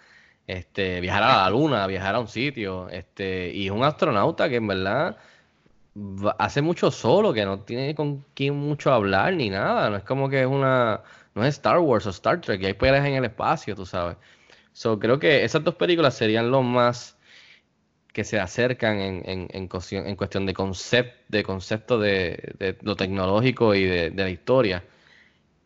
[0.46, 4.56] Este, viajar a la luna, viajar a un sitio, este, y es un astronauta que
[4.56, 5.16] en verdad
[6.38, 9.90] hace mucho solo, que no tiene con quién mucho hablar ni nada.
[9.90, 11.02] No es como que es una,
[11.34, 14.16] no es Star Wars o Star Trek, y hay peleas en el espacio, tú sabes.
[14.72, 17.15] So, creo que esas dos películas serían los más
[18.16, 22.74] que se acercan en, en, en cuestión, en cuestión de concepto, de concepto de, de
[22.80, 24.82] lo tecnológico y de, de la historia.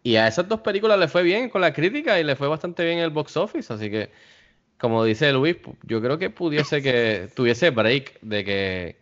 [0.02, 2.84] Y a esas dos películas le fue bien con la crítica y le fue bastante
[2.84, 4.10] bien el box office, así que,
[4.78, 8.96] como dice Luis, yo creo que pudiese que tuviese break de que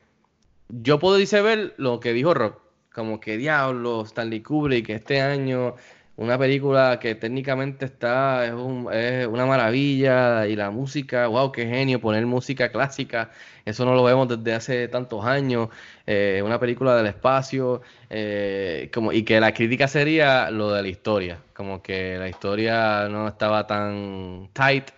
[0.69, 2.61] yo pudiese ver lo que dijo Rock,
[2.93, 5.75] como que diablo, Stanley Kubrick este año,
[6.19, 11.67] una película que técnicamente está, es, un- es una maravilla y la música, wow, qué
[11.67, 13.31] genio, poner música clásica,
[13.65, 15.69] eso no lo vemos desde hace tantos años,
[16.07, 20.89] eh, una película del espacio, eh, como, y que la crítica sería lo de la
[20.89, 24.91] historia, como que la historia no estaba tan tight,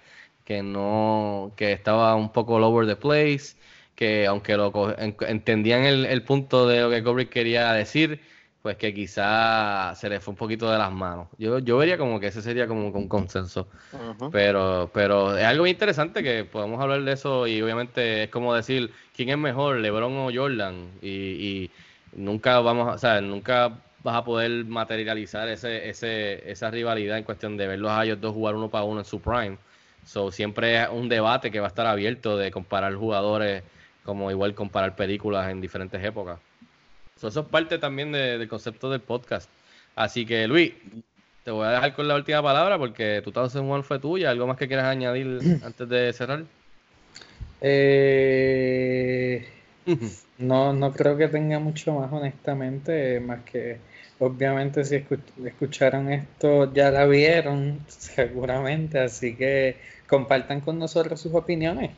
[0.45, 3.57] que no, que estaba un poco all over the place,
[3.95, 8.21] que aunque lo entendían el, el punto de lo que Kubrick quería decir,
[8.63, 11.29] pues que quizá se le fue un poquito de las manos.
[11.39, 13.67] Yo, yo vería como que ese sería como un consenso.
[14.31, 18.55] Pero, pero es algo muy interesante que podemos hablar de eso y obviamente es como
[18.55, 21.71] decir quién es mejor, LeBron o Jordan y, y
[22.15, 27.25] nunca vamos, a, o sea, nunca vas a poder materializar ese, ese, esa rivalidad en
[27.25, 29.59] cuestión de verlos a ellos dos jugar uno para uno en su prime.
[30.05, 33.63] So, siempre es un debate que va a estar abierto de comparar jugadores
[34.03, 36.41] como igual comparar películas en diferentes épocas.
[37.21, 39.51] So, eso es parte también de- del concepto del podcast.
[39.95, 40.73] Así que Luis,
[41.45, 44.31] te voy a dejar con la última palabra porque tu Thousand One fue tuya.
[44.31, 46.45] ¿Algo más que quieras añadir antes de cerrar?
[47.61, 49.47] Eh,
[50.39, 53.79] no, no creo que tenga mucho más, honestamente, más que
[54.19, 59.77] obviamente si escu- escucharon esto ya la vieron, seguramente, así que
[60.07, 61.91] compartan con nosotros sus opiniones.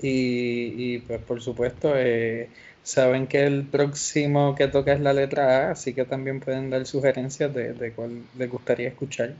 [0.00, 2.48] Y, y, pues por supuesto, eh,
[2.82, 6.86] saben que el próximo que toca es la letra A, así que también pueden dar
[6.86, 9.32] sugerencias de, de cuál les gustaría escuchar.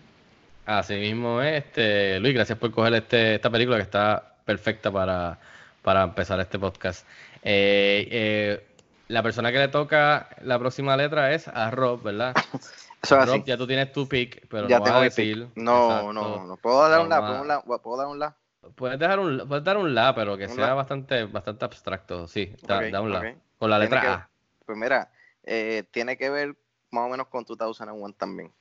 [0.66, 1.64] Así mismo es.
[1.64, 5.38] Este, Luis, gracias por coger este, esta película que está perfecta para,
[5.82, 7.06] para empezar este podcast.
[7.42, 8.64] Eh, eh,
[9.08, 12.34] la persona que le toca la próxima letra es a Rob, ¿verdad?
[13.02, 13.44] Eso es Rob, así.
[13.46, 15.46] ya tú tienes tu pick, pero ya no vas a decir.
[15.54, 16.12] No, Exacto.
[16.12, 16.56] no, no.
[16.56, 17.20] ¿Puedo dar un la?
[17.20, 17.78] Vamos ¿Puedo, a- un la?
[17.78, 18.36] ¿Puedo dar un la?
[18.74, 20.74] Puedes, dejar un, puedes dar un la, pero que ¿Un sea la?
[20.74, 22.26] bastante, bastante abstracto.
[22.28, 23.34] Sí, da, un la.
[23.58, 24.30] Con la Tiene letra que- A.
[24.66, 25.10] Pues mira,
[25.44, 26.56] eh, tiene que ver
[26.90, 28.52] más o menos con 2001 también.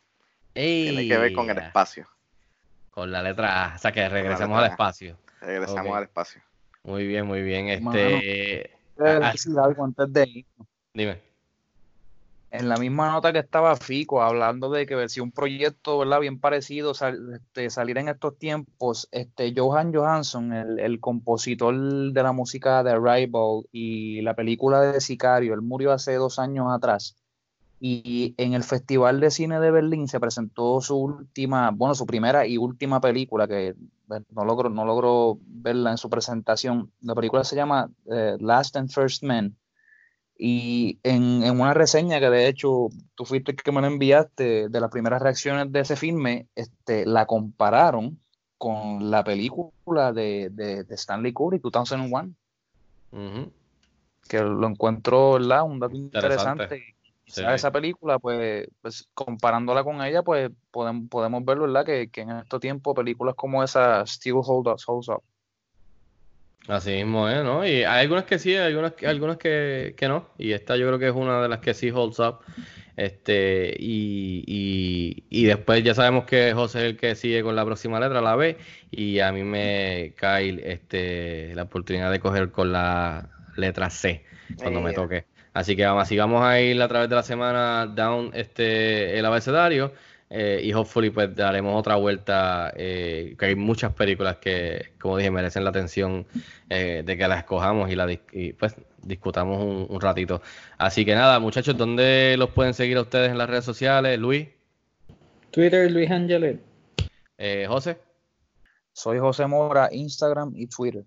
[0.53, 2.07] Ey, Tiene que ver con el espacio.
[2.89, 3.75] Con la letra A.
[3.75, 5.17] O sea que regresamos al espacio.
[5.41, 6.41] Regresamos al espacio.
[6.83, 7.83] Muy bien, muy bien.
[7.83, 8.77] Mano, Este.
[8.95, 10.45] Quiero ah, algo antes de ir.
[10.93, 11.26] dime.
[12.49, 16.21] En la misma nota que estaba Fico hablando de que si un proyecto ¿verdad?
[16.21, 22.23] bien parecido sal- este, salir en estos tiempos, este, Johan Johansson, el, el compositor de
[22.23, 27.17] la música de Arrival y la película de Sicario, él murió hace dos años atrás.
[27.79, 32.47] Y en el Festival de Cine de Berlín se presentó su última, bueno, su primera
[32.47, 33.75] y última película, que
[34.07, 36.91] bueno, no logro, no logro verla en su presentación.
[37.01, 39.57] La película se llama eh, Last and First Men.
[40.37, 44.69] Y en, en una reseña que de hecho tú fuiste el que me la enviaste
[44.69, 48.19] de las primeras reacciones de ese filme, este, la compararon
[48.57, 52.33] con la película de, de, de Stanley Kubrick, 2001,
[53.11, 53.51] Ujú.
[54.27, 55.63] que lo encuentro, ¿verdad?
[55.63, 56.63] Un dato Interesante.
[56.63, 56.95] interesante.
[57.25, 57.43] Sí.
[57.45, 61.85] Esa película, pues, pues comparándola con ella, pues podemos, podemos ver, ¿verdad?
[61.85, 65.21] Que, que en estos tiempos películas como esa still hold up, holds up.
[66.67, 67.65] Así mismo es, ¿no?
[67.65, 70.29] Y hay algunas que sí, hay algunas, que- algunas que, que no.
[70.37, 72.39] Y esta yo creo que es una de las que sí holds up.
[72.97, 77.63] Este, y, y, y después ya sabemos que José es el que sigue con la
[77.65, 78.57] próxima letra, la B,
[78.91, 84.25] y a mí me cae este, la oportunidad de coger con la letra C
[84.57, 84.93] cuando me Eh.
[84.93, 85.25] toque.
[85.53, 89.25] Así que vamos, así vamos a ir a través de la semana down este, el
[89.25, 89.93] abecedario
[90.29, 95.31] eh, y hopefully pues daremos otra vuelta, eh, que hay muchas películas que, como dije,
[95.31, 96.25] merecen la atención
[96.69, 100.41] eh, de que las escojamos y, la, y, pues discutamos un, un ratito.
[100.77, 104.19] Así que nada, muchachos, ¿dónde los pueden seguir a ustedes en las redes sociales?
[104.19, 104.47] Luis,
[105.51, 106.59] Twitter, Luis Angelet.
[107.37, 107.97] eh, José,
[108.93, 111.05] Soy José Mora, Instagram y Twitter.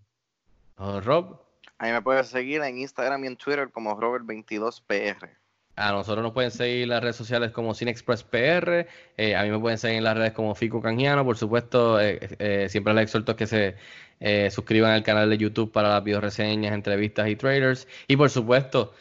[0.77, 1.41] oh, Rob,
[1.79, 5.31] Ahí me puedes seguir en Instagram y en Twitter como Robert22PR.
[5.77, 8.87] A nosotros nos pueden seguir en las redes sociales como CineExpressPR.
[9.17, 11.25] Eh, a mí me pueden seguir en las redes como Fico Canjiano.
[11.25, 13.77] Por supuesto, eh, eh, siempre les exhorto que se
[14.51, 17.89] suscriban al canal de YouTube para las videoreseñas, entrevistas y trailers.
[18.07, 18.93] Y por supuesto,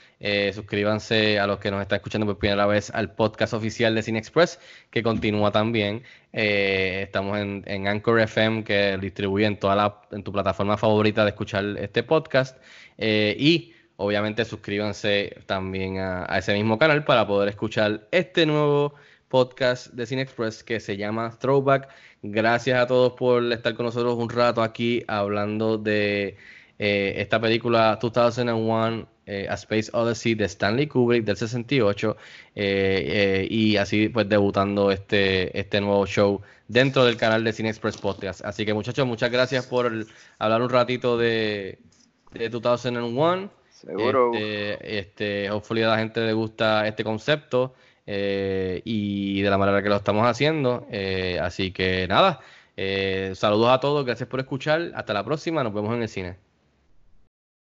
[0.53, 4.61] suscríbanse a los que nos están escuchando por primera vez al podcast oficial de CineExpress,
[4.89, 6.03] que continúa también.
[6.31, 11.31] estamos en, en, Anchor FM, que distribuye en, toda la, en tu plataforma favorita de
[11.31, 12.57] escuchar este podcast.
[12.97, 18.93] y Obviamente suscríbanse también a, ese mismo canal para poder escuchar este nuevo
[19.27, 21.89] podcast de Cine Express que se llama Throwback.
[22.21, 26.37] Gracias a todos por estar con nosotros un rato aquí hablando de
[26.79, 32.15] eh, esta película 2001 eh, A Space Odyssey de Stanley Kubrick del 68
[32.55, 37.97] eh, y así pues debutando este, este nuevo show dentro del canal de Cine Express
[37.97, 38.45] Podcast.
[38.45, 39.91] Así que muchachos, muchas gracias por
[40.37, 41.79] hablar un ratito de,
[42.31, 43.58] de 2001.
[43.79, 44.33] Seguro.
[44.33, 47.73] Este, este, hopefully a la gente le gusta este concepto
[48.05, 50.85] eh, y de la manera que lo estamos haciendo.
[50.91, 52.41] Eh, así que nada,
[52.75, 54.91] eh, saludos a todos, gracias por escuchar.
[54.95, 56.48] Hasta la próxima, nos vemos en el cine.